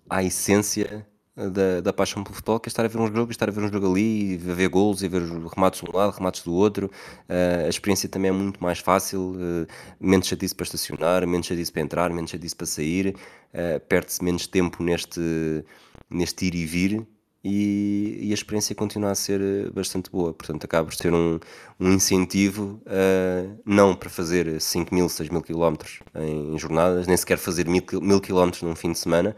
à 0.08 0.22
essência 0.22 1.06
da, 1.49 1.80
da 1.80 1.93
paixão 1.93 2.22
pelo 2.22 2.34
futebol, 2.34 2.61
que 2.61 2.68
é 2.68 2.70
estar 2.70 2.84
a 2.84 2.88
ver 2.88 2.99
um 2.99 3.07
jogo, 3.07 3.30
estar 3.30 3.49
a 3.49 3.53
ver 3.53 3.62
um 3.62 3.72
jogo 3.72 3.91
ali, 3.91 4.41
a 4.49 4.55
ver 4.55 4.68
gols, 4.68 5.03
e 5.03 5.09
ver 5.09 5.22
remates 5.22 5.80
de 5.80 5.91
um 5.91 5.97
lado, 5.97 6.12
remates 6.12 6.43
do 6.43 6.53
outro. 6.53 6.91
Uh, 7.28 7.66
a 7.66 7.68
experiência 7.68 8.09
também 8.09 8.28
é 8.28 8.32
muito 8.32 8.62
mais 8.62 8.78
fácil, 8.78 9.36
uh, 9.36 9.66
menos 10.01 10.26
chatice 10.26 10.55
para 10.55 10.64
estacionar, 10.64 11.26
menos 11.26 11.47
chatice 11.47 11.72
para 11.72 11.82
entrar, 11.82 12.11
menos 12.11 12.30
chatice 12.30 12.55
para 12.55 12.66
sair, 12.66 13.16
uh, 13.55 13.80
perde-se 13.88 14.22
menos 14.22 14.47
tempo 14.47 14.82
neste, 14.82 15.64
neste 16.11 16.47
ir 16.47 16.55
e 16.55 16.66
vir. 16.66 17.07
e, 17.43 18.18
e 18.22 18.30
a 18.32 18.34
experiência 18.34 18.74
continua 18.74 19.11
a 19.12 19.14
ser 19.14 19.70
bastante 19.72 20.11
boa. 20.11 20.32
Portanto, 20.34 20.64
acabas 20.64 20.97
de 20.97 21.03
ter 21.03 21.12
um, 21.12 21.38
um 21.78 21.93
incentivo 21.93 22.82
uh, 22.86 23.59
não 23.64 23.95
para 23.95 24.11
fazer 24.11 24.61
5 24.61 24.95
mil, 24.95 25.09
6 25.09 25.30
mil 25.30 25.43
quilómetros 25.43 26.01
em, 26.14 26.55
em, 26.55 26.59
jornadas, 26.59 27.07
nem 27.07 27.16
sequer 27.16 27.38
fazer 27.38 27.66
mil, 27.66 27.82
mil 28.03 28.20
quilómetros 28.20 28.62
num 28.62 28.76
fim 28.76 28.93
de 28.93 28.99
semana, 28.99 29.34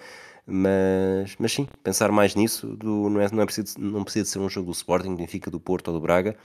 mas, 0.46 1.36
mas 1.38 1.52
sim, 1.52 1.68
pensar 1.82 2.10
mais 2.10 2.34
nisso, 2.34 2.66
do, 2.76 3.08
não, 3.08 3.20
é, 3.20 3.30
não, 3.30 3.42
é 3.42 3.46
preciso, 3.46 3.78
não 3.78 4.02
precisa 4.04 4.24
de 4.24 4.30
ser 4.30 4.38
um 4.38 4.48
jogo 4.48 4.66
do 4.66 4.72
Sporting, 4.72 5.10
do 5.10 5.16
Benfica, 5.16 5.50
do 5.50 5.60
Porto 5.60 5.88
ou 5.88 5.94
do 5.94 6.00
Braga, 6.00 6.36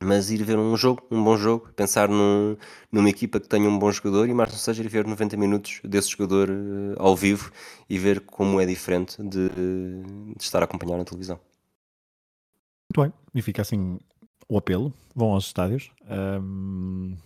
mas 0.00 0.30
ir 0.30 0.42
ver 0.44 0.58
um 0.58 0.76
jogo, 0.76 1.02
um 1.10 1.22
bom 1.22 1.36
jogo, 1.36 1.68
pensar 1.74 2.08
num, 2.08 2.56
numa 2.90 3.08
equipa 3.08 3.40
que 3.40 3.48
tenha 3.48 3.68
um 3.68 3.78
bom 3.78 3.90
jogador 3.90 4.28
e 4.28 4.34
mais 4.34 4.50
não 4.50 4.58
seja 4.58 4.82
ir 4.82 4.88
ver 4.88 5.06
90 5.06 5.36
minutos 5.36 5.80
desse 5.84 6.10
jogador 6.10 6.50
uh, 6.50 6.94
ao 6.98 7.16
vivo 7.16 7.50
e 7.88 7.98
ver 7.98 8.20
como 8.20 8.60
é 8.60 8.66
diferente 8.66 9.20
de, 9.22 9.48
de 9.48 10.42
estar 10.42 10.60
a 10.60 10.64
acompanhar 10.64 10.98
na 10.98 11.04
televisão. 11.04 11.38
Muito 12.90 13.02
bem, 13.02 13.12
e 13.34 13.42
fica 13.42 13.62
assim 13.62 13.98
o 14.48 14.56
apelo, 14.56 14.92
vão 15.14 15.32
aos 15.32 15.46
estádios. 15.46 15.90
Um, 16.08 17.16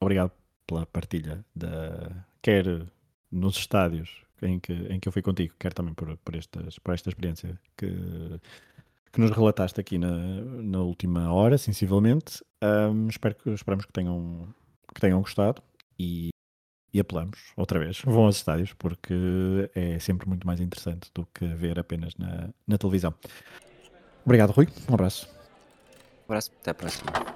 obrigado 0.00 0.32
pela 0.66 0.86
partilha, 0.86 1.44
da, 1.54 2.24
quer 2.40 2.86
nos 3.30 3.56
estádios 3.56 4.21
em 4.42 4.58
que, 4.58 4.72
em 4.72 5.00
que 5.00 5.08
eu 5.08 5.12
fui 5.12 5.22
contigo, 5.22 5.54
quer 5.58 5.72
também 5.72 5.94
por, 5.94 6.16
por, 6.18 6.34
estas, 6.34 6.78
por 6.78 6.94
esta 6.94 7.08
experiência 7.08 7.58
que 7.76 8.40
que 9.12 9.20
nos 9.20 9.30
relataste 9.30 9.78
aqui 9.78 9.98
na, 9.98 10.10
na 10.10 10.80
última 10.80 11.32
hora, 11.32 11.58
sensivelmente. 11.58 12.42
Um, 12.62 13.08
espero 13.08 13.34
que, 13.34 13.50
esperamos 13.50 13.84
que 13.84 13.92
tenham, 13.92 14.48
que 14.94 15.00
tenham 15.00 15.20
gostado 15.20 15.62
e, 15.98 16.30
e 16.92 16.98
apelamos 16.98 17.52
outra 17.56 17.78
vez. 17.78 18.00
Vão 18.04 18.24
aos 18.24 18.36
estádios 18.36 18.72
porque 18.72 19.14
é 19.74 19.98
sempre 19.98 20.26
muito 20.26 20.46
mais 20.46 20.60
interessante 20.60 21.10
do 21.14 21.26
que 21.26 21.44
ver 21.44 21.78
apenas 21.78 22.16
na, 22.16 22.48
na 22.66 22.78
televisão. 22.78 23.14
Obrigado, 24.24 24.50
Rui. 24.50 24.68
Um 24.88 24.94
abraço. 24.94 25.28
Um 26.22 26.32
abraço. 26.32 26.50
Até 26.60 26.70
a 26.70 26.74
próxima. 26.74 27.31